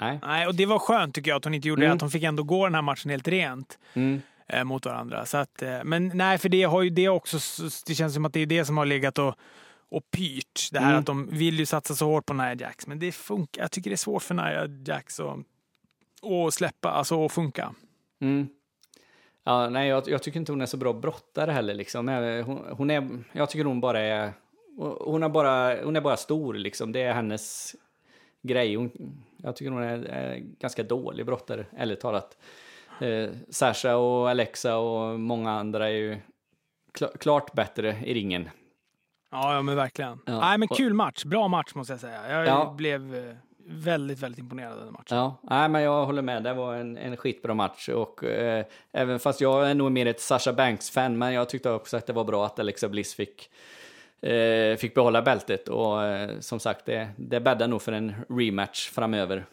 nej. 0.00 0.18
Nej, 0.22 0.46
och 0.46 0.54
det 0.54 0.66
var 0.66 0.78
skönt 0.78 1.14
tycker 1.14 1.30
jag 1.30 1.36
att 1.38 1.44
hon 1.44 1.54
inte 1.54 1.68
gjorde 1.68 1.82
Mm. 1.82 1.90
det, 1.90 1.94
att 1.94 2.00
hon 2.00 2.10
fick 2.10 2.22
ändå 2.22 2.42
gå 2.42 2.64
den 2.64 2.74
här 2.74 2.82
matchen 2.82 3.10
helt 3.10 3.28
rent. 3.28 3.78
Mm. 3.94 4.20
mot 4.64 4.86
varandra. 4.86 5.26
Så 5.26 5.36
att, 5.36 5.62
men 5.84 6.10
nej, 6.14 6.38
för 6.38 6.48
det 6.48 6.62
har 6.62 6.82
ju 6.82 6.90
det 6.90 7.08
också, 7.08 7.38
det 7.86 7.94
känns 7.94 8.14
som 8.14 8.24
att 8.24 8.32
det 8.32 8.40
är 8.40 8.46
det 8.46 8.64
som 8.64 8.76
har 8.78 8.86
legat 8.86 9.18
och, 9.18 9.34
och 9.90 10.10
pyrt. 10.10 10.68
Det 10.72 10.78
här 10.78 10.86
Mm. 10.88 11.00
att 11.00 11.06
de 11.06 11.26
vill 11.30 11.58
ju 11.58 11.66
satsa 11.66 11.94
så 11.94 12.06
hårt 12.06 12.26
på 12.26 12.34
Nia 12.34 12.54
Jax, 12.54 12.86
men 12.86 12.98
det 12.98 13.12
funkar. 13.12 13.62
Jag 13.62 13.70
tycker 13.72 13.90
det 13.90 13.94
är 13.94 13.96
svårt 13.96 14.22
för 14.22 14.34
Nia 14.34 14.66
Jax 14.86 15.20
att, 15.20 15.36
att 16.46 16.54
släppa, 16.54 16.90
alltså 16.90 17.24
att 17.24 17.32
funka. 17.32 17.74
Mm. 18.20 18.48
Ja, 19.44 19.68
nej, 19.68 19.88
jag, 19.88 20.08
jag 20.08 20.22
tycker 20.22 20.40
inte 20.40 20.52
hon 20.52 20.60
är 20.60 20.66
så 20.66 20.76
bra 20.76 20.92
brottare 20.92 21.50
heller. 21.50 21.74
Liksom. 21.74 22.08
Jag- 22.08 22.42
Hon, 22.44 22.64
hon 22.70 22.90
är, 22.90 23.08
jag 23.32 23.50
tycker 23.50 23.64
hon 23.64 23.80
bara 23.80 24.00
är... 24.00 24.32
Hon 25.00 25.22
är 25.22 25.28
bara, 25.28 25.84
hon 25.84 25.96
är 25.96 26.00
bara 26.00 26.16
stor, 26.16 26.54
liksom. 26.54 26.92
Det 26.92 27.02
är 27.02 27.12
hennes 27.14 27.74
grej. 28.42 28.74
Hon, 28.74 28.90
jag 29.36 29.56
tycker 29.56 29.70
hon 29.70 29.82
är, 29.82 29.98
är 30.04 30.36
ganska 30.38 30.82
dålig 30.82 31.26
brottare, 31.26 31.66
ärligt 31.76 32.00
talat. 32.00 32.36
Eh, 33.00 33.30
Sasha 33.50 33.96
och 33.96 34.30
Alexa 34.30 34.76
och 34.76 35.20
många 35.20 35.50
andra 35.50 35.86
är 35.88 35.92
ju 35.94 36.16
kla- 36.98 37.18
klart 37.18 37.52
bättre 37.52 37.96
i 38.04 38.14
ringen. 38.14 38.48
Ja, 39.30 39.54
ja 39.54 39.62
men 39.62 39.76
verkligen. 39.76 40.18
Ja. 40.26 40.40
Nej, 40.40 40.58
men 40.58 40.68
kul 40.68 40.94
match. 40.94 41.24
Bra 41.24 41.48
match 41.48 41.74
måste 41.74 41.92
jag 41.92 42.00
säga. 42.00 42.30
Jag 42.30 42.46
Ja. 42.46 42.74
blev 42.76 43.14
eh, 43.14 43.34
väldigt, 43.68 44.18
väldigt 44.18 44.38
imponerad 44.38 44.72
av 44.72 44.84
den 44.84 44.92
matchen. 44.92 45.16
Ja, 45.18 45.36
nej, 45.42 45.68
men 45.68 45.82
jag 45.82 46.06
håller 46.06 46.22
med. 46.22 46.42
Det 46.42 46.54
var 46.54 46.74
en, 46.74 46.96
en 46.96 47.16
skitbra 47.16 47.54
match. 47.54 47.88
Och, 47.88 48.24
eh, 48.24 48.64
även 48.92 49.18
fast 49.18 49.40
jag 49.40 49.70
är 49.70 49.74
nog 49.74 49.92
mer 49.92 50.06
ett 50.06 50.20
Sasha 50.20 50.52
Banks-fan, 50.52 51.18
men 51.18 51.32
jag 51.32 51.48
tyckte 51.48 51.70
också 51.70 51.96
att 51.96 52.06
det 52.06 52.12
var 52.12 52.24
bra 52.24 52.46
att 52.46 52.58
Alexa 52.58 52.88
Bliss 52.88 53.14
fick, 53.14 53.50
eh, 54.22 54.76
fick 54.76 54.94
behålla 54.94 55.22
bältet. 55.22 55.68
Och 55.68 56.02
eh, 56.04 56.30
som 56.40 56.60
sagt, 56.60 56.86
det, 56.86 57.08
det 57.16 57.40
bäddar 57.40 57.68
nog 57.68 57.82
för 57.82 57.92
en 57.92 58.14
rematch 58.28 58.90
framöver. 58.90 59.44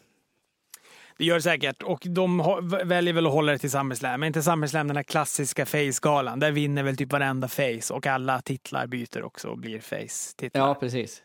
Det 1.18 1.24
gör 1.24 1.34
det 1.34 1.42
säkert. 1.42 1.82
Och 1.82 2.02
de 2.04 2.42
väljer 2.84 3.14
väl 3.14 3.26
att 3.26 3.32
hålla 3.32 3.52
det 3.52 3.58
till 3.58 3.70
SummerSlam. 3.70 4.20
Men 4.20 4.26
inte 4.26 4.42
SummerSlam 4.42 4.88
den 4.88 4.96
här 4.96 5.02
klassiska 5.02 5.66
face-galan. 5.66 6.40
Där 6.40 6.50
vinner 6.50 6.82
väl 6.82 6.96
typ 6.96 7.12
varenda 7.12 7.48
face 7.48 7.94
och 7.94 8.06
alla 8.06 8.40
titlar 8.40 8.86
byter 8.86 9.22
också 9.22 9.48
och 9.48 9.58
blir 9.58 9.80
face-titlar. 9.80 10.68
Ja, 10.68 10.74
precis. 10.74 11.22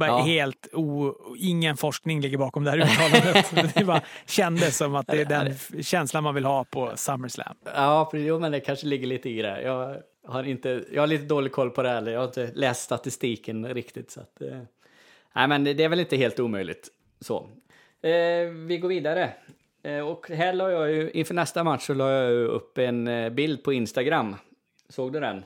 Ja. 0.00 0.18
Helt 0.18 0.68
o, 0.72 1.14
ingen 1.38 1.76
forskning 1.76 2.20
ligger 2.20 2.38
bakom 2.38 2.64
det 2.64 2.70
här 2.70 2.78
uttalandet. 2.78 3.74
det 3.74 3.84
bara 3.84 4.02
kändes 4.26 4.76
som 4.76 4.94
att 4.94 5.06
det 5.06 5.20
är 5.20 5.24
den 5.24 5.82
känslan 5.82 6.22
man 6.24 6.34
vill 6.34 6.44
ha 6.44 6.64
på 6.64 6.92
SummerSlam. 6.96 7.56
Ja. 7.64 8.10
Jo, 8.12 8.38
men 8.38 8.52
det 8.52 8.60
kanske 8.60 8.86
ligger 8.86 9.06
lite 9.06 9.30
i 9.30 9.42
det. 9.42 9.62
Jag 9.62 9.96
har, 10.26 10.44
inte, 10.44 10.84
jag 10.92 11.02
har 11.02 11.06
lite 11.06 11.24
dålig 11.24 11.52
koll 11.52 11.70
på 11.70 11.82
det 11.82 11.88
heller. 11.88 12.12
Jag 12.12 12.20
har 12.20 12.26
inte 12.26 12.50
läst 12.54 12.82
statistiken 12.82 13.74
riktigt. 13.74 14.10
Så 14.10 14.20
att, 14.20 14.42
eh, 14.42 14.58
nej, 15.34 15.48
men 15.48 15.64
det, 15.64 15.74
det 15.74 15.84
är 15.84 15.88
väl 15.88 16.00
inte 16.00 16.16
helt 16.16 16.40
omöjligt. 16.40 16.88
Så. 17.20 17.48
Eh, 18.02 18.48
vi 18.48 18.78
går 18.78 18.88
vidare. 18.88 19.32
Eh, 19.82 20.08
och 20.08 20.28
här 20.28 20.52
la 20.52 20.70
jag 20.70 20.90
ju, 20.90 21.10
inför 21.10 21.34
nästa 21.34 21.64
match 21.64 21.86
så 21.86 21.94
la 21.94 22.10
jag 22.10 22.32
upp 22.32 22.78
en 22.78 23.08
eh, 23.08 23.30
bild 23.30 23.62
på 23.62 23.72
Instagram. 23.72 24.36
Såg 24.88 25.12
du 25.12 25.20
den? 25.20 25.44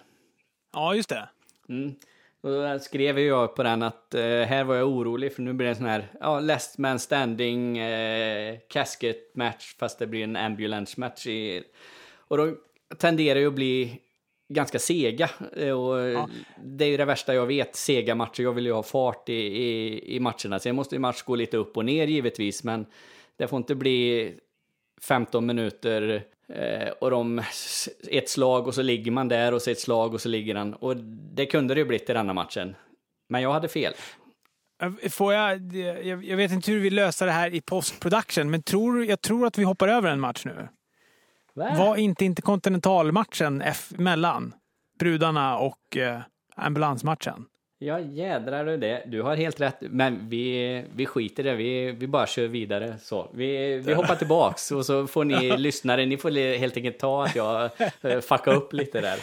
Ja, 0.73 0.95
just 0.95 1.09
det. 1.09 1.29
Mm. 1.69 1.95
Och 2.41 2.51
då 2.51 2.79
skrev 2.79 3.19
jag 3.19 3.55
på 3.55 3.63
den 3.63 3.83
att 3.83 4.15
eh, 4.15 4.21
här 4.23 4.65
var 4.65 4.75
jag 4.75 4.89
orolig 4.89 5.33
för 5.33 5.43
nu 5.43 5.53
blir 5.53 5.65
det 5.65 5.71
en 5.71 5.77
sån 5.77 5.87
här 5.87 6.09
ja, 6.21 6.41
last 6.41 6.79
man 6.79 6.99
standing 6.99 7.79
eh, 7.79 8.59
casket 8.69 9.35
match 9.35 9.75
fast 9.79 9.99
det 9.99 10.07
blir 10.07 10.25
en 10.25 10.37
ambulance 10.37 11.01
match. 11.01 11.27
I, 11.27 11.65
och 12.29 12.37
de 12.37 12.59
tenderar 12.99 13.41
ju 13.41 13.47
att 13.47 13.55
bli 13.55 14.01
ganska 14.49 14.79
sega. 14.79 15.31
eh, 15.57 15.71
Och 15.71 16.29
Det 16.65 16.85
är 16.85 16.89
ju 16.89 16.97
det 16.97 17.05
värsta 17.05 17.35
jag 17.35 17.47
vet, 17.47 17.77
sega 17.77 18.15
matcher. 18.15 18.43
Jag 18.43 18.53
vill 18.53 18.67
ju 18.67 18.73
ha 18.73 18.83
fart 18.83 19.29
i, 19.29 19.33
i, 19.33 20.17
i 20.17 20.21
matcherna. 20.21 20.59
Sen 20.59 20.77
måste 20.77 20.95
ju 20.95 20.99
match 20.99 21.23
gå 21.23 21.35
lite 21.35 21.57
upp 21.57 21.77
och 21.77 21.85
ner 21.85 22.07
givetvis, 22.07 22.65
men 22.65 22.87
det 23.37 23.49
får 23.49 23.57
inte 23.57 23.75
bli 23.75 24.33
15 25.03 25.47
minuter 25.47 26.25
eh, 26.49 26.89
och 27.01 27.11
de 27.11 27.43
ett 28.11 28.29
slag 28.29 28.67
och 28.67 28.75
så 28.75 28.83
ligger 28.83 29.11
man 29.11 29.29
där 29.29 29.55
och 29.55 29.63
så 29.63 29.71
ett 29.71 29.81
slag 29.81 30.15
och 30.15 30.21
så 30.21 30.29
ligger 30.29 30.55
han. 30.55 30.75
Och 30.75 30.97
det 31.35 31.47
kunde 31.47 31.75
det 31.75 31.79
ju 31.81 31.85
blivit 31.87 32.11
i 32.11 32.13
denna 32.13 32.33
matchen. 32.33 32.75
Men 33.29 33.43
jag 33.43 33.53
hade 33.53 33.69
fel. 33.69 33.93
Eh, 34.83 35.11
Får 35.11 35.35
jag, 35.35 35.73
jag, 36.25 36.37
vet 36.37 36.53
inte 36.53 36.71
hur 36.71 36.81
vi 36.81 36.91
löser 36.91 37.27
det 37.27 37.33
här 37.33 37.55
i 37.55 37.61
post-production, 37.61 38.51
men 38.51 38.63
tror, 38.63 39.05
jag 39.05 39.21
tror 39.21 39.47
att 39.47 39.59
vi 39.59 39.65
hoppar 39.65 39.89
över 39.89 40.11
en 40.11 40.21
match 40.21 40.45
nu. 40.45 40.69
Var 41.57 41.97
inte 41.97 42.25
interkontinentalmatchen 42.25 43.63
F 43.63 43.91
mellan 43.91 44.55
brudarna 44.99 45.59
och 45.59 45.97
eh, 45.97 46.21
ambulansmatchen? 46.57 47.47
Ja 47.79 48.01
jädrar 48.01 48.65
du 48.65 48.77
det. 48.77 49.03
Du 49.07 49.23
har 49.23 49.37
helt 49.37 49.61
rätt. 49.61 49.77
Men 49.81 50.29
vi, 50.29 50.85
vi 50.95 51.07
skiter 51.07 51.47
i 51.47 51.51
det. 51.51 51.57
Vi, 51.57 51.93
vi 51.93 52.07
bara 52.07 52.27
kör 52.27 52.47
vidare. 52.47 52.95
Så. 53.03 53.31
Vi, 53.35 53.79
vi 53.79 53.95
hoppar 53.95 54.17
tillbaks 54.17 54.73
och 54.73 54.87
så 54.87 55.07
får 55.07 55.25
ni 55.25 55.57
lyssnare, 55.59 56.07
ni 56.07 56.17
får 56.17 56.59
helt 56.59 56.77
enkelt 56.77 56.99
ta 56.99 57.25
att 57.25 57.37
jag 57.37 57.71
eh, 58.03 58.21
fuckar 58.21 58.55
upp 58.55 58.73
lite 58.73 59.01
där. 59.01 59.19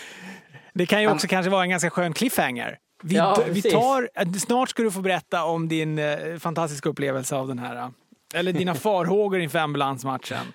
Det 0.73 0.85
kan 0.85 1.01
ju 1.01 1.11
också 1.11 1.27
kanske 1.27 1.49
vara 1.49 1.63
en 1.63 1.69
ganska 1.69 1.89
skön 1.89 2.13
cliffhanger. 2.13 2.77
Vi, 3.03 3.15
Ja, 3.15 3.43
vi 3.49 3.61
tar, 3.61 4.09
eh, 4.15 4.31
snart 4.31 4.69
ska 4.69 4.83
du 4.83 4.91
få 4.91 5.01
berätta 5.01 5.43
om 5.43 5.67
din 5.67 5.99
eh, 5.99 6.37
fantastiska 6.39 6.89
upplevelse 6.89 7.35
av 7.35 7.47
den 7.47 7.59
här. 7.59 7.91
Eller 8.33 8.53
dina 8.53 8.75
farhågor 8.75 9.39
inför 9.39 9.59
ambulansmatchen. 9.59 10.53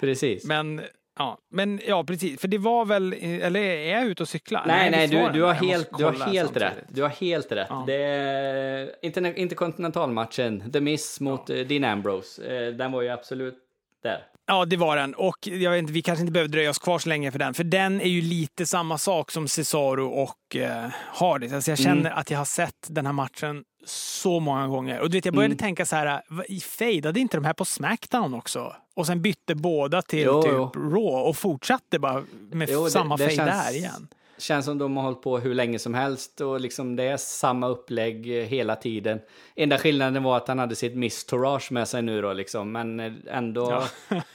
Precis. 0.00 0.44
Men 0.44 0.80
ja, 1.18 1.38
men 1.50 1.80
ja, 1.86 2.04
precis. 2.04 2.40
För 2.40 2.48
det 2.48 2.58
var 2.58 2.84
väl, 2.84 3.12
eller 3.12 3.60
är 3.60 3.92
jag 3.92 4.04
ute 4.04 4.22
och 4.22 4.28
cyklar? 4.28 4.64
Nej, 4.66 4.90
nej, 4.90 5.08
du, 5.08 5.30
du 5.32 5.42
har 5.42 5.52
helt, 5.52 5.98
du 5.98 6.04
har 6.04 6.12
helt 6.12 6.24
samtidigt. 6.38 6.62
rätt. 6.62 6.84
Du 6.88 7.02
har 7.02 7.08
helt 7.08 7.52
rätt. 7.52 7.66
Ja. 7.70 7.84
Det 7.86 7.94
är 7.94 9.38
interkontinentalmatchen, 9.38 10.72
The 10.72 10.80
Miss 10.80 11.20
mot 11.20 11.48
ja. 11.48 11.64
Dean 11.64 11.84
Ambrose. 11.84 12.56
Eh, 12.66 12.72
Den 12.74 12.92
var 12.92 13.02
ju 13.02 13.08
absolut 13.08 13.58
där. 14.02 14.26
Ja, 14.46 14.64
det 14.64 14.76
var 14.76 14.96
den. 14.96 15.14
Och 15.14 15.36
jag 15.46 15.70
vet 15.70 15.78
inte, 15.78 15.92
vi 15.92 16.02
kanske 16.02 16.20
inte 16.20 16.32
behöver 16.32 16.48
dröja 16.48 16.70
oss 16.70 16.78
kvar 16.78 16.98
så 16.98 17.08
länge 17.08 17.32
för 17.32 17.38
den. 17.38 17.54
För 17.54 17.64
den 17.64 18.00
är 18.00 18.08
ju 18.08 18.20
lite 18.20 18.66
samma 18.66 18.98
sak 18.98 19.30
som 19.30 19.48
Cesaro 19.48 20.06
och 20.08 20.56
eh, 20.56 20.86
Hardys. 21.12 21.52
Alltså 21.52 21.70
jag 21.70 21.78
känner 21.78 22.00
Mm. 22.00 22.12
att 22.18 22.30
jag 22.30 22.38
har 22.38 22.44
sett 22.44 22.86
den 22.88 23.06
här 23.06 23.12
matchen 23.12 23.64
så 23.86 24.40
många 24.40 24.66
gånger. 24.68 25.00
Och 25.00 25.10
du 25.10 25.18
vet, 25.18 25.24
jag 25.24 25.34
började 25.34 25.52
Mm. 25.52 25.58
tänka 25.58 25.86
så 25.86 25.96
här, 25.96 26.22
i 26.48 26.60
fejdade 26.60 27.20
inte 27.20 27.36
de 27.36 27.44
här 27.44 27.52
på 27.52 27.64
Smackdown 27.64 28.34
också? 28.34 28.76
Och 28.96 29.06
sen 29.06 29.22
bytte 29.22 29.54
båda 29.54 30.02
till 30.02 30.18
Jo, 30.22 30.42
typ 30.42 30.52
jo. 30.54 30.70
Raw 30.74 31.28
och 31.28 31.36
fortsatte 31.36 31.98
bara 31.98 32.24
med 32.52 32.68
Jo, 32.72 32.84
det- 32.84 32.90
samma 32.90 33.18
fejd 33.18 33.38
där 33.38 33.74
igen. 33.76 34.08
Känns 34.38 34.64
som 34.64 34.78
de 34.78 34.96
har 34.96 35.04
hållit 35.04 35.22
på 35.22 35.38
hur 35.38 35.54
länge 35.54 35.78
som 35.78 35.94
helst 35.94 36.40
och 36.40 36.60
liksom 36.60 36.96
det 36.96 37.04
är 37.04 37.16
samma 37.16 37.68
upplägg 37.68 38.26
hela 38.26 38.76
tiden. 38.76 39.20
Enda 39.56 39.78
skillnaden 39.78 40.22
var 40.22 40.36
att 40.36 40.48
han 40.48 40.58
hade 40.58 40.76
sitt 40.76 40.96
Miss 40.96 41.24
Tourage 41.24 41.72
med 41.72 41.88
sig 41.88 42.02
nu 42.02 42.22
då 42.22 42.32
liksom, 42.32 42.72
men 42.72 43.00
ändå... 43.26 43.82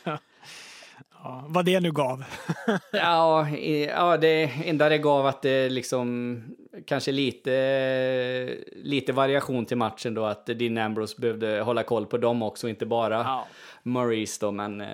Ja. 0.04 0.18
Ja, 1.24 1.46
vad 1.48 1.66
det 1.66 1.80
nu 1.80 1.92
gav. 1.92 2.24
Ja, 2.92 3.50
ja, 3.88 4.18
det 4.18 4.52
enda 4.66 4.90
det 4.90 4.98
gav 4.98 5.26
att 5.26 5.42
det 5.42 5.70
liksom 5.70 6.42
kanske 6.86 7.12
lite, 7.12 8.58
lite 8.76 9.14
variation 9.14 9.66
till 9.66 9.78
matchen 9.78 10.14
då, 10.14 10.26
att 10.26 10.46
Dean 10.46 10.78
Ambrose 10.78 11.22
behövde 11.22 11.62
hålla 11.62 11.84
koll 11.84 12.06
på 12.06 12.18
dem 12.18 12.44
också, 12.44 12.70
inte 12.70 12.86
bara 12.86 13.16
Ja. 13.16 13.48
Maurice 13.84 14.38
då, 14.42 14.52
men 14.52 14.82
eh. 14.82 14.88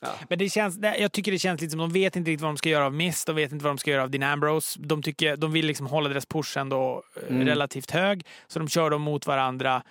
Ja. 0.00 0.14
Men 0.28 0.38
det 0.38 0.48
känns, 0.50 0.78
jag 0.98 1.12
tycker 1.12 1.32
det 1.32 1.38
känns 1.38 1.60
lite 1.60 1.70
som 1.70 1.78
de 1.80 1.92
vet 1.92 2.16
inte 2.16 2.30
riktigt 2.30 2.42
vad 2.42 2.50
de 2.50 2.56
ska 2.56 2.68
göra 2.68 2.86
av 2.86 2.94
Miss, 2.94 3.24
de 3.24 3.36
vet 3.36 3.52
inte 3.52 3.64
vad 3.64 3.70
de 3.70 3.78
ska 3.78 3.90
göra 3.90 4.02
av 4.02 4.10
Dean 4.10 4.22
Ambrose. 4.22 4.78
De, 4.82 5.02
tycker, 5.02 5.36
de 5.36 5.52
vill 5.52 5.66
liksom 5.66 5.86
hålla 5.86 6.08
deras 6.08 6.26
push 6.26 6.58
ändå 6.58 7.02
eh, 7.16 7.22
Mm. 7.36 7.46
relativt 7.46 7.90
hög, 7.90 8.26
så 8.46 8.58
de 8.58 8.68
kör 8.68 8.90
dem 8.90 9.02
mot 9.02 9.26
varandra. 9.26 9.82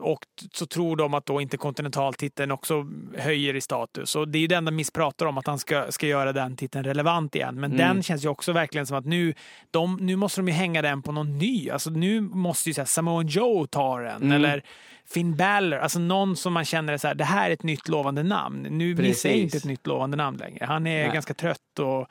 Och 0.00 0.18
så 0.52 0.66
tror 0.66 0.96
de 0.96 1.14
att 1.14 1.26
då 1.26 1.40
inte 1.40 1.56
kontinentaltiteln 1.56 2.50
också 2.50 2.86
höjer 3.18 3.56
i 3.56 3.60
status. 3.60 4.16
Och 4.16 4.28
det 4.28 4.38
är 4.38 4.40
ju 4.40 4.46
det 4.46 4.54
enda 4.54 4.70
Miss 4.70 4.90
pratar 4.90 5.26
om, 5.26 5.38
att 5.38 5.46
han 5.46 5.58
ska, 5.58 5.92
ska 5.92 6.06
göra 6.06 6.32
den 6.32 6.56
titeln 6.56 6.84
relevant 6.84 7.34
igen. 7.34 7.54
Men 7.60 7.72
Mm. 7.72 7.76
den 7.88 8.02
känns 8.02 8.24
ju 8.24 8.28
också 8.28 8.52
verkligen 8.52 8.86
som 8.86 8.96
att 8.96 9.04
nu, 9.06 9.34
de, 9.70 9.96
nu 10.00 10.16
måste 10.16 10.40
de 10.40 10.48
ju 10.48 10.54
hänga 10.54 10.82
den 10.82 11.02
på 11.02 11.12
någon 11.12 11.38
ny. 11.38 11.70
Alltså 11.70 11.90
nu 11.90 12.20
måste 12.20 12.70
ju 12.70 12.74
så 12.74 12.80
här, 12.80 12.86
Samoan 12.86 13.26
Joe 13.26 13.66
ta 13.66 13.98
den, 13.98 14.22
Mm. 14.22 14.32
eller 14.32 14.62
Finn 15.08 15.36
Balor, 15.36 15.78
alltså 15.78 15.98
någon 15.98 16.36
som 16.36 16.52
man 16.52 16.64
känner 16.64 16.92
är 16.92 16.98
så 16.98 17.08
här, 17.08 17.14
det 17.14 17.24
här 17.24 17.48
är 17.50 17.54
ett 17.54 17.62
nytt 17.62 17.88
lovande 17.88 18.22
namn. 18.22 18.62
Nu 18.62 18.86
Miss 18.94 18.98
är 18.98 19.02
Precis. 19.02 19.26
inte 19.42 19.56
ett 19.56 19.64
nytt 19.64 19.86
lovande 19.86 20.16
namn 20.16 20.36
längre. 20.36 20.64
Han 20.64 20.86
är 20.86 21.02
Nej. 21.04 21.14
ganska 21.14 21.34
trött 21.34 21.78
och, 21.78 22.06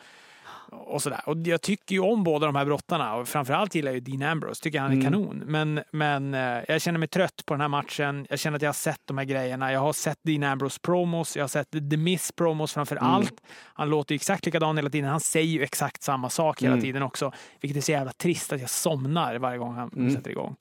och 0.75 1.01
sådär. 1.01 1.21
Och 1.25 1.37
jag 1.37 1.61
tycker 1.61 1.95
ju 1.95 2.01
om 2.01 2.23
båda 2.23 2.45
de 2.45 2.55
här 2.55 2.65
brottarna 2.65 3.15
och 3.15 3.27
framförallt 3.27 3.75
gillar 3.75 3.91
jag 3.91 4.03
Dean 4.03 4.21
Ambrose, 4.31 4.63
tycker 4.63 4.79
han 4.79 4.91
är 4.91 4.95
Mm. 4.95 5.05
kanon. 5.05 5.43
Men, 5.45 5.81
men 5.91 6.33
eh, 6.33 6.63
jag 6.67 6.81
känner 6.81 6.99
mig 6.99 7.07
trött 7.07 7.43
på 7.45 7.53
den 7.53 7.61
här 7.61 7.67
matchen. 7.67 8.27
Jag 8.29 8.39
känner 8.39 8.55
att 8.55 8.61
jag 8.61 8.69
har 8.69 8.73
sett 8.73 9.01
de 9.05 9.17
här 9.17 9.25
grejerna. 9.25 9.71
Jag 9.71 9.79
har 9.79 9.93
sett 9.93 10.19
Dean 10.23 10.43
Ambrose 10.43 10.79
promos, 10.81 11.35
jag 11.35 11.43
har 11.43 11.47
sett 11.47 11.71
The 11.71 11.97
Miss 11.97 12.31
promos 12.31 12.73
framför 12.73 12.95
Mm. 12.95 13.07
allt. 13.09 13.33
Han 13.73 13.89
låter 13.89 14.13
ju 14.13 14.15
exakt 14.15 14.45
likadan 14.45 14.77
hela 14.77 14.89
tiden. 14.89 15.09
Han 15.09 15.19
säger 15.19 15.47
ju 15.47 15.63
exakt 15.63 16.03
samma 16.03 16.29
sak 16.29 16.61
hela 16.61 16.73
Mm. 16.73 16.83
tiden 16.83 17.03
också. 17.03 17.31
Vilket 17.61 17.77
är 17.77 17.81
så 17.81 17.91
jävla 17.91 18.11
trist 18.11 18.53
att 18.53 18.61
jag 18.61 18.69
somnar 18.69 19.35
varje 19.35 19.57
gång 19.57 19.73
han 19.75 19.89
Mm. 19.95 20.15
sätter 20.15 20.31
igång. 20.31 20.55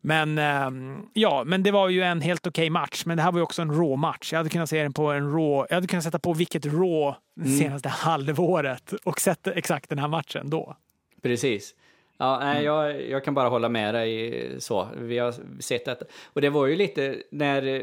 Men 0.00 0.38
ehm, 0.38 1.06
ja, 1.12 1.42
men 1.46 1.62
det 1.62 1.70
var 1.70 1.88
ju 1.88 2.02
en 2.02 2.20
helt 2.20 2.46
okej 2.46 2.70
match. 2.70 3.02
Men 3.06 3.16
det 3.16 3.22
här 3.22 3.32
var 3.32 3.38
ju 3.38 3.42
också 3.42 3.62
en 3.62 3.72
rå 3.74 3.96
match. 3.96 4.32
Jag 4.32 4.38
hade 4.38 4.50
kunnat 4.50 4.68
se 4.70 4.82
den 4.82 4.92
på 4.92 5.06
en 5.12 5.32
rå. 5.32 5.66
Jag 5.68 5.74
hade 5.76 5.86
kunnat 5.86 6.04
sätta 6.04 6.18
på 6.18 6.32
vilket 6.32 6.66
rå 6.66 7.16
Mm. 7.40 7.58
senaste 7.58 7.88
halvåret 7.88 8.92
och 9.04 9.20
sett 9.20 9.46
exakt 9.46 9.88
den 9.88 9.98
här 9.98 10.08
matchen 10.08 10.50
då. 10.50 10.76
Precis. 11.22 11.74
Ja, 12.18 12.38
nej, 12.38 12.64
jag, 12.64 13.08
jag 13.08 13.24
kan 13.24 13.34
bara 13.34 13.48
hålla 13.48 13.68
med 13.68 13.94
dig 13.94 14.56
så. 14.58 14.88
Vi 14.96 15.18
har 15.18 15.34
sett 15.60 15.84
detta. 15.84 16.04
Och 16.24 16.40
det 16.40 16.50
var 16.50 16.66
ju 16.66 16.76
lite 16.76 17.16
när, 17.30 17.62
eh, 17.66 17.74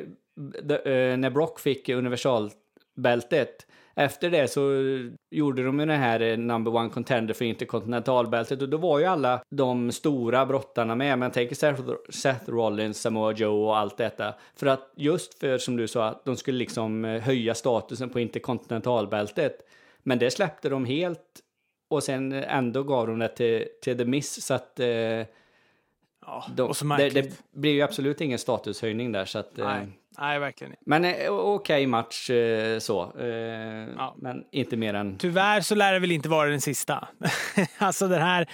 eh, 0.93 1.17
när 1.17 1.29
Brock 1.29 1.59
fick 1.59 1.89
universalbältet. 1.89 3.67
Efter 3.95 4.29
det 4.29 4.47
så 4.47 4.61
gjorde 5.31 5.63
de 5.63 5.79
ju 5.79 5.85
den 5.85 5.99
här 5.99 6.19
eh, 6.19 6.37
number 6.37 6.75
one 6.75 6.89
contender 6.89 7.33
för 7.33 7.45
interkontinentalbältet 7.45 8.61
och 8.61 8.69
då 8.69 8.77
var 8.77 8.99
ju 8.99 9.05
alla 9.05 9.43
de 9.49 9.91
stora 9.91 10.45
brottarna 10.45 10.95
med. 10.95 11.19
Men 11.19 11.31
tänk 11.31 11.57
Seth, 11.57 11.81
Seth 12.09 12.49
Rollins, 12.49 13.01
Samoa 13.01 13.33
Joe 13.33 13.65
och 13.65 13.77
allt 13.77 13.97
detta. 13.97 14.33
För 14.55 14.67
att 14.67 14.93
just 14.95 15.39
för 15.39 15.57
som 15.57 15.77
du 15.77 15.87
sa, 15.87 16.07
att 16.07 16.25
de 16.25 16.35
skulle 16.35 16.57
liksom 16.57 17.05
eh, 17.05 17.21
höja 17.21 17.55
statusen 17.55 18.09
på 18.09 18.19
interkontinentalbältet. 18.19 19.57
Men 20.03 20.19
det 20.19 20.31
släppte 20.31 20.69
de 20.69 20.85
helt 20.85 21.41
och 21.89 22.03
sen 22.03 22.33
ändå 22.33 22.83
gav 22.83 23.07
de 23.07 23.19
det 23.19 23.27
till, 23.27 23.65
till 23.81 23.97
The 23.97 24.05
Miss 24.05 24.45
så 24.45 24.53
att 24.53 24.79
eh, 24.79 24.87
Ja, 26.25 26.45
de, 26.55 26.61
och 26.61 26.77
så 26.77 26.85
det, 26.85 27.09
det 27.09 27.41
blir 27.51 27.71
ju 27.71 27.81
absolut 27.81 28.21
ingen 28.21 28.39
statushöjning 28.39 29.11
där 29.11 29.25
så 29.25 29.39
att 29.39 29.59
eh, 29.59 29.81
Nej. 30.17 30.39
Verkligen 30.39 30.73
inte. 30.73 30.83
Men 30.85 31.05
eh, 31.05 31.29
okej 31.31 31.87
match 31.87 32.29
eh, 32.29 32.79
så. 32.79 33.03
Eh, 33.03 34.13
Men 34.17 34.43
inte 34.51 34.77
mer 34.77 34.93
än... 34.93 35.17
Tyvärr 35.17 35.61
så 35.61 35.75
lär 35.75 35.93
det 35.93 35.99
väl 35.99 36.11
inte 36.11 36.29
vara 36.29 36.49
den 36.49 36.61
sista. 36.61 37.07
alltså 37.77 38.07
den 38.07 38.21
här, 38.21 38.49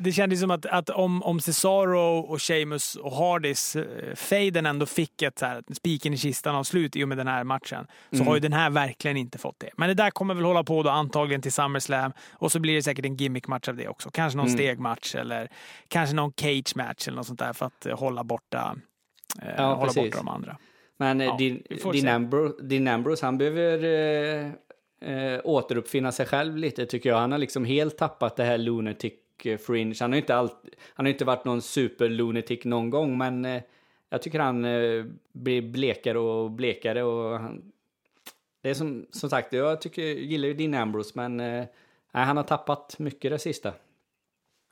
det 0.00 0.12
kändes 0.12 0.40
som 0.40 0.50
att, 0.50 0.66
att 0.66 0.90
om, 0.90 1.22
om 1.22 1.40
Cesaro 1.40 2.18
och 2.18 2.42
Sheamus 2.42 2.94
och 2.94 3.12
Hardys 3.12 3.76
fejden 4.14 4.66
ändå 4.66 4.86
fick 4.86 5.22
ett 5.22 5.38
så 5.38 5.46
här, 5.46 5.62
spiken 5.74 6.14
i 6.14 6.16
kistan 6.18 6.54
av 6.54 6.64
slut 6.64 6.96
i 6.96 7.04
och 7.04 7.08
med 7.08 7.18
den 7.18 7.28
här 7.28 7.44
matchen, 7.44 7.86
så 8.12 8.24
har 8.24 8.34
ju 8.34 8.40
den 8.40 8.52
här 8.52 8.70
verkligen 8.70 9.16
inte 9.16 9.38
fått 9.38 9.60
det. 9.60 9.70
Men 9.76 9.88
det 9.88 9.94
där 9.94 10.10
kommer 10.10 10.34
väl 10.34 10.44
hålla 10.44 10.64
på 10.64 10.82
då 10.82 10.90
antagligen 10.90 11.42
till 11.42 11.52
SummerSlam 11.52 12.12
och 12.32 12.52
så 12.52 12.60
blir 12.60 12.74
det 12.74 12.82
säkert 12.82 13.04
en 13.04 13.16
gimmick-match 13.16 13.68
av 13.68 13.76
det 13.76 13.88
också. 13.88 14.10
Kanske 14.10 14.36
någon 14.36 14.50
stegmatch 14.50 15.14
eller 15.14 15.48
kanske 15.88 16.16
någon 16.16 16.32
cage-match 16.32 17.08
eller 17.08 17.16
något 17.16 17.26
sånt 17.26 17.38
där 17.38 17.52
för 17.52 17.66
att 17.66 17.98
hålla 17.98 18.24
borta, 18.24 18.76
Ja, 19.56 19.74
hålla 19.74 19.86
precis. 19.86 20.02
borta 20.02 20.16
de 20.16 20.28
andra. 20.28 20.56
Men 21.00 21.20
eh, 21.20 21.26
Ja, 21.26 21.36
din, 22.62 22.88
Ambrose, 22.88 23.26
han 23.26 23.38
behöver 23.38 23.84
eh, 23.84 24.52
eh, 25.10 25.40
återuppfinna 25.44 26.12
sig 26.12 26.26
själv 26.26 26.56
lite 26.56 26.86
tycker 26.86 27.08
jag. 27.08 27.16
Han 27.16 27.32
har 27.32 27.38
liksom 27.38 27.64
helt 27.64 27.98
tappat 27.98 28.36
det 28.36 28.44
här 28.44 28.58
lunatic 28.58 29.12
eh, 29.44 29.58
fringe. 29.58 29.94
Han 30.00 30.12
har 30.12 30.18
inte, 30.18 30.34
allt, 30.36 30.56
han 30.94 31.06
har 31.06 31.12
inte 31.12 31.24
varit 31.24 31.44
någon 31.44 31.62
super 31.62 32.08
lunatic 32.08 32.64
någon 32.64 32.90
gång, 32.90 33.18
men 33.18 33.44
eh, 33.44 33.62
jag 34.08 34.22
tycker 34.22 34.40
han 34.40 34.64
eh, 34.64 35.04
blir 35.32 35.62
blekare 35.62 36.18
och 36.18 36.50
blekare. 36.50 37.02
Och 37.02 37.38
han, 37.40 37.72
det 38.62 38.70
är 38.70 38.74
som, 38.74 39.06
som 39.10 39.30
sagt, 39.30 39.52
jag 39.52 39.80
tycker, 39.80 40.02
gillar 40.02 40.48
ju 40.48 40.54
din 40.54 40.74
Ambrose, 40.74 41.12
men 41.14 41.40
eh, 41.40 41.64
han 42.12 42.36
har 42.36 42.44
tappat 42.44 42.98
mycket 42.98 43.30
det 43.30 43.38
sista. 43.38 43.72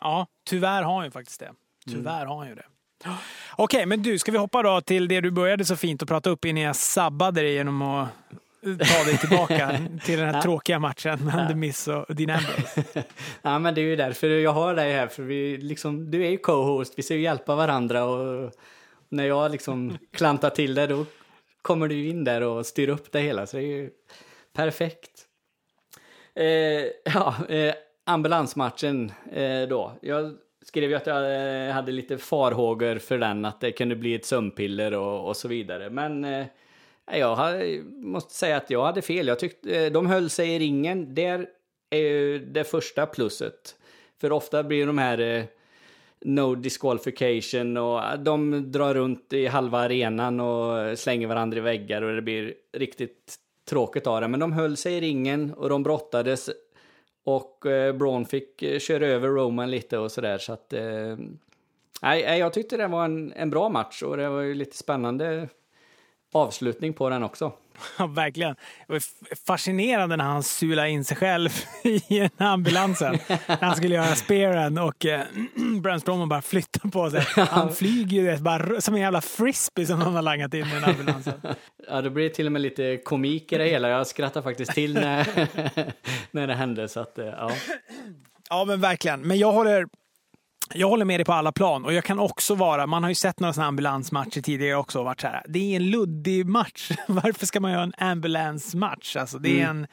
Ja, 0.00 0.26
tyvärr 0.44 0.82
har 0.82 0.94
han 0.94 1.04
ju 1.04 1.10
faktiskt 1.10 1.40
det. 1.40 1.46
Mm. 1.46 1.56
Tyvärr 1.86 2.26
har 2.26 2.36
han 2.36 2.48
ju 2.48 2.54
det. 2.54 2.66
Okej, 3.56 3.86
men 3.86 4.02
du, 4.02 4.18
ska 4.18 4.32
vi 4.32 4.38
hoppa 4.38 4.62
då 4.62 4.80
till 4.80 5.08
det 5.08 5.20
du 5.20 5.30
började 5.30 5.64
så 5.64 5.76
fint 5.76 6.02
att 6.02 6.08
prata 6.08 6.30
upp 6.30 6.44
innan 6.44 6.62
jag 6.62 6.76
sabbade 6.76 7.40
dig 7.40 7.52
genom 7.52 7.82
att 7.82 8.08
ta 8.62 9.04
dig 9.04 9.18
tillbaka 9.18 9.80
till 10.04 10.18
den 10.18 10.34
här 10.34 10.42
tråkiga 10.42 10.78
matchen 10.78 11.24
mellan 11.24 11.48
The 11.48 11.54
Miz 11.54 11.88
och 11.88 12.14
Dean 12.14 12.30
Ambrose. 12.30 12.84
Ja, 13.42 13.58
men 13.58 13.74
det 13.74 13.80
är 13.80 13.82
ju 13.82 13.96
därför 13.96 14.28
jag 14.28 14.52
har 14.52 14.74
dig 14.74 14.92
här, 14.92 15.06
för 15.06 15.22
vi 15.22 15.56
liksom, 15.56 16.10
du 16.10 16.26
är 16.26 16.30
ju 16.30 16.38
co-host, 16.38 16.94
vi 16.96 17.02
ska 17.02 17.14
ju 17.14 17.20
hjälpa 17.20 17.54
varandra 17.54 18.04
och 18.04 18.52
när 19.08 19.24
jag 19.24 19.50
liksom 19.50 19.98
klantar 20.12 20.50
till 20.50 20.74
det 20.74 20.86
då 20.86 21.06
kommer 21.62 21.88
du 21.88 22.08
in 22.08 22.24
där 22.24 22.40
och 22.40 22.66
styr 22.66 22.88
upp 22.88 23.12
det 23.12 23.20
hela, 23.20 23.46
så 23.46 23.56
det 23.56 23.62
är 23.62 23.66
ju 23.66 23.90
perfekt. 24.52 25.10
Eh, 26.34 26.84
ja, 27.14 27.34
eh, 27.48 27.74
ambulansmatchen 28.04 29.12
eh, 29.32 29.62
då. 29.68 29.92
Jag 30.02 30.36
skrev 30.68 30.90
ju 30.90 30.96
att 30.96 31.06
jag 31.06 31.66
eh, 31.66 31.72
hade 31.72 31.92
lite 31.92 32.18
farhågor 32.18 32.98
för 32.98 33.18
den, 33.18 33.44
att 33.44 33.60
det 33.60 33.72
kunde 33.72 33.96
bli 33.96 34.14
ett 34.14 34.24
sömnpiller 34.24 34.94
och, 34.94 35.28
och 35.28 35.36
så 35.36 35.48
vidare, 35.48 35.90
men 35.90 36.24
eh, 36.24 36.46
jag 37.12 37.36
hade, 37.36 37.82
måste 37.90 38.34
säga 38.34 38.56
att 38.56 38.70
jag 38.70 38.84
hade 38.84 39.02
fel. 39.02 39.26
Jag 39.26 39.38
tyckte, 39.38 39.84
eh, 39.84 39.92
de 39.92 40.06
höll 40.06 40.30
sig 40.30 40.54
i 40.54 40.58
ringen. 40.58 41.14
Där 41.14 41.46
är 41.90 41.98
ju 41.98 42.38
det 42.38 42.64
första 42.64 43.06
plusset. 43.06 43.76
För 44.20 44.32
ofta 44.32 44.62
blir 44.62 44.86
de 44.86 44.98
här 44.98 45.18
eh, 45.18 45.44
no 46.20 46.54
disqualification 46.54 47.76
och 47.76 48.04
eh, 48.04 48.18
de 48.18 48.64
drar 48.72 48.94
runt 48.94 49.32
i 49.32 49.46
halva 49.46 49.78
arenan 49.78 50.40
och 50.40 50.98
slänger 50.98 51.26
varandra 51.26 51.58
i 51.58 51.60
väggar 51.60 52.02
och 52.02 52.14
det 52.14 52.22
blir 52.22 52.54
riktigt 52.72 53.36
tråkigt 53.68 54.06
av 54.06 54.20
det. 54.20 54.28
Men 54.28 54.40
de 54.40 54.52
höll 54.52 54.76
sig 54.76 54.94
i 54.94 55.00
ringen 55.00 55.52
och 55.54 55.68
de 55.68 55.82
brottades 55.82 56.50
och 57.28 57.66
eh, 57.66 57.92
Braun 57.92 58.26
fick 58.26 58.62
eh, 58.62 58.78
köra 58.78 59.06
över 59.06 59.28
Roman 59.28 59.70
lite 59.70 59.98
och 59.98 60.12
sådär 60.12 60.38
så 60.38 60.52
att 60.52 60.72
eh, 60.72 61.16
nej, 62.02 62.38
jag 62.38 62.52
tyckte 62.52 62.76
det 62.76 62.86
var 62.86 63.04
en, 63.04 63.32
en 63.32 63.50
bra 63.50 63.68
match 63.68 64.02
och 64.02 64.16
det 64.16 64.28
var 64.28 64.40
ju 64.40 64.54
lite 64.54 64.76
spännande 64.76 65.48
avslutning 66.32 66.92
på 66.92 67.10
den 67.10 67.22
också. 67.22 67.52
Ja, 67.98 68.06
verkligen. 68.06 68.54
Det 68.86 68.92
var 68.92 69.02
fascinerande 69.46 70.16
när 70.16 70.24
han 70.24 70.42
sulade 70.42 70.90
in 70.90 71.04
sig 71.04 71.16
själv 71.16 71.50
i 71.84 72.30
ambulansen. 72.36 73.18
när 73.46 73.60
han 73.66 73.76
skulle 73.76 73.94
göra 73.94 74.14
spearen 74.14 74.78
och 74.78 75.06
eh, 75.06 75.20
Strowman 76.00 76.28
bara 76.28 76.42
flyttar 76.42 76.88
på 76.90 77.10
sig. 77.10 77.24
Han 77.50 77.74
flyger 77.74 78.22
ju 78.22 78.38
bara 78.38 78.80
som 78.80 78.94
en 78.94 79.00
jävla 79.00 79.20
frisbee 79.20 79.86
som 79.86 79.98
någon 79.98 80.14
har 80.14 80.22
langat 80.22 80.54
in 80.54 80.66
i 80.66 80.70
den 80.74 80.84
ambulansen. 80.84 81.34
Ja, 81.90 82.00
det 82.02 82.10
blir 82.10 82.28
till 82.28 82.46
och 82.46 82.52
med 82.52 82.62
lite 82.62 82.96
komik 83.04 83.52
i 83.52 83.58
det 83.58 83.64
hela. 83.64 83.88
Jag 83.88 84.06
skrattar 84.06 84.42
faktiskt 84.42 84.72
till 84.72 84.94
när, 84.94 85.26
när 86.30 86.46
det 86.46 86.54
hände. 86.54 86.88
Så 86.88 87.00
att, 87.00 87.18
eh, 87.18 87.26
ja. 87.26 87.52
Ja, 88.50 88.64
men 88.64 88.80
verkligen. 88.80 89.20
Men 89.20 89.38
jag 89.38 89.52
håller, 89.52 89.86
jag 90.74 90.88
håller 90.88 91.04
med 91.04 91.20
dig 91.20 91.24
på 91.24 91.32
alla 91.32 91.52
plan. 91.52 91.84
Och 91.84 91.92
jag 91.92 92.04
kan 92.04 92.18
också 92.18 92.54
vara, 92.54 92.86
man 92.86 93.02
har 93.02 93.10
ju 93.10 93.14
sett 93.14 93.40
några 93.40 93.52
sådana 93.52 93.68
ambulansmatcher 93.68 94.40
tidigare 94.40 94.76
också 94.76 94.98
och 94.98 95.04
varit 95.04 95.20
så 95.20 95.26
här, 95.26 95.42
det 95.48 95.58
är 95.58 95.76
en 95.76 95.90
luddig 95.90 96.46
match. 96.46 96.90
Varför 97.06 97.46
ska 97.46 97.60
man 97.60 97.72
göra 97.72 97.82
en 97.82 97.94
ambulansmatch? 97.98 99.16
Alltså, 99.16 99.38
det 99.38 99.60
är 99.60 99.66
en, 99.66 99.86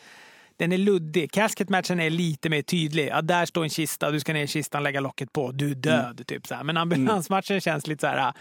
den 0.57 0.71
är 0.71 0.77
luddig. 0.77 1.31
Casket-matchen 1.31 1.99
är 1.99 2.09
lite 2.09 2.49
mer 2.49 2.61
tydlig. 2.61 3.07
Ja, 3.07 3.21
där 3.21 3.45
står 3.45 3.63
en 3.63 3.69
kista, 3.69 4.11
du 4.11 4.19
ska 4.19 4.33
ner 4.33 4.43
i 4.43 4.47
kistan, 4.47 4.83
lägga 4.83 4.99
locket 4.99 5.33
på, 5.33 5.51
du 5.51 5.71
är 5.71 5.75
död. 5.75 6.21
Typ 6.27 6.47
så 6.47 6.55
här. 6.55 6.63
Men 6.63 6.77
ambulansmatchen 6.77 7.61
känns 7.61 7.87
lite 7.87 8.01
så 8.01 8.07
här, 8.07 8.33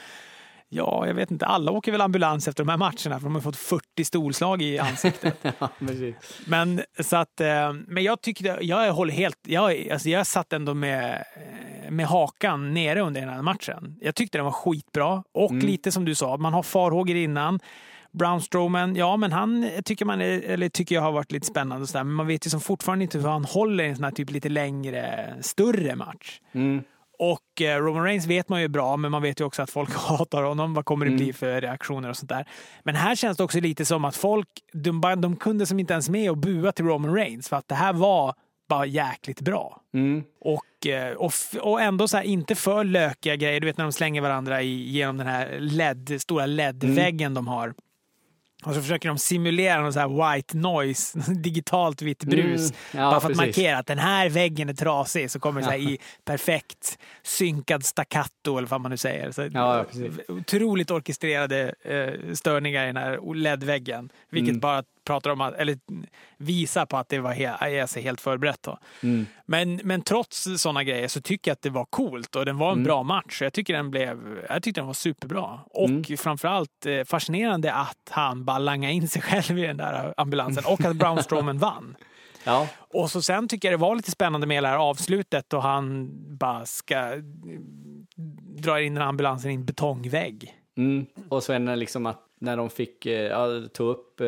ja, 0.75 1.07
jag 1.07 1.15
vet 1.15 1.31
inte, 1.31 1.47
alla 1.47 1.73
åker 1.73 1.93
väl 1.93 2.01
ambulans 2.01 2.49
efter 2.49 2.65
de 2.65 2.71
här 2.71 2.77
matcherna, 2.77 3.21
för 3.21 3.21
de 3.21 3.35
har 3.35 3.41
fått 3.41 3.57
40 3.57 4.05
stolslag 4.05 4.63
i 4.63 4.79
ansiktet. 4.79 5.35
ja. 5.59 5.69
Men 6.47 6.83
så 7.01 7.17
att, 7.17 7.41
eh, 7.41 7.73
men 7.87 8.05
jag 8.05 8.21
tyckte, 8.21 8.59
jag 8.61 8.93
håller 8.93 9.13
helt, 9.13 9.39
jag, 9.47 9.89
alltså 9.93 10.09
jag 10.09 10.27
satt 10.27 10.53
ändå 10.53 10.75
med, 10.75 11.25
eh, 11.85 11.91
med 11.91 12.07
hakan 12.07 12.75
nere 12.75 13.01
under 13.01 13.21
den 13.21 13.31
här 13.31 13.43
matchen. 13.43 13.97
Jag 14.01 14.15
tyckte 14.15 14.39
den 14.39 14.45
var 14.45 14.53
skitbra 14.53 15.23
och 15.33 15.53
lite 15.53 15.93
som 15.93 16.05
du 16.05 16.15
sa, 16.15 16.37
man 16.37 16.55
har 16.55 16.63
farhågor 16.63 17.17
innan. 17.17 17.61
Brown 18.13 18.41
Strowman, 18.41 18.97
ja 18.97 19.17
men 19.17 19.33
han 19.33 19.71
tycker 19.85 20.05
man 20.05 20.21
eller 20.21 20.69
tycker 20.69 20.95
jag 20.95 21.03
har 21.03 21.13
varit 21.13 21.33
lite 21.33 21.47
spännande 21.47 21.83
och 21.83 21.89
sådär, 21.89 22.05
men 22.05 22.15
man 22.15 22.27
vet 22.27 22.47
ju 22.47 22.51
som 22.51 22.61
fortfarande 22.61 23.03
inte 23.03 23.19
hur 23.19 23.29
han 23.29 23.45
håller 23.45 23.85
i 23.85 23.89
en 23.89 23.97
sån 23.97 24.05
här 24.05 24.13
typ 24.13 24.31
lite 24.31 24.49
längre, 24.49 25.35
större 25.41 25.97
match. 25.97 26.41
Och 27.33 27.63
eh, 27.63 27.79
Roman 27.79 28.03
Reigns 28.05 28.27
vet 28.27 28.49
man 28.49 28.61
ju 28.61 28.69
bra, 28.69 28.97
men 28.97 29.11
man 29.11 29.23
vet 29.23 29.41
ju 29.41 29.45
också 29.45 29.63
att 29.63 29.71
folk 29.71 29.95
hatar 29.95 30.43
honom. 30.43 30.75
Vad 30.75 30.85
kommer 30.85 31.07
det 31.07 31.13
bli 31.17 31.33
för 31.33 31.61
reaktioner 31.61 32.09
och 32.09 32.17
sånt 32.17 32.29
där. 32.29 32.49
Men 32.83 32.95
här 32.95 33.15
känns 33.15 33.37
det 33.37 33.45
också 33.45 33.61
lite 33.61 33.85
som 33.85 34.05
att 34.05 34.17
folk, 34.17 34.49
de, 34.73 35.01
de 35.19 35.37
kunde 35.37 35.67
som 35.67 35.81
inte 35.81 35.93
ens 35.93 36.09
med 36.09 36.31
och 36.31 36.39
bua 36.39 36.73
till 36.73 36.85
Roman 36.85 37.15
Reigns 37.15 37.49
för 37.49 37.57
att 37.57 37.69
det 37.69 37.75
här 37.75 37.93
var 37.93 38.35
bara 38.69 38.87
jäkligt 38.87 39.41
bra. 39.41 39.81
Och, 40.41 40.87
eh, 40.87 41.13
och, 41.13 41.33
och 41.61 41.81
ändå 41.83 42.09
så 42.09 42.17
här, 42.17 42.25
inte 42.25 42.55
för 42.55 42.85
lökiga 42.85 43.37
grejer. 43.37 43.61
Du 43.61 43.67
vet 43.67 43.77
när 43.77 43.85
de 43.85 43.93
slänger 43.93 44.21
varandra 44.21 44.63
i, 44.63 44.91
genom 44.91 45.17
den 45.17 45.27
här 45.27 45.57
LED, 45.61 46.17
stora 46.21 46.47
LED-väggen 46.47 47.35
de 47.35 47.49
har. 47.49 47.75
Och 48.65 48.75
så 48.75 48.81
försöker 48.81 49.09
de 49.09 49.19
simulera 49.19 49.81
någon 49.81 49.93
så 49.93 50.01
här 50.01 50.35
white 50.35 50.57
noise, 50.57 51.19
digitalt 51.35 52.03
vitt 52.03 52.25
brus. 52.25 52.61
Mm, 52.61 53.05
ja, 53.05 53.11
bara 53.11 53.11
för 53.11 53.17
att 53.17 53.23
precis. 53.23 53.37
markera 53.57 53.79
att 53.79 53.87
den 53.87 53.99
här 53.99 54.29
väggen 54.29 54.69
är 54.69 54.75
trasig. 54.75 55.31
Så 55.31 55.41
kommer 55.41 55.61
det 55.61 55.65
så 55.65 55.71
här 55.71 55.79
i 55.79 55.99
perfekt 56.25 56.99
synkad 57.23 57.85
staccato 57.85 58.59
eller 58.59 58.69
vad 58.69 58.81
man 58.81 58.91
nu 58.91 58.97
säger. 58.97 59.33
Så 59.33 59.49
Ja, 59.53 59.85
otroligt 60.29 60.91
orkestrerade 60.91 61.75
eh, 61.85 62.33
störningar 62.35 62.85
i 62.85 62.87
den 62.87 62.97
här 62.97 63.35
LED-väggen. 63.35 64.09
Vilket 64.31 64.49
Mm. 64.51 64.61
bara 64.61 64.83
pratar 65.05 65.31
om 65.31 65.41
att, 65.41 65.55
eller 65.55 65.79
visar 66.37 66.87
på 66.87 66.97
att 66.97 67.09
det 67.09 67.19
var 67.19 67.35
he- 67.35 68.01
helt 68.01 68.21
förberett. 68.21 68.63
Då. 68.63 68.79
Mm. 69.03 69.27
Men, 69.47 69.81
men 69.85 70.03
trots 70.03 70.47
sådana 70.57 70.85
grejer 70.85 71.09
så 71.09 71.21
tycker 71.21 71.51
jag 71.51 71.55
att 71.55 71.63
det 71.63 71.71
var 71.71 71.85
coolt 71.85 72.37
och 72.37 72.45
den 72.45 72.59
var 72.59 72.69
en 72.69 72.73
Mm. 72.73 72.85
bra 72.85 73.03
match. 73.03 73.43
Jag 73.43 73.53
tycker 73.53 73.75
den 73.75 73.91
blev, 73.91 74.45
jag 74.49 74.63
tyckte 74.63 74.81
den 74.81 74.87
var 74.87 74.95
superbra. 74.95 75.61
Och 75.71 75.89
Mm. 75.89 76.17
framförallt 76.17 76.87
eh, 76.87 77.05
fascinerande 77.05 77.73
att 77.75 78.11
han 78.11 78.45
bara 78.45 78.59
langade 78.59 78.93
in 78.95 79.09
sig 79.09 79.23
själv 79.43 79.59
i 79.59 79.63
den 79.67 79.77
där 79.77 80.15
ambulansen 80.17 80.65
och 80.67 80.85
att 80.85 80.97
Brown 80.97 81.23
Strowman 81.23 81.59
vann. 81.59 81.97
Ja, 82.47 82.69
Och 82.79 83.11
så 83.11 83.23
sen 83.23 83.49
tycker 83.49 83.71
jag 83.71 83.79
det 83.81 83.83
var 83.83 83.97
lite 83.97 84.11
spännande 84.11 84.47
med 84.47 84.63
det 84.63 84.69
här 84.69 84.77
avslutet 84.77 85.53
och 85.53 85.63
han 85.63 86.11
bara 86.37 86.67
ska 86.67 86.95
eh, 87.15 87.19
dra 88.57 88.81
in 88.81 88.95
den 88.95 89.03
ambulansen 89.03 89.51
i 89.51 89.55
en 89.55 89.65
betongvägg. 89.65 90.55
mm. 90.77 91.07
och 91.29 91.43
sen 91.43 91.65
liksom 91.79 92.07
att 92.07 92.21
när 92.45 92.57
de 92.57 92.71
fick 92.71 93.07
eh, 93.07 93.13
ja, 93.23 93.47
ta 93.73 93.83
upp 93.83 94.21
eh, 94.21 94.27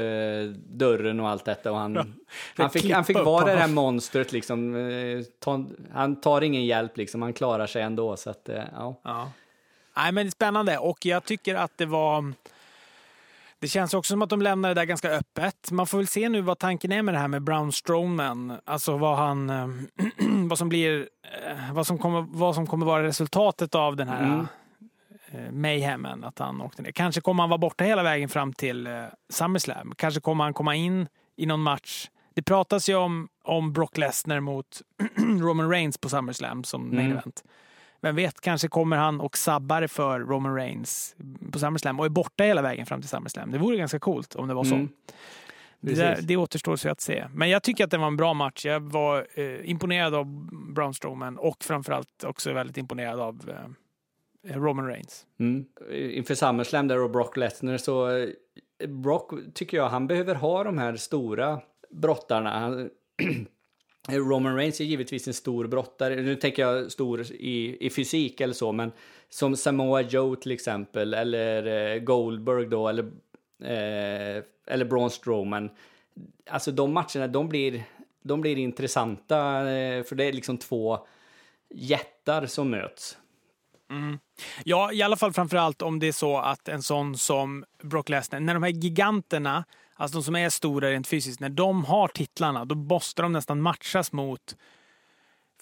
dörren 0.66 1.20
och 1.20 1.28
allt 1.28 1.44
detta 1.44 1.72
och 1.72 1.78
han, 1.78 2.14
han, 2.56 2.70
fick, 2.70 2.90
han 2.92 3.04
fick 3.04 3.16
vara 3.16 3.44
det 3.44 3.52
här 3.60 3.68
monstret 3.68 4.32
liksom. 4.32 4.74
Eh, 4.76 5.22
ta, 5.40 5.64
han 5.92 6.20
tar 6.20 6.40
ingen 6.40 6.64
hjälp 6.66 6.96
liksom, 6.96 7.22
han 7.22 7.32
klarar 7.32 7.66
sig 7.66 7.82
ändå. 7.82 8.16
Så 8.16 8.30
att, 8.30 8.48
eh, 8.48 8.62
ja. 8.72 9.00
Ja. 9.04 9.30
Nej, 9.96 10.12
men 10.12 10.24
det 10.26 10.28
är 10.28 10.30
spännande 10.30 10.78
och 10.78 11.06
jag 11.06 11.24
tycker 11.24 11.54
att 11.54 11.72
det 11.78 11.86
var... 11.86 12.32
Det 13.58 13.68
känns 13.68 13.94
också 13.94 14.12
som 14.12 14.22
att 14.22 14.30
de 14.30 14.42
lämnar 14.42 14.68
det 14.68 14.74
där 14.74 14.84
ganska 14.84 15.10
öppet. 15.10 15.70
Man 15.70 15.86
får 15.86 15.98
väl 15.98 16.06
se 16.06 16.28
nu 16.28 16.40
vad 16.40 16.58
tanken 16.58 16.92
är 16.92 17.02
med 17.02 17.14
det 17.14 17.18
här 17.18 17.28
med 17.28 17.42
Brown 17.42 17.72
Strowman. 17.72 18.58
Alltså 18.64 18.96
vad 18.96 19.16
han... 19.16 19.50
eh, 19.50 19.68
vad 20.48 20.58
som 20.58 20.68
blir... 20.68 21.08
eh, 21.46 21.72
Vad 21.74 21.86
som 21.86 21.98
kommer, 21.98 22.26
vad 22.30 22.54
som 22.54 22.66
kommer 22.66 22.86
vara 22.86 23.02
resultatet 23.02 23.74
av 23.74 23.96
den 23.96 24.08
här 24.08 24.24
Mm. 24.24 24.46
Eh, 25.32 25.50
mayhemen. 25.52 26.24
Att 26.24 26.38
han 26.38 26.60
åkte 26.60 26.82
ner. 26.82 26.90
Kanske 26.92 27.20
kommer 27.20 27.42
han 27.42 27.50
vara 27.50 27.58
borta 27.58 27.84
hela 27.84 28.02
vägen 28.02 28.28
fram 28.28 28.52
till 28.52 28.86
eh, 28.86 29.04
SummerSlam. 29.28 29.94
Kanske 29.96 30.20
kommer 30.20 30.44
han 30.44 30.54
komma 30.54 30.74
in 30.74 31.08
i 31.36 31.46
någon 31.46 31.62
match. 31.62 32.10
Det 32.34 32.42
pratas 32.42 32.88
ju 32.88 32.94
om, 32.94 33.28
om 33.44 33.72
Brock 33.72 33.96
Lesnar 33.96 34.40
mot 34.40 34.82
Roman 35.40 35.70
Reigns 35.70 35.98
på 35.98 36.08
SummerSlam 36.08 36.64
som 36.64 36.82
main 36.88 37.00
Mm. 37.00 37.12
event. 37.12 37.44
Vem 38.00 38.16
vet, 38.16 38.40
kanske 38.40 38.68
kommer 38.68 38.96
han 38.96 39.20
och 39.20 39.36
sabbar 39.36 39.86
för 39.86 40.20
Roman 40.20 40.54
Reigns 40.54 41.16
på 41.52 41.58
SummerSlam 41.58 42.00
och 42.00 42.06
är 42.06 42.10
borta 42.10 42.44
hela 42.44 42.62
vägen 42.62 42.86
fram 42.86 43.00
till 43.00 43.08
SummerSlam. 43.08 43.50
Det 43.50 43.58
vore 43.58 43.76
ganska 43.76 43.98
coolt 43.98 44.34
om 44.34 44.48
det 44.48 44.54
var 44.54 44.64
så. 44.64 44.74
Mm. 44.74 44.88
Det, 45.80 45.94
där, 45.94 46.18
det 46.22 46.36
återstår 46.36 46.76
sig 46.76 46.90
att 46.90 47.00
se. 47.00 47.24
Men 47.32 47.50
jag 47.50 47.62
tycker 47.62 47.84
att 47.84 47.90
det 47.90 47.98
var 47.98 48.06
en 48.06 48.16
bra 48.16 48.34
match. 48.34 48.66
Jag 48.66 48.80
var 48.80 49.26
eh, 49.34 49.70
imponerad 49.70 50.14
av 50.14 50.26
Braun 50.74 50.94
Strowman 50.94 51.38
och 51.38 51.64
framförallt 51.64 52.24
också 52.24 52.52
väldigt 52.52 52.76
imponerad 52.76 53.20
av 53.20 53.50
eh, 53.50 53.70
Eh, 54.48 54.60
Roman 54.60 54.86
Reigns. 54.86 55.26
Mm. 55.38 55.64
Inför 55.90 56.34
SummerSlam 56.34 56.88
där 56.88 57.02
och 57.02 57.10
Brock 57.10 57.36
Lesnar 57.36 57.76
så 57.76 58.16
eh, 58.16 58.88
Brock 58.88 59.32
tycker 59.54 59.76
jag 59.76 59.88
han 59.88 60.06
behöver 60.06 60.34
ha 60.34 60.64
de 60.64 60.78
här 60.78 60.96
stora 60.96 61.60
brottarna. 61.90 62.88
Eh, 64.08 64.14
Roman 64.14 64.56
Reigns 64.56 64.80
är 64.80 64.84
givetvis 64.84 65.26
en 65.26 65.34
stor 65.34 65.66
brottare. 65.66 66.16
Nu 66.16 66.36
tänker 66.36 66.62
jag 66.62 66.92
stor 66.92 67.20
i, 67.32 67.86
i 67.86 67.90
fysik 67.90 68.40
eller 68.40 68.54
så, 68.54 68.72
men 68.72 68.92
som 69.28 69.56
Samoa 69.56 70.02
Joe 70.02 70.36
till 70.36 70.52
exempel, 70.52 71.14
eller 71.14 71.98
Goldberg 71.98 72.66
då, 72.66 72.88
eller, 72.88 73.02
eh, 73.62 74.42
eller 74.66 74.84
Braun 74.84 75.10
Strowman. 75.10 75.70
Alltså 76.50 76.72
de 76.72 76.92
matcherna, 76.92 77.26
de 77.26 77.48
blir, 77.48 77.84
de 78.22 78.40
blir 78.40 78.58
intressanta, 78.58 79.36
för 80.04 80.14
det 80.14 80.24
är 80.24 80.32
liksom 80.32 80.58
två 80.58 80.98
jättar 81.70 82.46
som 82.46 82.70
möts. 82.70 83.18
Ja, 84.64 84.92
i 84.92 85.02
alla 85.02 85.16
fall 85.16 85.32
framförallt 85.32 85.82
om 85.82 85.98
det 85.98 86.08
är 86.08 86.12
så 86.12 86.38
att 86.38 86.68
en 86.68 86.82
sån 86.82 87.18
som 87.18 87.64
Brock 87.82 88.08
Lesnar, 88.08 88.40
när 88.40 88.54
de 88.54 88.62
här 88.62 88.70
giganterna, 88.70 89.64
alltså 89.94 90.18
de 90.18 90.24
som 90.24 90.36
är 90.36 90.50
stora 90.50 90.90
rent 90.90 91.08
fysiskt, 91.08 91.40
när 91.40 91.48
de 91.48 91.84
har 91.84 92.08
titlarna, 92.08 92.64
då 92.64 92.74
måste 92.74 93.22
de 93.22 93.32
nästan 93.32 93.62
matchas 93.62 94.12
mot 94.12 94.56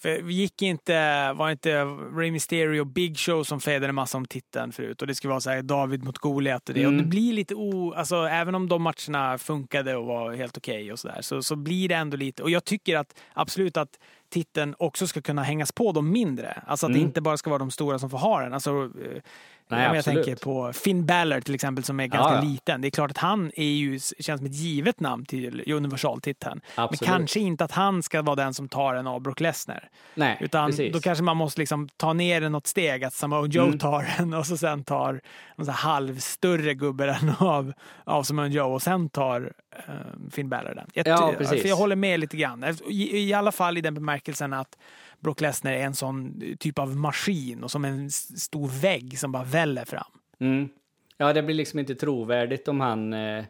för 0.01 0.29
gick 0.29 0.61
inte, 0.61 1.33
var 1.33 1.51
inte 1.51 1.83
Rey 1.85 2.31
Mysterio 2.31 2.81
och 2.81 2.87
Big 2.87 3.17
Show 3.17 3.43
som 3.43 3.61
fejdade 3.61 3.93
massa 3.93 4.17
om 4.17 4.25
titeln 4.25 4.71
förut? 4.71 5.01
Och 5.01 5.07
det 5.07 5.15
skulle 5.15 5.29
vara 5.29 5.41
så 5.41 5.49
här 5.49 5.61
David 5.61 6.03
mot 6.03 6.17
Goliat 6.17 6.69
och 6.69 6.75
det. 6.75 6.87
Och 6.87 6.93
det 6.93 7.03
blir 7.03 7.33
lite 7.33 7.55
o, 7.55 7.93
alltså 7.93 8.15
även 8.15 8.55
om 8.55 8.69
de 8.69 8.81
matcherna 8.81 9.37
funkade 9.37 9.95
och 9.95 10.05
var 10.05 10.33
helt 10.33 10.57
okej 10.57 10.91
och 10.91 10.99
sådär 10.99 11.21
så, 11.21 11.43
så 11.43 11.55
blir 11.55 11.89
det 11.89 11.95
ändå 11.95 12.17
lite, 12.17 12.43
och 12.43 12.49
jag 12.49 12.65
tycker 12.65 12.97
att 12.97 13.19
absolut 13.33 13.77
att 13.77 13.99
titeln 14.29 14.75
också 14.79 15.07
ska 15.07 15.21
kunna 15.21 15.43
hängas 15.43 15.71
på 15.71 15.91
de 15.91 16.11
mindre. 16.11 16.63
Alltså 16.67 16.85
att 16.85 16.93
det 16.93 16.99
inte 16.99 17.21
bara 17.21 17.37
ska 17.37 17.49
vara 17.49 17.59
de 17.59 17.71
stora 17.71 17.99
som 17.99 18.09
får 18.09 18.17
ha 18.17 18.41
den. 18.41 18.53
Alltså, 18.53 18.69
eh, 18.71 19.21
Nej, 19.69 19.81
jag, 19.83 19.89
jag 19.89 19.97
absolut. 19.97 20.25
tänker 20.25 20.43
på 20.43 20.73
Finn 20.73 21.05
Balor 21.05 21.41
till 21.41 21.55
exempel 21.55 21.83
som 21.83 21.99
är 21.99 22.07
ganska 22.07 22.33
Ja, 22.35 22.43
ja. 22.43 22.49
liten. 22.49 22.81
Det 22.81 22.87
är 22.87 22.89
klart 22.89 23.11
att 23.11 23.17
han 23.17 23.51
är 23.55 23.63
ju, 23.65 23.99
känns 24.19 24.39
som 24.39 24.45
ett 24.45 24.55
givet 24.55 24.99
namn 24.99 25.25
till 25.25 25.73
universaltiteln. 25.73 26.61
Men 26.75 26.85
Absolut. 26.85 27.09
kanske 27.09 27.39
inte 27.39 27.63
att 27.63 27.71
han 27.71 28.03
ska 28.03 28.21
vara 28.21 28.35
den 28.35 28.53
som 28.53 28.69
tar 28.69 28.93
den 28.95 29.07
av 29.07 29.21
Brock 29.21 29.39
Lesnar. 29.39 29.89
Nej, 30.15 30.37
Utan 30.41 30.69
precis. 30.69 30.93
då 30.93 30.99
kanske 30.99 31.23
man 31.23 31.37
måste 31.37 31.59
liksom 31.61 31.89
ta 31.97 32.13
ner 32.13 32.41
den 32.41 32.51
något 32.51 32.67
steg, 32.67 33.03
att 33.03 33.13
Samoa 33.13 33.47
Joe 33.47 33.65
Mm. 33.65 33.79
tar 33.79 34.05
den 34.17 34.33
och 34.33 34.45
så 34.47 34.57
sen 34.57 34.83
tar 34.83 35.21
en 35.57 35.67
halvstörre 35.69 36.73
gubbe 36.73 37.05
den 37.05 37.33
av, 37.39 37.73
av 38.03 38.23
Samoa 38.23 38.47
Joe 38.47 38.73
och 38.73 38.81
sen 38.81 39.09
tar 39.09 39.41
uh, 39.41 40.29
Finn 40.31 40.49
Balor 40.49 40.75
den. 40.75 40.87
Jag, 40.93 41.07
Ja, 41.07 41.33
precis. 41.37 41.61
För 41.61 41.69
jag 41.69 41.75
håller 41.75 41.95
med 41.95 42.19
lite 42.19 42.37
grann. 42.37 42.65
I, 42.89 43.17
I 43.29 43.33
alla 43.33 43.51
fall 43.51 43.77
i 43.77 43.81
den 43.81 43.93
bemärkelsen 43.93 44.53
att 44.53 44.77
Brock 45.25 45.41
Lesnar 45.41 45.71
är 45.71 45.81
en 45.81 45.95
sån 45.95 46.41
eh, 46.41 46.55
typ 46.55 46.79
av 46.79 46.95
maskin 46.95 47.63
och 47.63 47.71
som 47.71 47.85
en 47.85 48.11
stor 48.11 48.81
vägg 48.81 49.19
som 49.19 49.31
bara 49.31 49.43
väller 49.43 49.85
fram. 49.85 50.11
Mm. 50.39 50.69
Ja, 51.17 51.33
det 51.33 51.43
blir 51.43 51.55
liksom 51.55 51.79
inte 51.79 51.95
trovärdigt 51.95 52.67
om 52.67 52.79
han, 52.79 53.13
eh, 53.13 53.43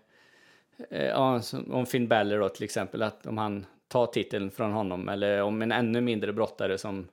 eh, 0.89 1.41
om 1.69 1.85
Finn 1.85 2.07
Balor 2.07 2.39
då 2.39 2.49
till 2.49 2.63
exempel, 2.63 3.01
att 3.01 3.25
om 3.25 3.37
han 3.37 3.65
tar 3.87 4.05
titeln 4.05 4.51
från 4.51 4.71
honom, 4.71 5.09
eller 5.09 5.41
om 5.41 5.61
en 5.61 5.71
ännu 5.71 6.01
mindre 6.01 6.33
brottare 6.33 6.77
som, 6.77 7.07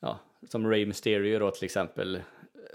ja, 0.00 0.18
som 0.48 0.70
Ray 0.70 0.86
Mysterio 0.86 1.38
då 1.38 1.50
till 1.50 1.64
exempel 1.64 2.20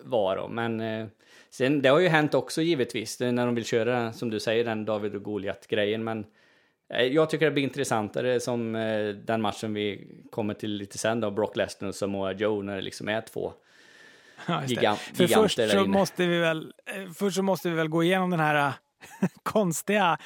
var 0.03 0.37
då. 0.37 0.47
Men 0.47 0.81
eh, 0.81 1.07
sen, 1.49 1.81
det 1.81 1.89
har 1.89 1.99
ju 1.99 2.07
hänt 2.07 2.33
också 2.33 2.61
givetvis, 2.61 3.19
när 3.19 3.45
de 3.45 3.55
vill 3.55 3.65
köra, 3.65 4.13
som 4.13 4.29
du 4.29 4.39
säger, 4.39 4.65
den 4.65 4.85
David 4.85 5.15
och 5.15 5.23
Goliat-grejen, 5.23 6.03
men 6.03 6.25
jag 6.89 7.29
tycker 7.29 7.45
det 7.45 7.51
blir 7.51 7.63
intressantare 7.63 8.39
som 8.39 8.75
eh, 8.75 9.07
den 9.07 9.41
matchen 9.41 9.73
vi 9.73 10.07
kommer 10.31 10.53
till 10.53 10.71
lite 10.71 10.97
sen 10.97 11.19
då, 11.19 11.31
Brock 11.31 11.55
Lesnar 11.55 11.89
och 11.89 11.95
Samoa 11.95 12.33
Joe, 12.33 12.61
när 12.61 12.75
det 12.75 12.81
liksom 12.81 13.09
är 13.09 13.21
två 13.21 13.53
Ja. 14.47 14.61
Gigant- 14.65 15.15
För 15.15 15.27
först 15.27 15.57
där 15.57 15.67
så, 15.67 15.77
inne. 15.79 15.87
måste 15.87 16.25
vi 16.27 16.37
väl, 16.39 16.73
eh, 16.85 17.11
först 17.13 17.35
så 17.35 17.43
måste 17.43 17.69
vi 17.69 17.75
väl 17.75 17.87
gå 17.87 18.03
igenom 18.03 18.29
den 18.29 18.39
här 18.39 18.67
eh, 18.67 19.27
konstiga 19.43 20.17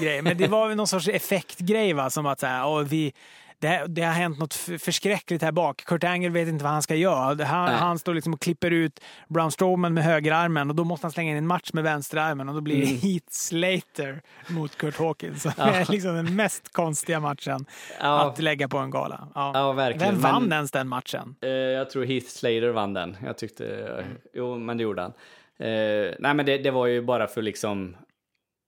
grejen. 0.00 0.24
Men 0.24 0.36
det 0.38 0.48
var 0.48 0.68
väl 0.68 0.76
någon 0.76 0.86
sorts 0.86 1.08
effektgrej 1.08 1.92
va? 1.92 2.10
Som 2.10 2.26
att 2.26 2.40
så 2.40 2.46
här, 2.46 2.66
åh, 2.68 2.80
vi, 2.82 3.12
det, 3.60 3.84
det 3.88 4.02
har 4.02 4.12
hänt 4.12 4.38
något 4.38 4.54
förskräckligt 4.54 5.42
här 5.42 5.52
bak. 5.52 5.82
Kurt 5.84 6.04
Angle 6.04 6.28
vet 6.30 6.48
inte 6.48 6.64
vad 6.64 6.72
han 6.72 6.82
ska 6.82 6.94
göra. 6.94 7.34
Det- 7.34 7.44
Han, 7.44 7.68
han 7.74 7.98
står 7.98 8.14
liksom 8.14 8.34
och 8.34 8.40
klipper 8.40 8.70
ut 8.70 9.00
Braun 9.28 9.50
Strowman 9.50 9.94
med 9.94 10.04
högerarmen 10.04 10.70
och 10.70 10.76
då 10.76 10.84
måste 10.84 11.04
han 11.04 11.12
slänga 11.12 11.30
in 11.30 11.36
en 11.36 11.46
match 11.46 11.70
med 11.72 11.84
vänsterarmen 11.84 12.48
och 12.48 12.54
då 12.54 12.60
blir 12.60 12.80
det 12.80 12.86
Heath 12.86 13.26
Slater 13.30 14.22
mot 14.48 14.76
Kurt 14.76 14.98
Hawkins. 14.98 15.46
Mm. 15.46 15.54
Ja. 15.58 15.70
är 15.74 15.92
liksom 15.92 16.14
den 16.14 16.36
mest 16.36 16.72
konstiga 16.72 17.20
matchen 17.20 17.66
Ja. 18.00 18.20
att 18.28 18.38
lägga 18.38 18.68
på 18.68 18.78
en 18.78 18.90
gala. 18.90 19.28
Ja. 19.34 19.50
Ja, 19.54 19.72
verkligen. 19.72 20.12
Vem 20.14 20.20
vann 20.22 20.42
Men- 20.42 20.52
ens 20.52 20.70
den 20.70 20.88
matchen? 20.88 21.34
Eh, 21.42 21.48
jag 21.50 21.90
tror 21.90 22.04
Heath 22.04 22.26
Slater 22.26 22.68
vann 22.70 22.94
den. 22.94 23.16
Jag 23.24 23.38
tyckte, 23.38 23.66
eh, 23.98 24.04
jo 24.34 24.58
men 24.58 24.76
det 24.76 24.82
gjorde 24.82 25.02
han. 25.02 25.12
Eh, 25.58 26.14
nej 26.18 26.34
men 26.34 26.46
det, 26.46 26.58
det 26.58 26.70
var 26.70 26.86
ju 26.86 27.02
bara 27.02 27.26
för 27.26 27.42
liksom 27.42 27.96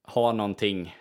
ha 0.07 0.31
någonting. 0.31 0.95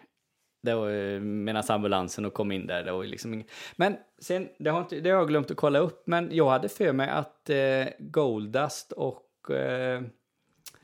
Det 0.63 0.75
var 0.75 1.19
medan 1.21 1.63
ambulansen 1.69 2.25
och 2.25 2.35
kom 2.35 2.53
in 2.53 2.67
där. 2.67 2.83
Det 2.85 2.93
var 2.93 3.05
liksom 3.05 3.35
ing- 3.35 3.49
Men 3.77 3.97
sen, 4.23 4.49
det 4.59 4.71
har, 4.71 4.81
inte, 4.81 5.01
det 5.01 5.11
har 5.11 5.19
jag 5.19 5.29
glömt 5.29 5.51
att 5.51 5.57
kolla 5.57 5.79
upp, 5.79 6.03
men 6.07 6.29
jag 6.33 6.51
hade 6.51 6.69
för 6.69 6.93
mig 6.93 7.09
att 7.11 7.51
eh, 7.51 7.57
Goldust 7.99 8.93
och 8.93 9.51
eh, 9.51 10.03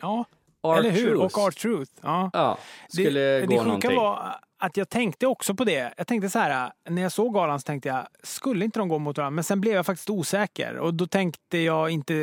Ja, 0.00 0.24
Art 0.60 0.78
eller 0.78 0.90
hur? 0.90 1.06
Truth, 1.06 1.24
Och 1.24 1.38
Art 1.38 1.56
Truth. 1.56 1.92
Ja. 2.02 2.30
ja, 2.32 2.58
skulle 2.88 3.20
det, 3.20 3.46
gå 3.46 3.52
det 3.58 3.64
någonting. 3.64 3.96
var 3.96 4.34
att 4.58 4.76
jag 4.76 4.88
tänkte 4.88 5.26
också 5.26 5.54
på 5.54 5.64
det. 5.64 5.92
Jag 5.96 6.06
tänkte 6.06 6.30
så 6.30 6.38
här, 6.38 6.72
när 6.88 7.02
jag 7.02 7.12
såg 7.12 7.34
galan 7.34 7.60
så 7.60 7.64
tänkte 7.64 7.88
jag, 7.88 8.06
skulle 8.22 8.64
inte 8.64 8.78
de 8.78 8.88
gå 8.88 8.98
mot 8.98 9.18
varandra? 9.18 9.34
Men 9.34 9.44
sen 9.44 9.60
blev 9.60 9.74
jag 9.74 9.86
faktiskt 9.86 10.10
osäker 10.10 10.76
och 10.76 10.94
då 10.94 11.06
tänkte 11.06 11.58
jag 11.58 11.90
inte, 11.90 12.14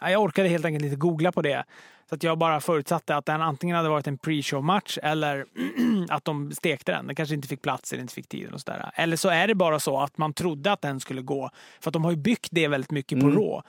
eh, 0.00 0.10
jag 0.12 0.22
orkade 0.22 0.48
helt 0.48 0.64
enkelt 0.64 0.84
inte 0.84 0.96
googla 0.96 1.32
på 1.32 1.42
det. 1.42 1.64
Så 2.10 2.14
att 2.16 2.22
jag 2.22 2.38
bara 2.38 2.60
förutsatte 2.60 3.16
att 3.16 3.26
den 3.26 3.42
antingen 3.42 3.76
hade 3.76 3.88
varit 3.88 4.06
en 4.06 4.18
pre-show 4.18 4.62
match 4.62 4.98
eller 5.02 5.46
att 6.08 6.24
de 6.24 6.52
stekte 6.52 6.92
den. 6.92 7.06
Den 7.06 7.16
kanske 7.16 7.34
inte 7.34 7.48
fick 7.48 7.62
plats 7.62 7.92
eller 7.92 8.02
inte 8.02 8.14
fick 8.14 8.28
tiden 8.28 8.54
och 8.54 8.60
sådär. 8.60 8.90
Eller 8.94 9.16
så 9.16 9.28
är 9.28 9.46
det 9.48 9.54
bara 9.54 9.80
så 9.80 10.00
att 10.00 10.18
man 10.18 10.32
trodde 10.32 10.72
att 10.72 10.82
den 10.82 11.00
skulle 11.00 11.22
gå. 11.22 11.50
För 11.80 11.90
att 11.90 11.92
de 11.92 12.04
har 12.04 12.10
ju 12.10 12.16
byggt 12.16 12.48
det 12.50 12.68
väldigt 12.68 12.90
mycket 12.90 13.20
på 13.20 13.26
Mm. 13.26 13.38
Raw. 13.38 13.62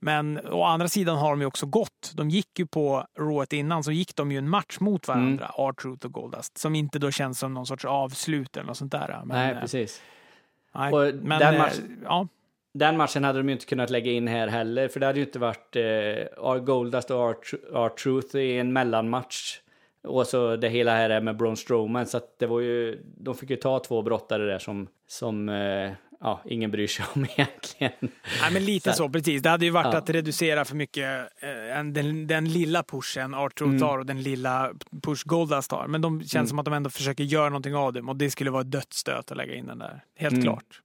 Men 0.00 0.40
å 0.46 0.64
andra 0.64 0.88
sidan 0.88 1.18
har 1.18 1.30
de 1.30 1.40
ju 1.40 1.46
också 1.46 1.66
gått. 1.66 2.12
De 2.14 2.30
gick 2.30 2.58
ju 2.58 2.66
på 2.66 3.06
Rawet 3.18 3.52
innan 3.52 3.84
så 3.84 3.92
gick 3.92 4.16
de 4.16 4.32
ju 4.32 4.38
en 4.38 4.48
match 4.48 4.80
mot 4.80 5.08
varandra, 5.08 5.50
Mm. 5.58 5.68
R-Truth 5.68 6.06
och 6.06 6.12
Goldust. 6.12 6.58
Som 6.58 6.74
inte 6.74 6.98
då 6.98 7.10
känns 7.10 7.38
som 7.38 7.54
någon 7.54 7.66
sorts 7.66 7.84
avslut 7.84 8.56
eller 8.56 8.66
något 8.66 8.76
sånt 8.76 8.92
där. 8.92 9.08
Men, 9.24 9.28
Nej, 9.38 9.52
eh, 9.52 9.60
precis. 9.60 10.02
nej. 10.74 10.92
Och 10.92 11.14
men, 11.14 11.38
den 11.38 11.54
eh, 11.54 11.60
match- 11.60 11.80
ja. 12.04 12.26
Den 12.74 12.96
matchen 12.96 13.24
hade 13.24 13.38
de 13.38 13.48
ju 13.48 13.52
inte 13.52 13.66
kunnat 13.66 13.90
lägga 13.90 14.12
in 14.12 14.28
här 14.28 14.48
heller, 14.48 14.88
för 14.88 15.00
det 15.00 15.06
hade 15.06 15.18
ju 15.18 15.24
inte 15.24 15.38
varit 15.38 15.76
eh, 15.76 16.58
Goldust 16.64 17.10
och 17.10 17.30
R-Truth 17.74 18.36
i 18.36 18.58
en 18.58 18.72
mellanmatch. 18.72 19.58
Och 20.04 20.26
så 20.26 20.56
det 20.56 20.68
hela 20.68 20.94
här 20.96 21.10
är 21.10 21.20
med 21.20 21.36
Braun 21.36 21.56
Strowman, 21.56 22.06
så 22.06 22.16
att 22.16 22.38
det 22.38 22.46
var 22.46 22.60
ju, 22.60 23.02
de 23.16 23.34
fick 23.34 23.50
ju 23.50 23.56
ta 23.56 23.78
två 23.78 24.02
brottare 24.02 24.44
där 24.46 24.58
som, 24.58 24.88
som 25.08 25.48
eh, 25.48 25.90
ja, 26.20 26.42
ingen 26.44 26.70
bryr 26.70 26.86
sig 26.86 27.04
om 27.14 27.24
egentligen. 27.24 27.92
Nej, 28.42 28.52
men 28.52 28.64
lite 28.64 28.90
Så 28.90 28.96
så, 28.96 29.08
precis. 29.08 29.42
Det 29.42 29.50
hade 29.50 29.64
ju 29.64 29.70
varit 29.70 29.92
Ja. 29.92 29.98
att 29.98 30.10
reducera 30.10 30.64
för 30.64 30.76
mycket 30.76 31.04
eh, 31.42 31.78
en- 31.78 31.92
den, 31.92 32.26
den 32.26 32.44
lilla 32.52 32.82
pushen 32.82 33.34
R-Truth 33.34 33.68
Mm. 33.70 33.80
tar 33.80 33.98
och 33.98 34.06
den 34.06 34.22
lilla 34.22 34.72
push 35.02 35.22
Goldust 35.24 35.70
har. 35.72 35.86
Men 35.86 36.00
de 36.00 36.22
känns 36.24 36.48
som 36.50 36.58
att 36.58 36.64
de 36.64 36.74
ändå 36.74 36.90
försöker 36.90 37.24
göra 37.24 37.48
någonting 37.48 37.74
av 37.74 37.92
dem 37.92 38.08
och 38.08 38.16
det 38.16 38.30
skulle 38.30 38.50
vara 38.50 38.62
dödsstöt 38.62 39.30
att 39.30 39.36
lägga 39.36 39.54
in 39.54 39.66
den 39.66 39.78
där. 39.78 40.04
Helt 40.16 40.32
Mm. 40.32 40.42
klart. 40.44 40.80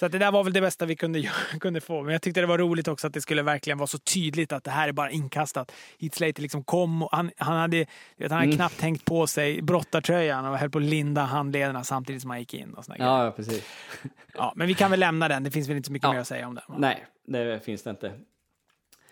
Så 0.00 0.06
att 0.06 0.12
det 0.12 0.18
där 0.18 0.32
var 0.32 0.44
väl 0.44 0.52
det 0.52 0.60
bästa 0.60 0.86
vi 0.86 0.96
kunde, 0.96 1.30
kunde 1.60 1.80
få. 1.80 2.02
Men 2.02 2.12
jag 2.12 2.22
tyckte 2.22 2.40
det 2.40 2.46
var 2.46 2.58
roligt 2.58 2.88
också 2.88 3.06
att 3.06 3.12
det 3.14 3.20
skulle 3.20 3.42
verkligen 3.42 3.78
vara 3.78 3.86
så 3.86 3.98
tydligt 3.98 4.52
att 4.52 4.64
det 4.64 4.70
här 4.70 4.88
är 4.88 4.92
bara 4.92 5.10
inkastat. 5.10 5.72
Heath 6.00 6.16
Slater 6.16 6.42
liksom 6.42 6.64
kom 6.64 7.02
och 7.02 7.08
han, 7.12 7.30
han 7.36 7.56
hade, 7.56 7.76
vet, 7.78 7.86
han 8.18 8.30
hade 8.30 8.44
Mm. 8.44 8.56
knappt 8.56 8.80
hängt 8.80 9.04
på 9.04 9.26
sig 9.26 9.62
brottartröjan 9.62 10.44
och 10.46 10.58
höll 10.58 10.70
på 10.70 10.78
att 10.78 10.84
linda 10.84 11.22
handlederna 11.22 11.84
samtidigt 11.84 12.22
som 12.22 12.30
han 12.30 12.38
gick 12.40 12.54
in. 12.54 12.74
Och 12.74 12.84
såna. 12.84 12.96
Ja, 12.98 13.24
ja, 13.24 13.30
precis. 13.30 13.64
ja, 14.34 14.52
men 14.56 14.66
vi 14.66 14.74
kan 14.74 14.90
väl 14.90 15.00
lämna 15.00 15.28
den. 15.28 15.42
Det 15.44 15.50
finns 15.50 15.68
väl 15.68 15.76
inte 15.76 15.86
så 15.86 15.92
mycket 15.92 16.06
Ja. 16.06 16.12
mer 16.12 16.20
att 16.20 16.28
säga 16.28 16.46
om 16.48 16.54
den. 16.54 16.64
Nej, 16.78 17.06
det 17.26 17.64
finns 17.64 17.82
det 17.82 17.90
inte. 17.90 18.12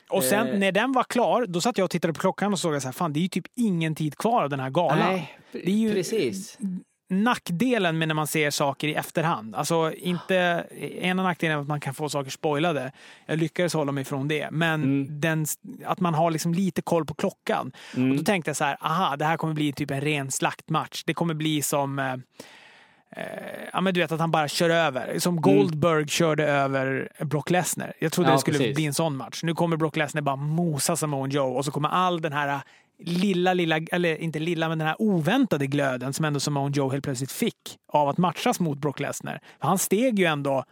Och 0.09 0.25
sen 0.25 0.49
Eh. 0.49 0.59
när 0.59 0.73
den 0.73 0.93
var 0.93 1.05
klar, 1.05 1.47
då 1.47 1.61
satt 1.61 1.79
jag 1.79 1.85
och 1.85 1.91
tittade 1.91 2.15
på 2.15 2.21
klockan 2.21 2.53
och 2.53 2.59
såg 2.59 2.75
att 2.75 2.83
så 2.83 2.89
här, 2.89 2.93
fan, 2.93 3.13
det 3.13 3.19
är 3.19 3.23
ju 3.23 3.29
typ 3.29 3.47
ingen 3.57 3.95
tid 3.95 4.17
kvar 4.19 4.43
av 4.43 4.51
den 4.51 4.61
här 4.61 4.71
galan. 4.71 4.99
Nej, 4.99 5.39
Det 5.53 5.67
är 5.71 5.71
ju- 5.77 5.93
precis. 5.95 6.59
Nackdelen 7.09 7.99
med 7.99 8.09
när 8.09 8.15
man 8.15 8.27
ser 8.27 8.51
saker 8.51 8.89
i 8.89 8.95
efterhand, 8.95 9.55
alltså 9.55 9.93
inte, 9.93 10.67
ena 11.01 11.23
nackdelen 11.23 11.57
är 11.57 11.61
att 11.63 11.69
man 11.69 11.81
kan 11.81 11.95
få 11.95 12.09
saker 12.09 12.31
spoilade. 12.31 12.93
Jag 13.27 13.39
lyckades 13.39 13.75
hålla 13.75 13.93
mig 13.93 14.05
från 14.05 14.29
det. 14.29 14.49
Men 14.51 14.83
Mm. 14.83 15.21
den, 15.21 15.47
att 15.85 16.01
man 16.01 16.15
har 16.15 16.31
liksom 16.31 16.55
lite 16.55 16.83
koll 16.83 17.05
på 17.07 17.15
klockan. 17.15 17.73
Och 17.93 18.17
då 18.17 18.23
tänkte 18.25 18.49
jag 18.49 18.57
så 18.57 18.65
här, 18.65 18.77
aha, 18.81 19.17
det 19.17 19.25
här 19.25 19.37
kommer 19.37 19.55
bli 19.55 19.73
typ 19.73 19.91
en 19.91 20.01
ren 20.01 20.31
slaktmatch. 20.31 21.03
Det 21.07 21.15
kommer 21.15 21.35
bli 21.35 21.63
som 21.63 21.99
eh, 21.99 22.13
eh, 23.11 23.69
ja, 23.73 23.81
men 23.81 23.95
du 23.95 24.01
vet 24.01 24.13
att 24.13 24.21
han 24.21 24.31
bara 24.31 24.49
kör 24.49 24.71
över. 24.71 25.19
Som 25.19 25.41
Goldberg 25.41 26.09
körde 26.09 26.47
över 26.47 27.09
Brock 27.21 27.51
Lesnar. 27.51 27.93
Jag 27.99 28.13
trodde 28.13 28.31
Ja, 28.31 28.35
det 28.35 28.41
skulle 28.41 28.59
precis. 28.59 28.75
bli 28.77 28.87
en 28.87 28.95
sån 28.95 29.17
match. 29.17 29.41
Nu 29.43 29.55
kommer 29.55 29.77
Brock 29.77 29.97
Lesnar 29.97 30.23
bara 30.23 30.37
mosa 30.37 30.97
Samoa 30.97 31.29
Joe 31.29 31.57
och 31.57 31.65
så 31.65 31.71
kommer 31.71 31.89
all 31.89 32.21
den 32.21 32.33
här 32.33 32.61
lilla, 32.99 33.55
lilla, 33.55 33.79
eller 33.93 34.17
inte 34.17 34.39
lilla, 34.39 34.69
men 34.69 34.79
den 34.79 34.89
här 34.89 34.97
oväntade 35.03 35.67
glöden 35.67 36.13
som 36.13 36.25
ändå 36.25 36.41
Samoa 36.41 36.71
Joe 36.75 36.91
helt 36.91 37.05
plötsligt 37.05 37.33
fick 37.33 37.79
av 37.93 38.09
att 38.09 38.19
matchas 38.19 38.61
mot 38.61 38.79
Brock 38.79 39.01
Lesnar. 39.01 39.41
Han 39.59 39.79
steg 39.79 40.19
ju 40.19 40.25
ändå 40.25 40.65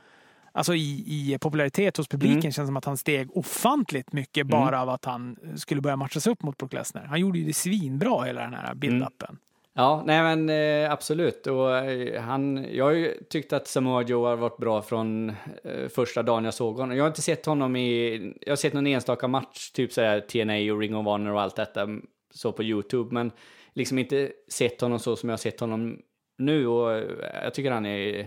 Alltså 0.56 0.74
i, 0.74 1.04
i 1.06 1.38
popularitet 1.40 1.96
hos 1.96 2.08
publiken 2.08 2.38
Mm. 2.38 2.52
känns 2.52 2.68
som 2.68 2.76
att 2.76 2.84
han 2.84 2.96
steg 2.96 3.36
ofantligt 3.36 4.12
mycket 4.12 4.46
bara 4.46 4.82
av 4.82 4.88
att 4.88 5.04
han 5.04 5.36
skulle 5.56 5.80
börja 5.80 5.96
matchas 5.96 6.26
upp 6.26 6.42
mot 6.42 6.56
Brock 6.58 6.72
Lesnar. 6.72 7.04
Han 7.04 7.20
gjorde 7.20 7.38
ju 7.38 7.44
det 7.44 7.52
svinbra 7.52 8.22
hela 8.22 8.40
den 8.40 8.54
här 8.54 8.74
build-upen. 8.74 9.36
Ja, 9.76 10.02
nej 10.06 10.22
men 10.36 10.48
eh, 10.84 10.92
absolut. 10.92 11.46
Och, 11.46 11.76
eh, 11.76 12.22
han, 12.22 12.66
jag 12.72 12.84
har 12.84 12.92
ju 12.92 13.14
tyckt 13.30 13.52
att 13.52 13.68
Samoa 13.68 14.02
Joe 14.02 14.26
har 14.26 14.36
varit 14.36 14.56
bra 14.56 14.82
från 14.82 15.28
eh, 15.64 15.88
första 15.94 16.22
dagen 16.22 16.44
jag 16.44 16.54
såg 16.54 16.76
honom. 16.76 16.96
Jag 16.96 17.04
har 17.04 17.08
inte 17.08 17.22
sett 17.22 17.46
honom 17.46 17.76
i, 17.76 18.14
jag 18.40 18.52
har 18.52 18.56
sett 18.56 18.72
någon 18.72 18.86
enstaka 18.86 19.28
match, 19.28 19.70
typ 19.70 19.92
sådär 19.92 20.20
TNA 20.20 20.72
och 20.72 20.80
Ring 20.80 20.96
of 20.96 21.06
Honor 21.06 21.32
och 21.32 21.40
allt 21.40 21.56
detta, 21.56 21.88
så 22.34 22.52
på 22.52 22.62
YouTube, 22.62 23.14
men 23.14 23.32
liksom 23.72 23.98
inte 23.98 24.32
sett 24.48 24.80
honom 24.80 24.98
så 24.98 25.16
som 25.16 25.28
jag 25.28 25.32
har 25.32 25.38
sett 25.38 25.60
honom 25.60 25.98
nu 26.38 26.66
och 26.66 27.02
jag 27.42 27.54
tycker 27.54 27.70
han 27.70 27.86
är, 27.86 28.18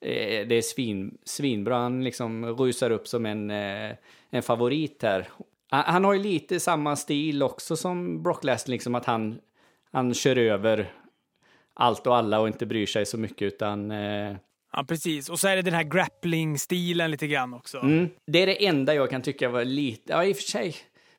eh, 0.00 0.46
det 0.46 0.54
är 0.54 0.62
svin, 0.62 1.18
svinbra. 1.24 1.76
Han 1.76 2.04
liksom 2.04 2.46
rusar 2.46 2.90
upp 2.90 3.08
som 3.08 3.26
en, 3.26 3.50
eh, 3.50 3.92
en 4.30 4.42
favorit 4.42 5.02
här. 5.02 5.28
Han, 5.70 5.84
han 5.86 6.04
har 6.04 6.12
ju 6.12 6.22
lite 6.22 6.60
samma 6.60 6.96
stil 6.96 7.42
också 7.42 7.76
som 7.76 8.22
Brock 8.22 8.44
Lesnar, 8.44 8.72
liksom 8.72 8.94
att 8.94 9.04
han 9.04 9.40
han 9.92 10.14
kör 10.14 10.36
över 10.36 10.92
allt 11.74 12.06
och 12.06 12.16
alla 12.16 12.40
och 12.40 12.48
inte 12.48 12.66
bryr 12.66 12.86
sig 12.86 13.06
så 13.06 13.18
mycket 13.18 13.42
utan... 13.42 13.90
Eh, 13.90 14.36
Ja, 14.76 14.84
precis. 14.88 15.28
Och 15.28 15.40
så 15.40 15.48
är 15.48 15.56
det 15.56 15.62
den 15.62 15.74
här 15.74 15.82
grappling-stilen 15.84 17.10
lite 17.10 17.26
grann 17.26 17.54
också. 17.54 17.78
mm, 17.78 18.08
det 18.26 18.42
är 18.42 18.46
det 18.46 18.66
enda 18.66 18.94
jag 18.94 19.10
kan 19.10 19.22
tycka 19.22 19.48
var 19.48 19.64
lite... 19.64 20.12
Ja, 20.12 20.24
i 20.24 20.32
och 20.32 20.36
för 20.36 20.42
sig. 20.42 20.74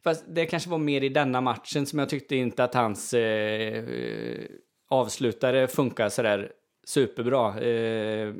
Fast 0.06 0.26
det 0.28 0.45
kanske 0.45 0.70
var 0.70 0.78
mer 0.78 1.03
i 1.03 1.10
denna 1.10 1.41
matchen 1.41 1.86
som 1.86 1.99
jag 1.99 2.10
tyckte 2.10 2.36
inte 2.36 2.64
att 2.64 2.74
hans 2.74 3.14
eh, 3.14 3.84
avslutare 4.89 5.68
funkar 5.68 6.10
sådär 6.10 6.51
superbra. 6.86 7.60
Eh, 7.60 8.34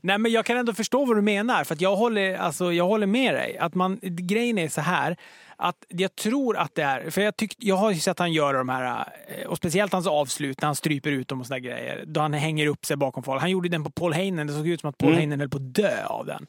Nej, 0.00 0.18
men 0.18 0.32
jag 0.32 0.44
kan 0.44 0.56
ändå 0.56 0.72
förstå 0.72 1.04
vad 1.04 1.16
du 1.16 1.22
menar, 1.22 1.64
för 1.64 1.76
jag 1.80 1.96
håller, 1.96 2.36
alltså, 2.36 2.72
jag 2.72 2.86
håller 2.86 3.06
med 3.06 3.34
dig. 3.34 3.58
Att 3.58 3.74
man, 3.74 3.98
grejen 4.02 4.58
är 4.58 4.68
så 4.68 4.80
här, 4.80 5.16
att 5.56 5.84
jag 5.88 6.16
tror 6.16 6.56
att 6.56 6.74
det 6.74 6.82
är, 6.82 7.10
för 7.10 7.20
jag, 7.20 7.36
tyck, 7.36 7.54
jag 7.58 7.76
har 7.76 7.90
ju 7.90 8.00
sett 8.00 8.18
han 8.18 8.32
göra 8.32 8.58
de 8.58 8.68
här, 8.68 9.04
eh, 9.28 9.46
och 9.46 9.56
speciellt 9.56 9.92
hans 9.92 10.06
avslut 10.06 10.60
när 10.60 10.66
han 10.66 10.74
stryper 10.76 11.10
ut 11.10 11.28
dem 11.28 11.40
och 11.40 11.46
sådana 11.46 11.60
grejer, 11.60 12.04
då 12.06 12.20
han 12.20 12.32
hänger 12.32 12.66
upp 12.66 12.86
sig 12.86 12.96
bakom 12.96 13.22
folk. 13.22 13.40
Han 13.40 13.50
gjorde 13.50 13.68
den 13.68 13.84
på 13.84 13.90
Paul 13.90 14.12
Heyman, 14.12 14.46
det 14.46 14.52
såg 14.52 14.68
ut 14.68 14.80
som 14.80 14.90
att 14.90 14.98
Paul 14.98 15.08
Mm. 15.08 15.18
Heyman 15.18 15.40
höll 15.40 15.48
på 15.48 15.56
att 15.56 15.74
dö 15.74 16.04
av 16.04 16.26
den. 16.26 16.46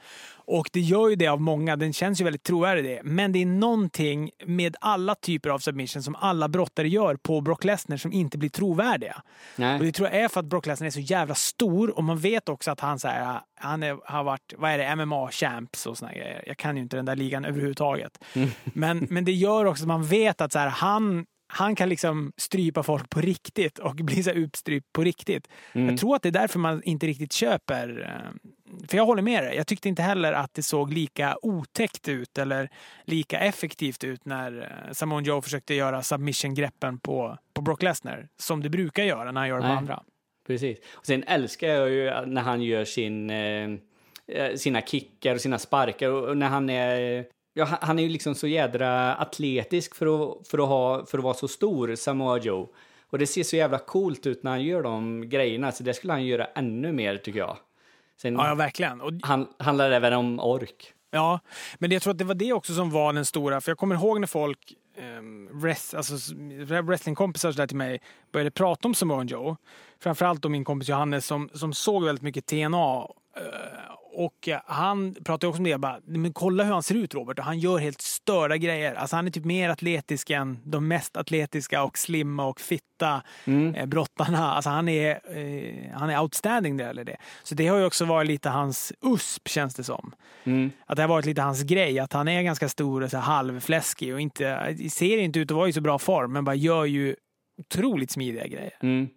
Och 0.48 0.70
det 0.74 0.80
gör 0.80 1.10
ju 1.10 1.16
det 1.16 1.28
av 1.28 1.42
många, 1.42 1.76
den 1.76 1.94
känns 1.94 2.22
ju 2.22 2.24
väldigt 2.24 2.44
trovärdig. 2.44 3.00
Men 3.04 3.32
det 3.32 3.42
är 3.42 3.46
någonting 3.46 4.32
med 4.46 4.76
alla 4.82 5.16
typer 5.16 5.50
av 5.50 5.60
submission 5.60 6.04
som 6.04 6.16
alla 6.16 6.48
brottare 6.48 6.90
gör 6.90 7.16
på 7.16 7.42
Brock 7.42 7.64
Lesnar 7.64 7.98
som 7.98 8.14
inte 8.14 8.38
blir 8.38 8.50
trovärdiga. 8.50 9.22
nej. 9.56 9.80
Och 9.80 9.86
det 9.86 9.92
tror 9.92 10.10
jag 10.10 10.18
är 10.22 10.28
för 10.28 10.40
att 10.40 10.46
Brock 10.46 10.66
Lesnar 10.66 10.88
är 10.88 10.92
så 10.92 11.00
jävla 11.00 11.36
stor 11.36 11.98
och 11.98 12.04
man 12.04 12.18
vet 12.18 12.50
också 12.50 12.72
att 12.72 12.80
han, 12.80 13.00
så 13.00 13.08
här, 13.08 13.42
han 13.56 13.84
är, 13.84 13.98
har 14.06 14.24
varit, 14.24 14.54
vad 14.58 14.72
är 14.72 14.78
det, 14.78 14.84
MMA-champs 14.84 15.88
och 15.88 15.98
såna 15.98 16.12
grejer. 16.12 16.44
Jag 16.48 16.58
kan 16.58 16.78
ju 16.78 16.84
inte 16.84 16.98
den 16.98 17.06
där 17.06 17.16
ligan 17.16 17.46
överhuvudtaget. 17.46 18.24
Men, 18.64 19.08
men 19.10 19.26
det 19.26 19.32
gör 19.32 19.66
också 19.66 19.84
att 19.84 19.88
man 19.88 20.04
vet 20.04 20.42
att 20.42 20.52
så 20.52 20.60
här, 20.60 20.70
han, 20.70 21.26
han 21.58 21.76
kan 21.76 21.90
liksom 21.90 22.34
strypa 22.38 22.84
folk 22.84 23.10
på 23.10 23.22
riktigt 23.22 23.80
och 23.80 23.96
bli 23.96 24.24
så 24.24 24.30
här 24.30 24.38
uppstrypt 24.38 24.94
på 24.94 25.04
riktigt. 25.04 25.48
Jag 25.74 25.98
tror 25.98 26.16
att 26.16 26.22
det 26.22 26.30
är 26.30 26.32
därför 26.32 26.60
man 26.60 26.84
inte 26.84 27.08
riktigt 27.08 27.34
köper 27.34 28.02
eh, 28.02 28.52
för 28.88 28.98
jag 28.98 29.06
håller 29.06 29.22
med 29.22 29.44
dig. 29.44 29.56
Jag 29.56 29.68
tyckte 29.68 29.90
inte 29.90 30.02
heller 30.02 30.34
att 30.34 30.54
det 30.54 30.64
såg 30.64 30.94
lika 30.94 31.38
otäckt 31.42 32.08
ut 32.08 32.38
eller 32.38 32.70
lika 33.04 33.40
effektivt 33.40 34.04
ut 34.04 34.26
när 34.26 34.62
eh, 34.62 34.94
Samoa 34.94 35.22
Joe 35.22 35.42
försökte 35.42 35.74
göra 35.74 36.02
submission-greppen 36.02 37.00
på, 37.00 37.38
på 37.54 37.62
Brock 37.62 37.84
Lesnar 37.84 38.28
som 38.38 38.62
det 38.62 38.70
brukar 38.70 39.04
göra 39.04 39.32
när 39.32 39.42
han 39.42 39.50
gör 39.50 39.58
det 39.58 39.68
på 39.68 39.74
andra. 39.74 40.04
Precis. 40.48 40.78
Och 40.94 41.06
sen 41.06 41.24
älskar 41.24 41.68
jag 41.68 41.90
ju 41.90 42.26
när 42.26 42.42
han 42.42 42.62
gör 42.62 42.86
sin, 42.86 43.30
eh, 43.30 43.70
eh, 44.28 44.56
sina 44.56 44.82
kickar 44.82 45.36
och 45.36 45.42
sina 45.42 45.60
sparkar 45.60 46.10
och 46.10 46.38
när 46.38 46.48
han 46.48 46.70
är... 46.70 47.26
Ja, 47.58 47.66
han- 47.82 48.00
är 48.00 48.04
ju 48.04 48.10
liksom 48.10 48.36
så 48.36 48.48
jädra 48.48 49.16
atletisk 49.16 49.96
för 49.96 50.06
att, 50.32 50.48
för 50.48 50.58
att, 50.58 50.68
ha, 50.68 51.06
för 51.06 51.18
att 51.18 51.24
vara 51.24 51.34
så 51.34 51.48
stor, 51.48 51.96
Samoa 51.96 52.38
Joe. 52.40 52.68
Och 53.10 53.18
det 53.20 53.28
ser 53.28 53.44
så 53.44 53.56
jävla 53.56 53.80
coolt 53.80 54.26
ut 54.26 54.44
när 54.44 54.52
han 54.52 54.64
gör 54.64 54.84
de 54.84 55.30
grejerna, 55.30 55.72
så 55.72 55.84
det 55.84 55.94
skulle 55.94 56.14
han 56.14 56.26
göra 56.26 56.46
ännu 56.46 56.92
mer 56.92 57.18
tycker 57.18 57.40
jag. 57.40 57.58
Sen 58.22 58.34
Ja, 58.34 58.48
ja 58.48 58.56
verkligen. 58.56 59.02
Och, 59.02 59.12
han, 59.22 59.48
handlar 59.60 59.92
även 59.92 60.14
om 60.14 60.40
ork. 60.40 60.94
ja, 61.12 61.40
men 61.80 61.92
jag 61.92 62.02
tror 62.02 62.12
att 62.12 62.18
det 62.18 62.24
var 62.24 62.36
det 62.36 62.54
också 62.54 62.74
som 62.74 62.92
var 62.92 63.14
den 63.14 63.26
stora, 63.26 63.62
för 63.62 63.72
jag 63.72 63.78
kommer 63.78 63.96
ihåg 63.96 64.20
när 64.20 64.28
folk 64.28 64.74
um, 65.20 65.62
rest, 65.64 65.94
alltså, 65.94 66.14
wrestlingkompisar 66.84 67.52
där 67.52 67.68
till 67.68 67.78
mig 67.78 68.02
började 68.32 68.52
prata 68.52 68.88
om 68.88 68.94
Samoa 68.94 69.24
Joe. 69.24 69.58
Framförallt 70.00 70.42
då 70.42 70.50
min 70.50 70.64
kompis 70.64 70.90
Johannes 70.90 71.26
som, 71.26 71.50
som 71.54 71.74
såg 71.74 72.04
väldigt 72.06 72.22
mycket 72.24 72.46
TNA. 72.46 73.08
eh, 73.38 73.44
Och 74.16 74.48
eh, 74.48 74.60
han 74.66 75.14
pratade 75.14 75.48
också 75.48 75.58
om 75.58 75.64
det, 75.64 75.78
bara, 75.78 76.00
men 76.06 76.34
kolla 76.34 76.64
hur 76.64 76.74
han 76.74 76.84
ser 76.84 76.96
ut 76.96 77.14
Robert, 77.14 77.40
och 77.40 77.46
han 77.46 77.60
gör 77.60 77.78
helt 77.78 78.02
störda 78.02 78.58
grejer. 78.58 78.96
Alltså 78.96 79.16
han 79.16 79.28
är 79.28 79.32
typ 79.32 79.46
mer 79.46 79.70
atletisk 79.70 80.30
än 80.30 80.60
de 80.64 80.88
mest 80.88 81.18
atletiska 81.18 81.84
och 81.84 81.98
slimma 81.98 82.46
och 82.46 82.62
fitta 82.62 83.22
eh, 83.76 83.86
brottarna. 83.86 84.52
Alltså 84.54 84.70
han 84.70 84.90
är, 84.90 85.38
eh, 85.38 85.98
han 86.00 86.10
är 86.10 86.22
outstanding 86.22 86.78
där 86.78 86.90
eller 86.90 87.04
det. 87.04 87.18
Så 87.44 87.56
det 87.56 87.68
har 87.68 87.78
ju 87.78 87.86
också 87.86 88.06
varit 88.06 88.28
lite 88.28 88.50
hans 88.50 88.94
USP 89.02 89.48
känns 89.48 89.76
det 89.76 89.84
som. 89.84 90.16
Att 90.86 90.96
det 90.96 91.04
har 91.04 91.10
varit 91.10 91.26
lite 91.26 91.42
hans 91.42 91.64
grej, 91.64 92.00
att 92.00 92.14
han 92.14 92.28
är 92.28 92.42
ganska 92.42 92.70
stor 92.70 93.04
och 93.04 93.12
så 93.12 93.18
halvfläskig 93.18 94.14
och 94.14 94.22
inte, 94.22 94.76
ser 94.90 95.18
inte 95.18 95.40
ut 95.40 95.52
att 95.52 95.58
vara 95.58 95.70
i 95.70 95.74
så 95.74 95.82
bra 95.82 96.00
form, 96.00 96.34
men 96.34 96.46
bara 96.46 96.56
gör 96.56 96.86
ju 96.86 97.16
otroligt 97.58 98.12
smidiga 98.12 98.48
grejer. 98.48 98.74
Mm. 98.82 99.08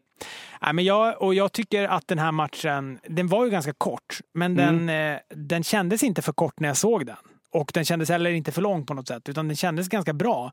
Nej, 0.62 0.72
men 0.72 0.84
jag, 0.84 1.22
och 1.22 1.34
jag 1.34 1.52
tycker 1.52 1.84
att 1.88 2.08
den 2.08 2.18
här 2.18 2.32
matchen, 2.32 2.98
den 3.06 3.28
var 3.28 3.44
ju 3.44 3.50
ganska 3.50 3.72
kort, 3.72 4.20
men 4.34 4.54
den, 4.54 4.88
eh, 4.88 5.18
den 5.28 5.64
kändes 5.64 6.02
inte 6.02 6.22
för 6.22 6.32
kort 6.32 6.60
när 6.60 6.68
jag 6.68 6.76
såg 6.76 7.06
den. 7.06 7.16
Och 7.50 7.70
den 7.74 7.84
kändes 7.84 8.08
heller 8.08 8.30
inte 8.30 8.52
för 8.52 8.62
lång 8.62 8.86
på 8.86 8.94
något 8.94 9.08
sätt, 9.08 9.28
utan 9.28 9.48
den 9.48 9.56
kändes 9.56 9.88
ganska 9.88 10.12
bra. 10.12 10.52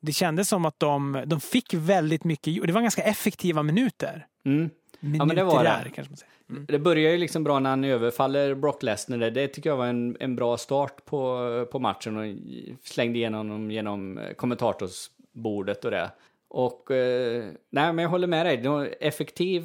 Det 0.00 0.12
kändes 0.12 0.48
som 0.48 0.64
att 0.64 0.80
de, 0.80 1.22
de 1.26 1.40
fick 1.40 1.74
väldigt 1.74 2.24
mycket, 2.24 2.60
och 2.60 2.66
det 2.66 2.72
var 2.72 2.80
ganska 2.80 3.02
effektiva 3.02 3.62
minuter. 3.62 4.26
Mm. 4.44 4.70
Minuter 5.00 5.26
men 5.26 5.36
det 5.36 5.44
var 5.44 5.64
det. 5.64 5.70
där, 5.70 5.90
kanske 5.94 6.10
man 6.10 6.16
säger. 6.16 6.32
Mm. 6.50 6.66
Det 6.68 6.78
börjar 6.78 7.10
ju 7.12 7.18
liksom 7.18 7.44
bra 7.44 7.58
när 7.58 7.70
han 7.70 7.84
överfaller 7.84 8.54
Brock 8.54 8.82
Lesnar. 8.82 9.18
där. 9.18 9.30
Det 9.30 9.48
tycker 9.48 9.70
jag 9.70 9.76
var 9.76 9.86
en, 9.86 10.16
en 10.20 10.36
bra 10.36 10.56
start 10.56 11.04
på, 11.04 11.66
på 11.72 11.78
matchen 11.78 12.16
och 12.16 12.36
slängde 12.84 13.18
igenom 13.18 13.38
honom 13.38 13.70
genom 13.70 14.20
kommentatorsbordet 14.36 15.84
och 15.84 15.90
det. 15.90 16.10
Och 16.54 16.90
eh, 16.90 17.44
nej, 17.70 17.92
men 17.92 17.98
jag 17.98 18.10
håller 18.10 18.26
med 18.26 18.46
dig. 18.46 18.96
Effektiv, 19.00 19.64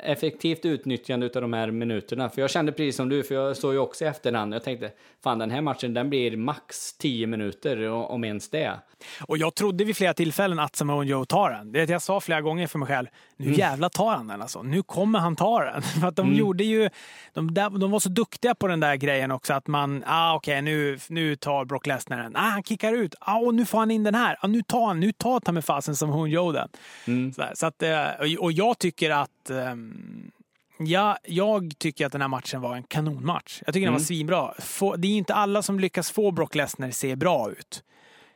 effektivt 0.00 0.64
utnyttjande 0.64 1.26
av 1.26 1.42
de 1.42 1.52
här 1.52 1.70
minuterna. 1.70 2.28
För 2.28 2.40
jag 2.40 2.50
kände 2.50 2.72
precis 2.72 2.96
som 2.96 3.08
du, 3.08 3.22
för 3.22 3.34
jag 3.34 3.56
såg 3.56 3.72
ju 3.72 3.78
också 3.78 4.04
i 4.04 4.08
efterhand. 4.08 4.54
Jag 4.54 4.62
tänkte, 4.62 4.90
fan 5.22 5.38
den 5.38 5.50
här 5.50 5.60
matchen 5.60 5.94
den 5.94 6.10
blir 6.10 6.36
max 6.36 6.92
10 6.98 7.26
minuter, 7.26 7.88
om 7.88 8.24
ens 8.24 8.50
det. 8.50 8.80
Och 9.28 9.38
jag 9.38 9.54
trodde 9.54 9.84
vid 9.84 9.96
flera 9.96 10.14
tillfällen 10.14 10.58
att 10.58 10.76
Samoa 10.76 11.04
Joe 11.04 11.24
tar 11.24 11.50
den. 11.50 11.72
Det 11.72 11.88
jag 11.88 12.02
sa 12.02 12.20
flera 12.20 12.40
gånger 12.40 12.66
för 12.66 12.78
mig 12.78 12.88
själv, 12.88 13.06
nu 13.38 13.46
Mm. 13.46 13.58
jävla 13.58 13.88
tar 13.88 14.10
han 14.16 14.26
den 14.26 14.42
alltså. 14.42 14.62
Nu 14.62 14.82
kommer 14.82 15.18
han 15.18 15.36
ta 15.36 15.64
den. 15.64 15.82
För 16.00 16.06
att 16.08 16.16
de 16.16 16.34
gjorde 16.34 16.64
ju, 16.64 16.90
de, 17.34 17.54
de 17.54 17.90
var 17.90 18.00
så 18.00 18.08
duktiga 18.08 18.54
på 18.54 18.66
den 18.66 18.80
där 18.80 18.96
grejen 18.96 19.30
också 19.30 19.54
att 19.54 19.66
man, 19.66 20.04
ah 20.06 20.34
okej 20.34 20.62
nu, 20.62 20.98
nu 21.08 21.36
tar 21.36 21.64
Brock 21.64 21.86
Lesnar 21.86 22.22
den. 22.22 22.36
Ah, 22.36 22.40
han 22.40 22.62
kickar 22.62 22.92
ut. 22.92 23.14
Ah, 23.20 23.36
och 23.38 23.54
nu 23.54 23.64
får 23.66 23.78
han 23.78 23.90
in 23.90 24.02
den 24.04 24.14
här. 24.14 24.36
Ah, 24.40 24.46
nu 24.46 24.62
tar 24.62 24.86
han, 24.86 25.00
nu 25.00 25.12
tar 25.12 25.40
ta 25.40 25.52
med 25.52 25.64
fasen 25.64 25.96
Samoa 25.96 26.28
Joe 26.28 26.52
den. 26.52 26.68
Mm. 27.06 27.32
Så, 27.54 27.66
att, 27.66 27.82
eh, 27.82 28.04
och- 28.40 28.52
jag 28.52 28.78
tycker 28.78 29.10
att 29.10 29.50
ehm, 29.50 30.30
Ja, 30.78 31.18
jag 31.24 31.72
tycker 31.78 32.06
att 32.06 32.12
den 32.12 32.20
här 32.20 32.28
matchen 32.28 32.60
var 32.60 32.76
en 32.76 32.82
kanonmatch. 32.82 33.62
Jag 33.66 33.74
tycker 33.74 33.86
den 33.86 33.92
var 33.94 34.00
svinbra. 34.00 34.54
Få, 34.58 34.96
det 34.96 35.08
är 35.08 35.16
inte 35.16 35.34
alla 35.34 35.62
som 35.62 35.80
lyckas 35.80 36.10
få 36.10 36.30
Brock 36.30 36.54
Lesnar 36.54 36.90
se 36.90 37.16
bra 37.16 37.50
ut. 37.50 37.82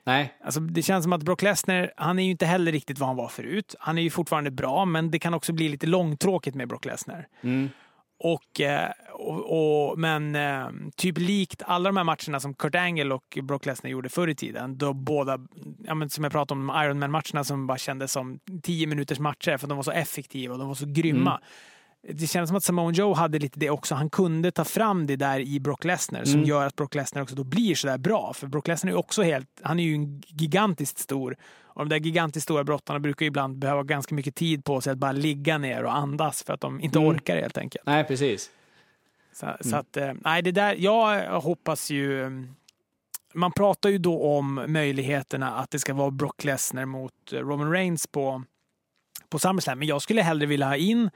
Nej, 0.05 0.35
Alltså, 0.45 0.61
det 0.61 0.83
känns 0.83 1.03
som 1.03 1.13
att 1.13 1.23
Brock 1.23 1.43
Lesnar, 1.43 1.93
han 1.97 2.19
är 2.19 2.23
ju 2.23 2.31
inte 2.31 2.47
heller 2.47 2.73
riktigt 2.73 2.99
vad 2.99 3.09
han 3.09 3.17
var 3.17 3.29
förut. 3.29 3.75
Han 3.79 3.99
är 3.99 4.03
ju 4.03 4.11
fortfarande 4.11 4.51
bra, 4.51 4.85
men 4.85 5.11
det 5.11 5.19
kan 5.19 5.35
också 5.35 5.53
bli 5.53 5.69
lite 5.69 5.87
långtråkigt 5.87 6.57
med 6.57 6.69
Brock 6.69 6.85
Lesnar. 6.85 7.27
Mm. 7.41 7.69
Och, 8.23 8.61
eh, 8.61 8.91
och, 9.13 9.91
och, 9.91 9.99
men 9.99 10.35
eh, 10.35 10.69
typ 10.97 11.19
likt 11.19 11.63
alla 11.67 11.89
de 11.89 11.97
här 11.97 12.05
matcherna 12.05 12.41
som 12.41 12.55
Kurt 12.55 12.75
Angle 12.75 13.15
och 13.15 13.39
Brock 13.43 13.67
Lesnar 13.67 13.91
gjorde 13.91 14.09
förr 14.09 14.29
i 14.29 14.35
tiden, 14.35 14.79
då 14.79 14.93
båda, 14.93 15.39
ja, 15.85 15.95
men 15.95 16.11
som 16.11 16.25
jag 16.25 16.33
pratade 16.33 16.61
om, 16.61 16.83
Iron 16.85 16.99
man 16.99 17.11
matcherna 17.11 17.45
som 17.45 17.67
bara 17.67 17.79
kändes 17.79 18.13
som 18.13 18.41
10 18.63 18.87
minuters 18.87 19.19
matcher 19.19 19.57
för 19.57 19.67
de 19.67 19.77
var 19.77 19.83
så 19.83 19.91
effektiva 19.91 20.53
och 20.53 20.59
de 20.59 20.69
var 20.69 20.75
så 20.75 20.87
grymma. 20.87 21.41
Det 22.09 22.27
känns 22.27 22.49
som 22.49 22.57
att 22.57 22.65
Samoa 22.65 22.93
Joe 22.93 23.15
hade 23.15 23.39
lite 23.39 23.59
det 23.61 23.71
också. 23.71 23.95
Han 23.95 24.11
kunde 24.11 24.51
ta 24.51 24.65
fram 24.65 25.07
det 25.07 25.17
där 25.17 25.41
i 25.41 25.61
Brock 25.61 25.85
Lesnar 25.85 26.25
som 26.25 26.45
gör 26.45 26.67
att 26.67 26.77
Brock 26.77 26.95
Lesnar 26.95 27.23
också 27.23 27.35
då 27.35 27.45
blir 27.45 27.75
så 27.75 27.87
där 27.87 27.99
bra. 27.99 28.33
För 28.35 28.47
Brock 28.47 28.69
Lesnar 28.69 28.91
är 28.91 28.93
ju 28.93 28.99
också 28.99 29.23
helt, 29.23 29.49
han 29.63 29.81
är 29.81 29.85
ju 29.85 30.21
gigantiskt 30.27 30.99
stor. 30.99 31.37
Och 31.63 31.87
de 31.87 31.89
där 31.89 31.97
gigantiskt 32.07 32.45
stora 32.45 32.65
brottarna 32.65 32.99
brukar 33.01 33.27
ibland 33.27 33.59
behöva 33.59 33.83
ganska 33.83 34.15
mycket 34.15 34.35
tid 34.35 34.65
på 34.65 34.81
sig 34.81 34.93
att 34.93 34.99
bara 34.99 35.13
ligga 35.13 35.59
ner 35.59 35.85
och 35.85 35.97
andas 35.97 36.43
för 36.43 36.53
att 36.53 36.61
de 36.61 36.81
inte 36.81 36.99
Mm. 36.99 37.11
orkar 37.11 37.37
helt 37.37 37.59
enkelt. 37.59 37.87
Nej, 37.87 38.05
precis. 38.05 38.51
Så, 39.33 39.57
så 39.61 39.77
att, 39.77 39.97
eh, 39.97 40.13
nej, 40.25 40.43
det 40.43 40.53
där, 40.53 40.75
jag 40.79 41.41
hoppas 41.41 41.91
ju... 41.91 42.31
Man 43.35 43.53
pratar 43.53 43.89
ju 43.89 43.99
då 43.99 44.23
om 44.39 44.65
möjligheterna 44.67 45.55
att 45.55 45.71
det 45.71 45.79
ska 45.79 45.95
vara 45.95 46.11
Brock 46.11 46.45
Lesnar 46.45 46.85
mot 46.85 47.13
eh, 47.33 47.39
Roman 47.39 47.71
Reigns 47.73 48.07
på, 48.07 48.43
på 49.29 49.39
SummerSlam. 49.39 49.79
Men 49.79 49.89
jag 49.89 50.03
skulle 50.03 50.23
hellre 50.23 50.47
vilja 50.47 50.67
ha 50.67 50.77
in 50.77 51.11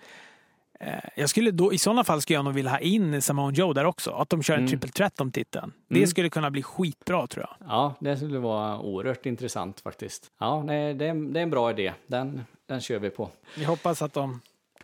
jag 1.16 1.30
skulle 1.30 1.50
då, 1.50 1.72
I 1.72 1.78
sådana 1.78 2.04
fall 2.04 2.20
skulle 2.22 2.34
jag 2.36 2.44
nog 2.44 2.54
vilja 2.54 2.70
ha 2.70 2.78
in 2.78 3.22
Samoa 3.22 3.52
Joe 3.52 3.72
där 3.72 3.84
också. 3.84 4.10
Att 4.10 4.28
de 4.28 4.42
kör 4.42 4.54
en 4.54 4.60
Mm. 4.60 4.68
triple 4.70 4.88
threat 4.90 5.20
om 5.20 5.32
titeln. 5.32 5.72
Det 5.88 5.94
Mm. 5.96 6.06
skulle 6.06 6.28
kunna 6.30 6.50
bli 6.50 6.62
skitbra 6.62 7.26
tror 7.26 7.46
jag. 7.48 7.68
Ja, 7.68 7.94
det 8.00 8.16
skulle 8.16 8.38
vara 8.38 8.78
oerhört 8.80 9.26
intressant 9.26 9.80
faktiskt. 9.80 10.30
Ja, 10.40 10.62
nej, 10.62 10.94
det, 10.94 11.06
är, 11.06 11.14
det 11.32 11.40
är 11.40 11.42
en 11.42 11.50
bra 11.50 11.70
idé. 11.70 11.92
Den, 12.06 12.44
den 12.68 12.80
kör 12.80 12.98
vi 12.98 13.10
på. 13.10 13.30
Jag 13.56 13.66
hoppas 13.68 14.02
att 14.02 14.12
de, 14.12 14.40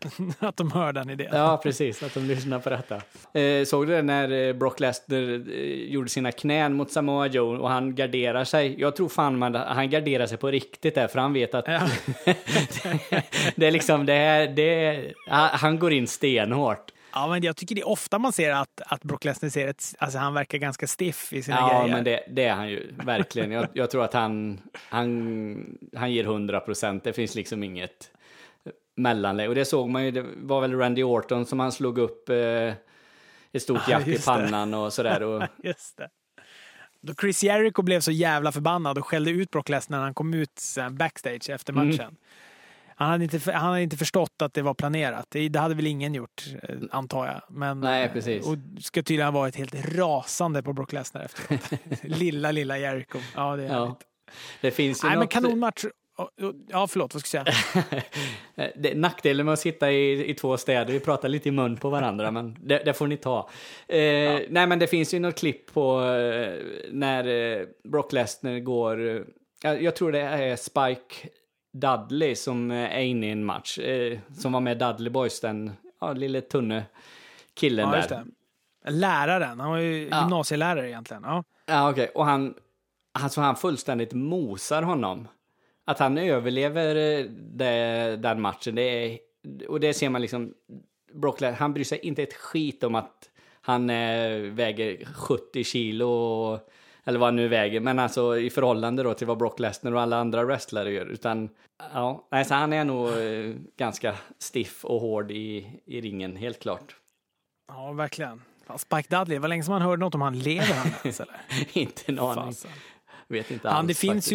att 0.38 0.56
de 0.56 0.70
hör 0.72 0.92
den 0.92 1.10
idén. 1.10 1.28
Ja, 1.32 1.60
precis. 1.62 2.02
Att 2.02 2.14
de 2.14 2.20
lyssnar 2.20 2.58
på 2.58 2.70
detta. 2.70 3.00
Eh, 3.40 3.64
såg 3.64 3.86
du 3.86 3.92
det 3.92 4.02
när 4.02 4.32
eh, 4.48 4.52
Brock 4.52 4.80
Lesnar 4.80 5.18
eh, 5.18 5.64
gjorde 5.92 6.08
sina 6.08 6.32
knän 6.32 6.74
mot 6.74 6.90
Samoa 6.92 7.26
Joe 7.26 7.56
och 7.58 7.70
han 7.70 7.94
garderar 7.94 8.44
sig? 8.44 8.80
Jag 8.80 8.96
tror 8.96 9.08
fan 9.08 9.38
man, 9.38 9.54
han 9.54 9.90
garderar 9.90 10.26
sig 10.26 10.38
på 10.38 10.50
riktigt 10.50 10.94
där, 10.94 11.08
för 11.08 11.18
han 11.18 11.32
vet 11.32 11.54
att 11.54 11.64
Ja. 11.68 11.80
det 13.56 13.66
är 13.66 13.70
liksom 13.70 14.06
det 14.06 14.12
här, 14.12 14.46
det 14.46 15.12
han 15.52 15.78
går 15.78 15.92
in 15.92 16.06
stenhårt. 16.06 16.92
Ja, 17.12 17.28
men 17.28 17.42
jag 17.42 17.56
tycker 17.56 17.74
det 17.74 17.80
är 17.80 17.88
ofta 17.88 18.18
man 18.18 18.32
ser 18.32 18.50
att, 18.52 18.80
att 18.86 19.04
Brock 19.04 19.24
Lesnar 19.24 19.48
ser 19.48 19.68
ett, 19.68 19.94
alltså 19.98 20.18
han 20.18 20.34
verkar 20.34 20.58
ganska 20.58 20.86
stiff 20.86 21.32
i 21.32 21.42
sina 21.42 21.56
Ja, 21.56 21.80
grejer. 21.82 21.94
men 21.94 22.04
det, 22.04 22.24
det 22.30 22.44
är 22.44 22.54
han 22.54 22.68
ju 22.68 22.92
verkligen. 23.04 23.50
Jag, 23.50 23.66
jag 23.72 23.90
tror 23.90 24.04
att 24.04 24.12
han, 24.14 24.60
han, 24.88 25.78
han 25.96 26.12
ger 26.12 26.24
100 26.24 26.60
procent. 26.60 27.04
Det 27.04 27.12
finns 27.12 27.34
liksom 27.34 27.62
inget 27.62 28.10
mellanläge. 29.02 29.48
Och 29.48 29.54
det 29.54 29.64
såg 29.64 29.88
man 29.88 30.04
ju, 30.04 30.10
det 30.10 30.24
var 30.36 30.60
väl 30.60 30.78
Randy 30.78 31.02
Orton 31.02 31.46
som 31.46 31.60
han 31.60 31.72
slog 31.72 31.98
upp 31.98 32.28
eh, 32.28 32.36
ett 33.52 33.62
stort 33.62 33.80
Ja, 33.86 33.90
jack 33.98 34.06
i 34.06 34.10
just 34.10 34.26
det. 34.26 34.32
pannan 34.32 34.74
och 34.74 34.92
sådär. 34.92 35.22
Och, 35.22 35.42
Just 35.62 35.96
det. 35.96 36.08
Då 37.02 37.14
Chris 37.20 37.44
Jericho 37.44 37.82
blev 37.82 38.00
så 38.00 38.10
jävla 38.10 38.52
förbannad 38.52 38.98
och 38.98 39.06
skällde 39.06 39.30
ut 39.30 39.50
Brock 39.50 39.68
Lesnar 39.68 39.98
när 39.98 40.04
han 40.04 40.14
kom 40.14 40.34
ut 40.34 40.62
backstage 40.90 41.50
efter 41.50 41.72
Mm. 41.72 41.88
matchen. 41.88 42.16
Han, 42.96 43.10
hade 43.10 43.24
inte, 43.24 43.52
han 43.52 43.66
hade 43.70 43.82
inte 43.82 43.96
förstått 43.96 44.42
att 44.42 44.54
det 44.54 44.62
var 44.62 44.74
planerat. 44.74 45.26
Det, 45.28 45.56
hade 45.56 45.74
väl 45.74 45.86
ingen 45.86 46.14
gjort, 46.14 46.44
eh, 46.62 46.76
antar 46.90 47.26
jag. 47.26 47.42
Men, 47.48 47.80
Nej, 47.80 48.04
eh, 48.04 48.12
precis. 48.12 48.46
Och 48.46 48.56
ska 48.80 49.02
tydligen 49.02 49.24
ha 49.34 49.40
varit 49.40 49.56
helt 49.56 49.74
rasande 49.94 50.62
på 50.62 50.72
Brock 50.72 50.92
Lesnar 50.92 51.22
efteråt. 51.22 51.70
lilla, 52.02 52.52
lilla 52.52 52.78
Jericho. 52.78 53.18
Ja, 53.34 53.56
det 53.56 53.62
är 53.62 53.66
ja. 53.68 53.78
härligt. 53.84 53.98
Det 54.60 54.70
finns 54.70 55.04
ju 55.04 55.08
Nej, 55.08 55.16
men 55.16 55.24
något, 55.24 55.32
kanonmatch. 55.32 55.84
Ja, 56.68 56.86
förlåt, 56.86 57.14
vad 57.14 57.22
ska 57.24 57.36
jag 57.38 57.54
säga? 57.54 58.02
Det, 58.76 58.94
nackdelen 58.94 59.46
med 59.46 59.52
att 59.52 59.58
sitta 59.60 59.90
i, 59.92 60.30
i 60.30 60.34
två 60.34 60.56
städer, 60.56 60.92
vi 60.92 61.00
pratar 61.00 61.28
lite 61.28 61.48
i 61.48 61.52
mun 61.52 61.76
på 61.76 61.90
varandra, 61.90 62.30
men 62.30 62.56
det, 62.60 62.82
det 62.84 62.92
får 62.94 63.06
ni 63.06 63.16
ta. 63.16 63.50
Eh, 63.88 63.96
Nej, 64.48 64.66
men 64.66 64.78
det 64.78 64.86
finns 64.86 65.14
ju 65.14 65.18
något 65.18 65.38
klipp 65.38 65.72
på 65.74 66.02
eh, 66.02 66.54
när 66.92 67.26
eh, 67.60 67.66
Brock 67.84 68.12
Lesnar 68.12 68.58
går, 68.58 69.08
eh, 69.16 69.22
jag, 69.62 69.82
jag 69.82 69.96
tror 69.96 70.12
det 70.12 70.20
är 70.20 70.56
Spike 70.56 71.28
Dudley 71.72 72.34
som 72.34 72.70
eh, 72.70 72.96
är 72.96 73.00
inne 73.02 73.26
i 73.26 73.30
en 73.30 73.44
match, 73.44 73.78
eh, 73.78 74.18
som 74.38 74.52
var 74.52 74.60
med 74.60 74.78
Dudley 74.78 75.10
Boys, 75.10 75.40
den 75.40 75.72
ja, 76.00 76.12
lille 76.12 76.40
tunne 76.40 76.84
killen 77.54 77.88
Ja, 77.88 78.06
där. 78.08 78.24
Läraren, 78.88 79.60
han 79.60 79.70
var 79.70 79.78
ju 79.78 80.08
Ja. 80.08 80.20
gymnasielärare 80.20 80.88
egentligen. 80.88 81.22
Ja. 81.26 81.44
Ja, 81.66 81.90
okej. 81.90 82.10
Och 82.14 82.24
han, 82.24 82.54
alltså 83.12 83.40
han 83.40 83.56
fullständigt 83.56 84.12
mosar 84.12 84.82
honom. 84.82 85.28
Att 85.90 85.98
han 85.98 86.18
överlever 86.18 86.96
eh, 86.96 87.24
det, 87.30 88.16
den 88.16 88.40
matchen, 88.40 88.74
det 88.74 88.82
är, 88.82 89.18
och 89.68 89.80
det 89.80 89.94
ser 89.94 90.08
man 90.08 90.22
liksom, 90.22 90.54
Brock 91.12 91.40
Lesnar, 91.40 91.58
han 91.58 91.72
bryr 91.72 91.84
sig 91.84 91.98
inte 91.98 92.22
ett 92.22 92.34
skit 92.34 92.84
om 92.84 92.94
att 92.94 93.30
han 93.60 93.90
eh, 93.90 94.38
väger 94.40 95.04
70 95.04 95.64
kilo, 95.64 96.06
och, 96.06 96.70
eller 97.04 97.18
vad 97.18 97.26
han 97.26 97.36
nu 97.36 97.48
väger, 97.48 97.80
men 97.80 97.98
alltså 97.98 98.38
i 98.38 98.50
förhållande 98.50 99.02
då 99.02 99.14
till 99.14 99.26
vad 99.26 99.38
Brock 99.38 99.58
Lesnar 99.58 99.92
och 99.92 100.00
alla 100.00 100.16
andra 100.16 100.44
wrestlare 100.44 100.92
gör, 100.92 101.06
utan 101.06 101.48
ja, 101.92 102.28
nej, 102.30 102.44
så 102.44 102.54
han 102.54 102.72
är 102.72 102.84
nog 102.84 103.08
eh, 103.08 103.54
ganska 103.76 104.14
stiff 104.38 104.84
och 104.84 105.00
hård 105.00 105.30
i, 105.30 105.80
i 105.84 106.00
ringen, 106.00 106.36
helt 106.36 106.60
klart. 106.60 106.96
ja, 107.68 107.92
verkligen. 107.92 108.42
Fan, 108.66 108.78
Spike 108.78 109.16
Dudley, 109.16 109.36
det 109.36 109.40
var 109.40 109.48
länge 109.48 109.62
som 109.62 109.72
man 109.72 109.82
hörde 109.82 110.00
något 110.00 110.14
om 110.14 110.20
han 110.20 110.38
lever 110.38 110.74
han 110.74 110.86
ens 111.02 111.20
eller? 111.20 111.36
inte 111.72 112.02
en 112.06 112.18
aning. 112.18 112.44
Fasen. 112.44 112.70
Vet 113.30 113.50
inte 113.50 113.70
alls 113.70 113.88
det 113.88 113.94
finns 113.94 114.14
faktiskt. 114.14 114.32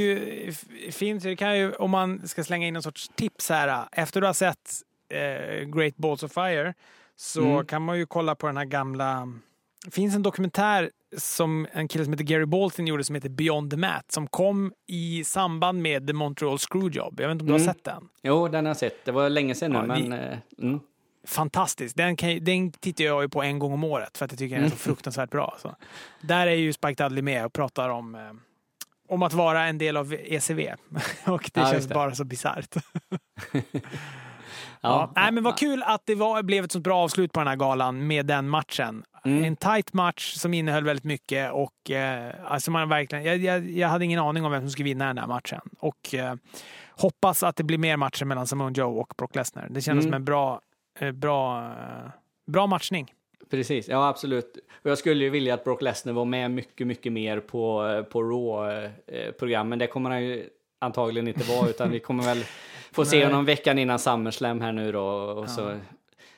ju, 0.77 0.91
finns, 0.91 1.23
det 1.23 1.35
kan 1.35 1.57
ju, 1.57 1.73
om 1.73 1.91
man 1.91 2.27
ska 2.27 2.43
slänga 2.43 2.67
in 2.67 2.75
en 2.75 2.83
sorts 2.83 3.11
tips 3.15 3.49
här. 3.49 3.85
Efter 3.91 4.21
du 4.21 4.27
har 4.27 4.33
sett 4.33 4.71
eh, 5.09 5.65
Great 5.65 5.97
Balls 5.97 6.23
of 6.23 6.31
Fire 6.33 6.73
så 7.15 7.41
Mm. 7.45 7.65
kan 7.65 7.81
man 7.81 7.97
ju 7.97 8.05
kolla 8.05 8.35
på 8.35 8.47
den 8.47 8.57
här 8.57 8.65
gamla... 8.65 9.27
Det 9.85 9.91
finns 9.91 10.15
en 10.15 10.23
dokumentär 10.23 10.91
som 11.17 11.67
en 11.71 11.87
kille 11.87 12.03
som 12.03 12.13
heter 12.13 12.23
Gary 12.25 12.45
Bolton 12.45 12.87
gjorde 12.87 13.03
som 13.03 13.15
heter 13.15 13.29
Beyond 13.29 13.71
the 13.71 13.77
Mat 13.77 14.11
som 14.11 14.27
kom 14.27 14.73
i 14.87 15.23
samband 15.23 15.81
med 15.81 16.07
The 16.07 16.13
Montreal 16.13 16.57
Screwjob. 16.59 17.19
Jag 17.19 17.27
vet 17.27 17.31
inte 17.31 17.41
om 17.43 17.47
du 17.47 17.53
har 17.53 17.59
Mm. 17.59 17.73
sett 17.73 17.83
den? 17.83 18.09
Jo, 18.23 18.47
den 18.47 18.65
har 18.65 18.69
jag 18.69 18.77
sett. 18.77 19.05
Det 19.05 19.11
var 19.11 19.29
länge 19.29 19.55
sedan 19.55 19.71
nu, 19.71 19.77
Ja, 19.77 19.95
vi- 19.95 20.09
men... 20.09 20.19
eh, 20.31 20.37
mm. 20.61 20.79
Fantastisk. 21.27 21.95
Den, 21.95 22.15
kan, 22.15 22.43
den 22.43 22.71
tittar 22.71 23.03
jag 23.03 23.21
ju 23.23 23.29
på 23.29 23.43
en 23.43 23.59
gång 23.59 23.73
om 23.73 23.83
året 23.83 24.17
för 24.17 24.25
att 24.25 24.31
jag 24.31 24.39
tycker 24.39 24.55
den 24.55 24.65
är 24.65 24.69
så 24.69 24.75
fruktansvärt 24.75 25.29
bra. 25.29 25.57
Så. 25.61 25.75
Där 26.21 26.47
är 26.47 26.51
ju 26.55 26.73
Spike 26.73 27.03
Dudley 27.03 27.21
med 27.21 27.45
och 27.45 27.53
pratar 27.53 27.89
om, 27.89 28.15
eh, 28.15 28.21
om 29.07 29.23
att 29.23 29.33
vara 29.33 29.65
en 29.65 29.77
del 29.77 29.97
av 29.97 30.13
ECV. 30.13 30.59
och 31.25 31.49
det 31.53 31.61
Ja, 31.61 31.71
känns 31.71 31.87
det. 31.87 31.93
bara 31.93 32.15
så 32.15 32.23
bisarrt. 32.23 32.75
Ja, 34.81 34.89
Ja. 34.91 35.11
Nej, 35.15 35.31
men 35.31 35.43
vad 35.43 35.57
kul 35.57 35.83
att 35.83 36.01
det 36.05 36.15
var, 36.15 36.43
blev 36.43 36.63
ett 36.65 36.71
så 36.71 36.79
bra 36.79 36.97
avslut 37.03 37.31
på 37.33 37.39
den 37.39 37.47
här 37.47 37.55
galan 37.55 38.07
med 38.07 38.25
den 38.25 38.49
matchen. 38.49 39.03
Mm. 39.25 39.43
En 39.43 39.55
tight 39.55 39.93
match 39.93 40.33
som 40.33 40.53
innehöll 40.53 40.83
väldigt 40.85 41.03
mycket 41.03 41.51
och 41.51 41.91
eh, 41.91 42.33
alltså 42.47 42.71
man 42.71 42.89
verkligen, 42.89 43.23
jag, 43.25 43.37
jag, 43.37 43.69
jag 43.71 43.87
hade 43.87 44.05
ingen 44.05 44.19
aning 44.19 44.45
om 44.45 44.51
vem 44.51 44.61
som 44.61 44.69
skulle 44.69 44.83
vinna 44.83 45.07
den 45.07 45.17
här 45.17 45.27
matchen. 45.27 45.61
Och 45.79 46.13
eh, 46.13 46.35
hoppas 46.89 47.43
att 47.43 47.55
det 47.55 47.63
blir 47.63 47.77
mer 47.77 47.97
matcher 47.97 48.25
mellan 48.25 48.47
Samoa 48.47 48.71
Joe 48.71 48.99
och 48.99 49.13
Brock 49.17 49.35
Lesnar. 49.35 49.67
Det 49.69 49.81
kändes 49.81 50.05
Mm. 50.05 50.11
som 50.11 50.13
en 50.13 50.25
bra, 50.25 50.61
eh, 50.99 51.11
bra, 51.11 51.65
eh, 51.65 52.09
bra 52.51 52.67
matchning. 52.67 53.13
Precis, 53.49 53.87
ja 53.87 54.07
absolut. 54.07 54.57
Och 54.83 54.89
jag 54.89 54.97
skulle 54.97 55.23
ju 55.23 55.29
vilja 55.29 55.53
att 55.53 55.63
Brock 55.63 55.81
Lesnar 55.81 56.13
var 56.13 56.25
med 56.25 56.51
mycket, 56.51 56.87
mycket 56.87 57.13
mer 57.13 57.39
på, 57.39 57.87
eh, 57.87 58.03
på 58.03 58.23
Raw-programmen. 58.23 59.79
Det 59.79 59.87
kommer 59.87 60.09
han 60.09 60.23
ju 60.23 60.49
antagligen 60.79 61.27
inte 61.27 61.51
vara, 61.51 61.69
utan 61.69 61.91
vi 61.91 61.99
kommer 61.99 62.23
väl 62.23 62.43
få 62.91 63.05
se 63.05 63.25
honom 63.25 63.45
veckan 63.45 63.79
innan 63.79 63.99
SummerSlam 63.99 64.61
här 64.61 64.71
nu 64.71 64.91
då. 64.91 65.05
Och 65.05 65.49
så. 65.49 65.79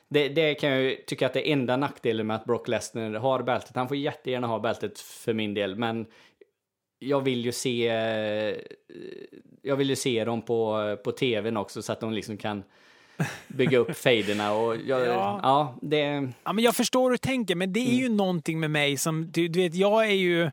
Det, 0.08 0.28
det 0.28 0.54
kan 0.54 0.70
jag 0.70 0.82
ju 0.82 0.96
tycka 0.96 1.26
att 1.26 1.32
det 1.32 1.48
är 1.48 1.52
enda 1.52 1.76
nackdelen 1.76 2.26
med 2.26 2.36
att 2.36 2.44
Brock 2.44 2.68
Lesnar 2.68 3.10
har 3.10 3.42
bältet. 3.42 3.76
Han 3.76 3.88
får 3.88 3.96
jättegärna 3.96 4.46
ha 4.46 4.58
bältet 4.58 4.98
för 4.98 5.32
min 5.32 5.54
del, 5.54 5.76
men 5.76 6.06
jag 6.98 7.20
vill 7.20 7.44
ju 7.44 7.52
se, 7.52 7.88
eh, 7.88 8.56
jag 9.62 9.76
vill 9.76 9.90
ju 9.90 9.96
se 9.96 10.24
dem 10.24 10.42
på, 10.42 10.96
på 11.04 11.12
tvn 11.12 11.56
också 11.56 11.82
så 11.82 11.92
att 11.92 12.00
de 12.00 12.12
liksom 12.12 12.36
kan 12.36 12.62
bygga 13.48 13.78
upp 13.78 13.96
fejderna 13.96 14.52
och 14.52 14.76
jag, 14.76 15.06
Ja. 15.06 15.40
ja. 15.42 15.78
det, 15.82 16.32
Ja, 16.44 16.52
men 16.52 16.64
jag 16.64 16.76
förstår 16.76 17.02
hur 17.02 17.10
du 17.10 17.18
tänker, 17.18 17.54
men 17.54 17.72
det 17.72 17.80
är 17.80 17.94
ju 17.94 18.08
någonting 18.08 18.60
med 18.60 18.70
mig 18.70 18.96
som... 18.96 19.30
Du, 19.30 19.48
du 19.48 19.60
vet, 19.60 19.74
jag 19.74 20.06
är 20.06 20.14
ju... 20.14 20.50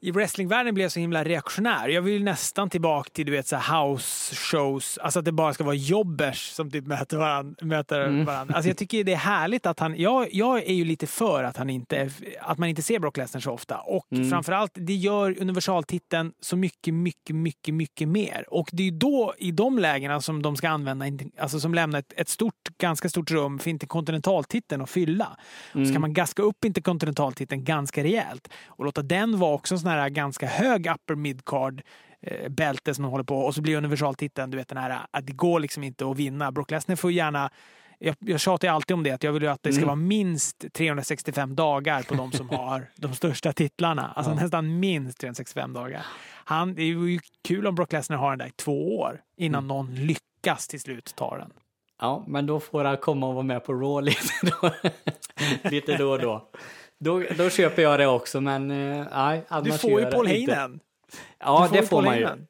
I 0.00 0.10
wrestlingvärlden 0.10 0.74
blev 0.74 0.84
jag 0.84 0.92
så 0.92 1.00
himla 1.00 1.24
reaktionär. 1.24 1.88
Jag 1.88 2.02
vill 2.02 2.24
nästan 2.24 2.70
tillbaka 2.70 3.10
till 3.12 3.26
du 3.26 3.32
vet, 3.32 3.46
så 3.46 3.56
house 3.56 4.34
shows, 4.36 4.98
alltså 4.98 5.18
att 5.18 5.24
det 5.24 5.32
bara 5.32 5.54
ska 5.54 5.64
vara 5.64 5.74
jobbers 5.74 6.50
som 6.50 6.70
typ 6.70 6.86
möter 6.86 7.16
varandra. 7.16 7.66
Möter 7.66 8.24
varandra. 8.24 8.54
Alltså 8.54 8.68
jag 8.68 8.76
tycker 8.76 9.04
det 9.04 9.12
är 9.12 9.16
härligt 9.16 9.66
att 9.66 9.80
han... 9.80 9.96
Jag, 9.96 10.28
jag 10.32 10.58
är 10.58 10.74
ju 10.74 10.84
lite 10.84 11.06
för 11.06 11.44
att, 11.44 11.56
han 11.56 11.70
inte, 11.70 12.10
att 12.40 12.58
man 12.58 12.68
inte 12.68 12.82
ser 12.82 12.98
Brock 12.98 13.16
Lesnar 13.16 13.40
så 13.40 13.52
ofta. 13.52 13.78
Och 13.78 14.06
framförallt, 14.30 14.72
det 14.74 14.94
gör 14.94 15.40
universaltiteln 15.40 16.32
så 16.40 16.56
mycket, 16.56 16.94
mycket, 16.94 17.36
mycket, 17.36 17.74
mycket 17.74 18.08
mer. 18.08 18.44
Och 18.48 18.68
det 18.72 18.88
är 18.88 18.90
då, 18.90 19.34
i 19.38 19.50
de 19.50 19.78
lägena, 19.78 20.20
som 20.20 20.42
de 20.42 20.56
ska 20.56 20.68
använda, 20.68 21.06
alltså 21.38 21.60
som 21.60 21.74
lämnar 21.74 21.98
ett, 21.98 22.12
ett 22.16 22.28
stort, 22.28 22.54
ganska 22.80 23.08
stort 23.08 23.30
rum 23.30 23.58
för 23.58 23.70
interkontinentaltiteln 23.70 24.82
att 24.82 24.90
fylla. 24.90 25.36
Så 25.72 25.92
kan 25.92 26.00
man 26.00 26.12
gaska 26.12 26.42
upp 26.42 26.64
interkontinentaltiteln 26.64 27.64
ganska 27.64 28.04
rejält 28.04 28.48
och 28.66 28.84
låta 28.84 29.02
den 29.02 29.38
vara 29.38 29.54
också 29.54 29.74
en 29.74 29.80
sån 29.88 29.98
här 29.98 30.08
ganska 30.08 30.46
hög 30.46 30.86
upper 30.86 31.14
midcard 31.14 31.82
eh, 32.20 32.48
bälte 32.48 32.94
som 32.94 33.02
de 33.02 33.10
håller 33.10 33.24
på 33.24 33.38
och 33.38 33.54
så 33.54 33.62
blir 33.62 33.76
universaltiteln, 33.76 34.50
du 34.50 34.56
vet 34.56 34.68
den 34.68 34.78
här 34.78 35.00
att 35.10 35.26
det 35.26 35.32
går 35.32 35.60
liksom 35.60 35.84
inte 35.84 36.10
att 36.10 36.16
vinna. 36.16 36.52
Brock 36.52 36.70
Lesnar 36.70 36.96
får 36.96 37.12
gärna 37.12 37.50
jag, 37.98 38.16
jag 38.18 38.40
tjatar 38.40 38.68
alltid 38.68 38.94
om 38.94 39.02
det, 39.02 39.10
att 39.10 39.22
jag 39.22 39.32
vill 39.32 39.42
ju 39.42 39.48
att 39.48 39.62
det 39.62 39.72
ska 39.72 39.86
vara 39.86 39.96
minst 39.96 40.72
365 40.72 41.54
dagar 41.54 42.02
på 42.02 42.14
de 42.14 42.32
som 42.32 42.48
har 42.50 42.90
de 42.96 43.14
största 43.14 43.52
titlarna. 43.52 44.12
Alltså 44.16 44.34
nästan 44.34 44.80
minst 44.80 45.18
365 45.20 45.72
dagar. 45.72 46.06
Han, 46.44 46.74
det 46.74 46.82
är 46.82 46.86
ju 46.86 47.20
kul 47.44 47.66
om 47.66 47.74
Brock 47.74 47.92
Lesnar 47.92 48.16
har 48.16 48.30
den 48.30 48.38
där 48.38 48.46
i 48.46 48.52
två 48.56 48.98
år 48.98 49.20
innan 49.36 49.68
någon 49.68 49.94
lyckas 49.94 50.68
till 50.68 50.80
slut 50.80 51.12
ta 51.16 51.38
den. 51.38 51.50
Ja, 52.00 52.24
men 52.26 52.46
då 52.46 52.60
får 52.60 52.84
han 52.84 52.96
komma 52.96 53.26
och 53.26 53.34
vara 53.34 53.44
med 53.44 53.64
på 53.64 53.72
Raw 53.72 54.10
lite 54.10 54.32
då, 54.42 54.70
lite 55.70 55.96
då 55.96 56.10
och 56.10 56.18
då. 56.18 56.48
Då. 56.98 57.22
Då 57.38 57.50
köper 57.50 57.82
jag 57.82 57.98
det 58.00 58.06
också, 58.06 58.40
men 58.40 58.70
eh, 58.70 59.06
nej, 59.12 59.44
annars 59.48 59.64
Du 59.72 59.78
får 59.78 60.00
ju 60.00 60.06
Paul 60.06 60.26
det. 60.26 60.32
Heyman. 60.32 60.80
Ja, 61.38 61.66
får 61.68 61.76
det 61.76 61.82
får 61.82 62.02
man 62.02 62.18
ju. 62.18 62.26
Heyman. 62.26 62.46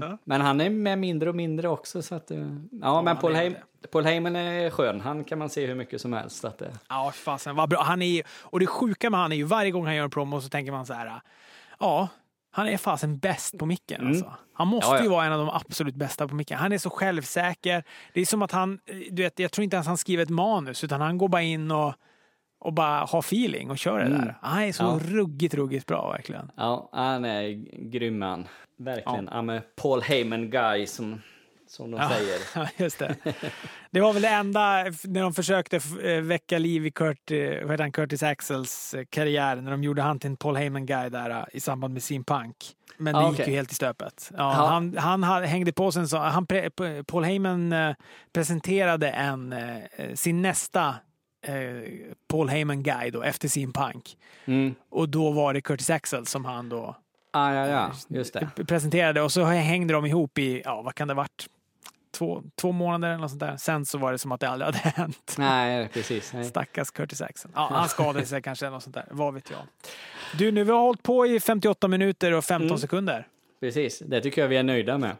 Ja. 0.00 0.18
Men 0.24 0.40
han 0.40 0.60
är 0.60 0.70
med 0.70 0.98
mindre 0.98 1.28
och 1.28 1.36
mindre 1.36 1.68
också. 1.68 2.02
Så 2.02 2.14
att, 2.14 2.30
eh, 2.30 2.38
ja, 2.38 3.02
men 3.02 3.06
han 3.06 3.16
Paul, 3.16 3.32
är 3.32 3.36
Heim, 3.36 3.54
det. 3.82 3.88
Paul 3.88 4.04
Heyman 4.04 4.36
är 4.36 4.70
skön. 4.70 5.00
Han 5.00 5.24
kan 5.24 5.38
man 5.38 5.48
se 5.50 5.66
hur 5.66 5.74
mycket 5.74 6.00
som 6.00 6.12
helst. 6.12 6.44
Att, 6.44 6.62
eh, 6.62 6.68
Ja, 6.88 7.12
fasen 7.14 7.56
vad 7.56 7.68
bra. 7.68 7.82
Han 7.82 8.02
är, 8.02 8.22
och 8.42 8.60
det 8.60 8.66
sjuka 8.66 9.10
med 9.10 9.20
han 9.20 9.32
är 9.32 9.36
ju 9.36 9.44
varje 9.44 9.70
gång 9.70 9.86
han 9.86 9.96
gör 9.96 10.04
en 10.04 10.10
promo 10.10 10.40
så 10.40 10.48
tänker 10.48 10.72
man 10.72 10.86
så 10.86 10.92
här. 10.94 11.20
Ja, 11.80 12.08
han 12.50 12.68
är 12.68 12.76
fasen 12.76 13.18
bäst 13.18 13.58
på 13.58 13.66
micken. 13.66 14.06
Alltså. 14.06 14.32
Han 14.52 14.68
måste 14.68 14.86
Mm. 14.90 14.96
Ja, 14.96 14.98
ja. 15.00 15.04
ju 15.04 15.10
vara 15.10 15.26
en 15.26 15.32
av 15.32 15.38
de 15.38 15.48
absolut 15.48 15.94
bästa 15.94 16.28
på 16.28 16.34
micken. 16.34 16.58
Han 16.58 16.72
är 16.72 16.78
så 16.78 16.90
självsäker. 16.90 17.84
Det 18.12 18.20
är 18.20 18.26
som 18.26 18.42
att 18.42 18.52
han, 18.52 18.78
du 19.10 19.22
vet, 19.22 19.38
jag 19.38 19.52
tror 19.52 19.62
inte 19.64 19.76
ens 19.76 19.86
han 19.86 19.96
skriver 19.98 20.22
ett 20.22 20.28
manus 20.30 20.84
utan 20.84 21.00
han 21.00 21.18
går 21.18 21.28
bara 21.28 21.42
in 21.42 21.70
och, 21.70 21.94
och 22.58 22.72
bara 22.72 23.04
har 23.04 23.18
feeling 23.18 23.70
och 23.70 23.78
kör 23.78 23.98
det 23.98 24.08
där. 24.08 24.38
Han 24.42 24.62
är 24.62 24.72
så 24.72 24.84
Mm. 24.84 24.94
Ja. 25.10 25.16
ruggigt, 25.20 25.54
ruggigt 25.54 25.86
bra 25.86 26.10
verkligen. 26.12 26.50
ja, 26.56 26.88
han 26.92 27.24
är 27.24 27.48
grym 27.90 28.18
man. 28.18 28.48
Verkligen. 28.78 29.28
Han 29.28 29.48
är 29.50 29.60
Paul 29.82 30.02
Heyman 30.02 30.50
guy 30.50 30.86
som, 30.86 31.22
som 31.68 31.90
de 31.90 32.08
säger. 32.08 32.38
Ja, 32.54 32.68
just 32.76 32.98
det. 32.98 33.16
Det 33.90 34.00
var 34.00 34.12
väl 34.12 34.22
det 34.22 34.28
enda 34.28 34.82
när 35.04 35.22
de 35.22 35.34
försökte 35.34 35.80
eh, 36.02 36.20
väcka 36.22 36.58
liv 36.58 36.86
i 36.86 36.90
Kurt, 36.90 37.30
eh, 37.30 37.64
vad 37.64 37.80
han, 37.80 37.92
Curtis 37.92 38.22
Axels 38.22 38.94
eh, 38.94 39.04
karriär 39.10 39.56
när 39.56 39.70
de 39.70 39.82
gjorde 39.84 40.02
han 40.02 40.18
till 40.18 40.30
en 40.30 40.36
Paul 40.36 40.56
Heyman 40.56 40.86
guy 40.86 41.08
där 41.08 41.46
i 41.52 41.60
samband 41.60 41.92
med 41.94 42.02
sin 42.02 42.24
punk. 42.24 42.56
Men 42.98 43.14
det 43.14 43.20
Ah, 43.20 43.30
gick 43.30 43.46
ju 43.48 43.52
helt 43.54 43.72
i 43.72 43.74
stöpet. 43.74 44.30
Ja, 44.36 44.36
Ja. 44.38 44.66
Han, 44.98 45.22
han 45.22 45.44
hängde 45.44 45.72
på 45.72 45.92
sig 45.92 46.00
en 46.02 46.08
sån, 46.08 46.20
han, 46.20 46.46
Paul 47.06 47.24
Heyman 47.24 47.74
presenterade 48.32 49.10
en, 49.10 49.54
sin 50.14 50.42
nästa 50.42 50.94
Paul 52.28 52.48
Heyman 52.48 52.82
guy 52.82 53.10
då 53.10 53.22
efter 53.22 53.48
sin 53.48 53.72
punk. 53.72 54.16
Mm. 54.44 54.74
Och 54.90 55.08
då 55.08 55.30
var 55.30 55.54
det 55.54 55.60
Curtis 55.60 55.90
Axel 55.90 56.26
som 56.26 56.44
han 56.44 56.68
då 56.68 56.96
Ah, 57.30 57.52
ja, 57.54 57.66
ja, 57.68 57.90
just 58.08 58.32
det. 58.32 58.64
presenterade 58.68 59.22
och 59.22 59.32
så 59.32 59.44
hängde 59.44 59.94
de 59.94 60.06
ihop 60.06 60.38
i, 60.38 60.62
ja 60.64 60.82
vad 60.82 60.94
kan 60.94 61.08
det 61.08 61.14
varit? 61.14 61.46
Två, 62.18 62.42
två 62.60 62.72
månader 62.72 63.08
eller 63.08 63.20
något 63.20 63.30
sånt 63.30 63.40
där. 63.40 63.56
Sen 63.56 63.86
så 63.86 63.98
var 63.98 64.12
det 64.12 64.18
som 64.18 64.32
att 64.32 64.40
det 64.40 64.48
aldrig 64.48 64.66
hade 64.74 64.78
hänt. 64.78 65.34
Nej, 65.38 65.88
precis. 65.88 66.32
Nej. 66.32 66.44
Stackars 66.44 66.90
Curtis 66.90 67.20
Axel. 67.22 67.50
Ja, 67.54 67.68
han 67.72 67.88
skadade 67.88 68.26
sig 68.26 68.42
kanske 68.42 68.66
eller 68.66 68.74
något 68.74 68.82
sånt 68.82 68.94
där. 68.94 69.06
Vad 69.10 69.34
vet 69.34 69.50
jag. 69.50 69.60
Du, 70.38 70.52
nu 70.52 70.64
vi 70.64 70.70
har 70.72 70.78
hållit 70.80 71.02
på 71.02 71.26
i 71.26 71.40
58 71.40 71.88
minuter 71.88 72.32
och 72.32 72.44
15 72.44 72.66
Mm. 72.66 72.78
sekunder. 72.78 73.26
precis. 73.60 73.98
Det 73.98 74.20
tycker 74.20 74.42
jag 74.42 74.48
vi 74.48 74.56
är 74.56 74.62
nöjda 74.62 74.98
med. 74.98 75.16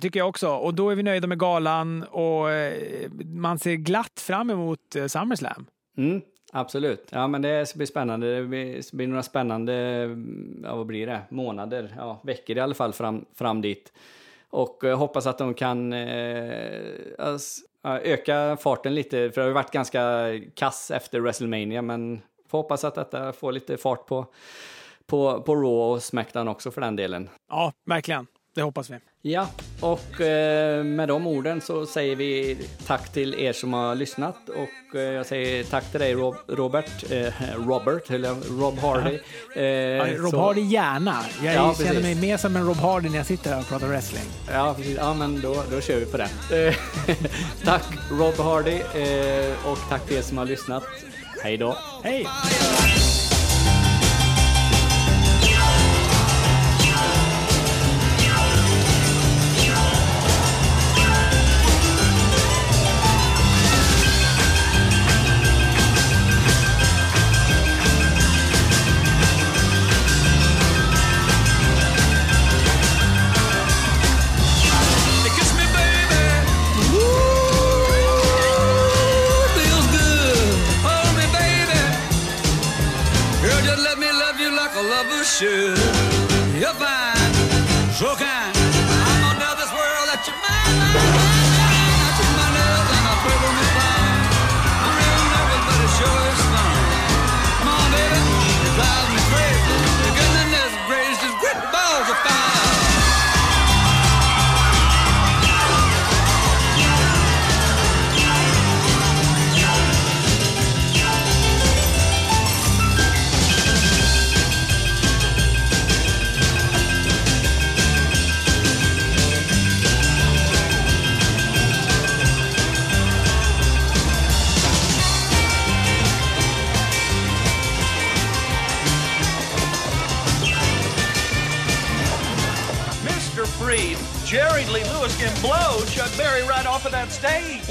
Tycker 0.00 0.20
jag 0.20 0.28
också. 0.28 0.48
Och 0.48 0.74
då 0.74 0.90
är 0.90 0.94
vi 0.94 1.02
nöjda 1.02 1.26
med 1.26 1.38
galan 1.38 2.02
och 2.02 2.50
eh, 2.50 3.10
man 3.24 3.58
ser 3.58 3.74
glatt 3.74 4.20
fram 4.20 4.50
emot 4.50 4.96
eh, 4.96 5.06
SummerSlam. 5.06 5.66
Mm, 5.96 6.20
absolut. 6.52 7.08
Ja, 7.10 7.28
men 7.28 7.42
det 7.42 7.74
blir 7.74 7.86
spännande. 7.86 8.36
Det 8.36 8.44
blir, 8.46 8.96
blir 8.96 9.06
några 9.06 9.22
spännande, 9.22 9.72
ja, 10.62 10.76
vad 10.76 10.86
blir 10.86 11.06
det, 11.06 11.20
månader, 11.28 11.94
ja, 11.96 12.20
veckor 12.24 12.56
i 12.56 12.60
alla 12.60 12.74
fall 12.74 12.92
fram, 12.92 13.24
fram 13.34 13.60
dit. 13.60 13.92
Och 14.50 14.84
eh, 14.84 14.98
hoppas 14.98 15.26
att 15.26 15.38
de 15.38 15.54
kan 15.54 15.92
eh, 15.92 17.38
öka 17.84 18.56
farten 18.60 18.94
lite, 18.94 19.10
för 19.10 19.34
det 19.34 19.40
har 19.40 19.48
ju 19.48 19.54
varit 19.54 19.70
ganska 19.70 20.30
kass 20.54 20.90
efter 20.90 21.20
WrestleMania, 21.20 21.82
men 21.82 22.20
får 22.48 22.58
hoppas 22.58 22.84
att 22.84 22.94
detta 22.94 23.32
får 23.32 23.52
lite 23.52 23.76
fart 23.76 24.06
på, 24.06 24.26
på, 25.06 25.42
på 25.42 25.54
Raw 25.54 25.94
och 25.94 26.02
Smackdown 26.02 26.48
också 26.48 26.70
för 26.70 26.80
den 26.80 26.96
delen. 26.96 27.28
Ja, 27.50 27.72
verkligen. 27.86 28.26
Det 28.54 28.62
hoppas 28.62 28.90
vi. 28.90 28.96
Ja, 29.24 29.46
och 29.80 30.20
eh, 30.20 30.84
med 30.84 31.08
de 31.08 31.26
orden 31.26 31.60
så 31.60 31.86
säger 31.86 32.16
vi 32.16 32.58
tack 32.86 33.12
till 33.12 33.34
er 33.34 33.52
som 33.52 33.72
har 33.72 33.94
lyssnat 33.94 34.36
och 34.48 34.96
eh, 34.96 35.00
jag 35.02 35.26
säger 35.26 35.64
tack 35.64 35.90
till 35.90 36.00
dig 36.00 36.14
Rob, 36.14 36.34
Robert, 36.48 37.10
eh, 37.10 37.32
Robert, 37.66 38.10
eller 38.10 38.60
Rob 38.60 38.78
Hardy. 38.78 39.18
Eh, 39.56 39.62
Ja, 39.64 40.06
Rob 40.16 40.30
så- 40.30 40.40
Hardy 40.40 40.60
gärna. 40.60 41.24
Jag 41.44 41.54
Ja, 41.54 41.74
känner 41.74 41.88
precis. 41.90 42.02
mig 42.02 42.14
mer 42.14 42.36
som 42.36 42.56
en 42.56 42.66
Rob 42.66 42.76
Hardy 42.76 43.08
när 43.08 43.16
jag 43.16 43.26
sitter 43.26 43.50
här 43.50 43.60
och 43.60 43.68
pratar 43.68 43.86
wrestling. 43.86 44.24
Ja, 44.52 44.74
precis. 44.76 44.96
Ja, 44.96 45.14
men 45.14 45.40
då, 45.40 45.62
då 45.70 45.80
kör 45.80 45.96
vi 46.00 46.06
på 46.06 46.16
det. 46.16 46.28
Tack 47.64 47.84
Rob 48.10 48.34
Hardy 48.38 48.80
och 49.64 49.78
tack 49.88 50.06
till 50.06 50.16
er 50.16 50.22
som 50.22 50.38
har 50.38 50.44
lyssnat. 50.46 50.84
Hej 51.42 51.56
då. 51.56 51.76
Hej! 52.04 52.26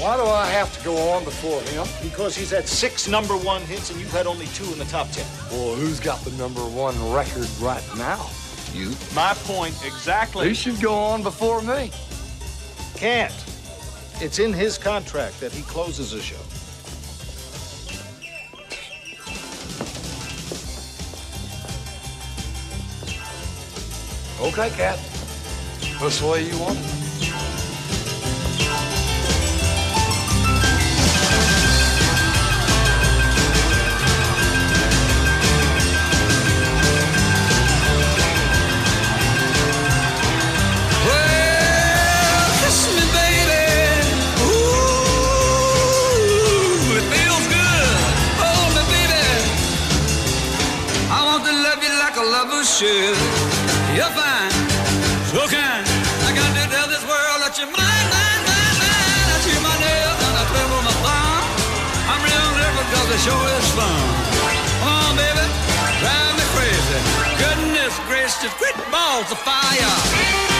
Why 0.02 0.16
do 0.16 0.24
I 0.24 0.46
have 0.46 0.76
to 0.76 0.84
go 0.84 0.96
on 1.10 1.22
before 1.22 1.60
him? 1.60 1.86
Because 2.02 2.34
he's 2.34 2.50
had 2.50 2.66
six 2.66 3.06
number 3.06 3.36
one 3.36 3.62
hits 3.62 3.88
and 3.88 4.00
you've 4.00 4.10
had 4.10 4.26
only 4.26 4.46
two 4.46 4.64
in 4.72 4.76
the 4.76 4.84
top 4.86 5.08
ten. 5.12 5.24
Well, 5.52 5.76
who's 5.76 6.00
got 6.00 6.18
the 6.24 6.32
number 6.32 6.62
one 6.62 6.96
record 7.12 7.48
right 7.60 7.84
now? 7.96 8.28
You. 8.72 8.96
My 9.14 9.32
point 9.44 9.80
exactly. 9.86 10.48
He 10.48 10.54
should 10.54 10.80
go 10.80 10.92
on 10.92 11.22
before 11.22 11.62
me. 11.62 11.92
can't. 12.96 13.32
It's 14.20 14.40
in 14.40 14.52
his 14.52 14.76
contract 14.76 15.38
that 15.38 15.52
he 15.52 15.62
closes 15.62 16.10
the 16.10 16.20
show. 16.20 16.34
Okay, 24.48 24.68
Cat. 24.70 24.98
That's 26.00 26.18
the 26.18 26.26
way 26.26 26.44
you 26.44 26.58
want 26.58 26.76
it. 26.76 27.01
The 63.24 63.30
is 63.30 63.70
fun. 63.72 64.02
Come 64.80 64.88
on, 64.88 65.16
baby, 65.16 65.46
drive 66.00 66.34
me 66.34 66.44
crazy. 66.54 66.98
Goodness 67.38 67.94
gracious, 68.08 68.52
great 68.58 68.74
balls 68.90 69.30
of 69.30 69.38
fire. 69.38 70.51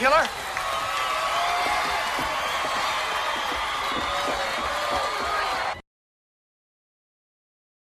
Killer. 0.00 0.39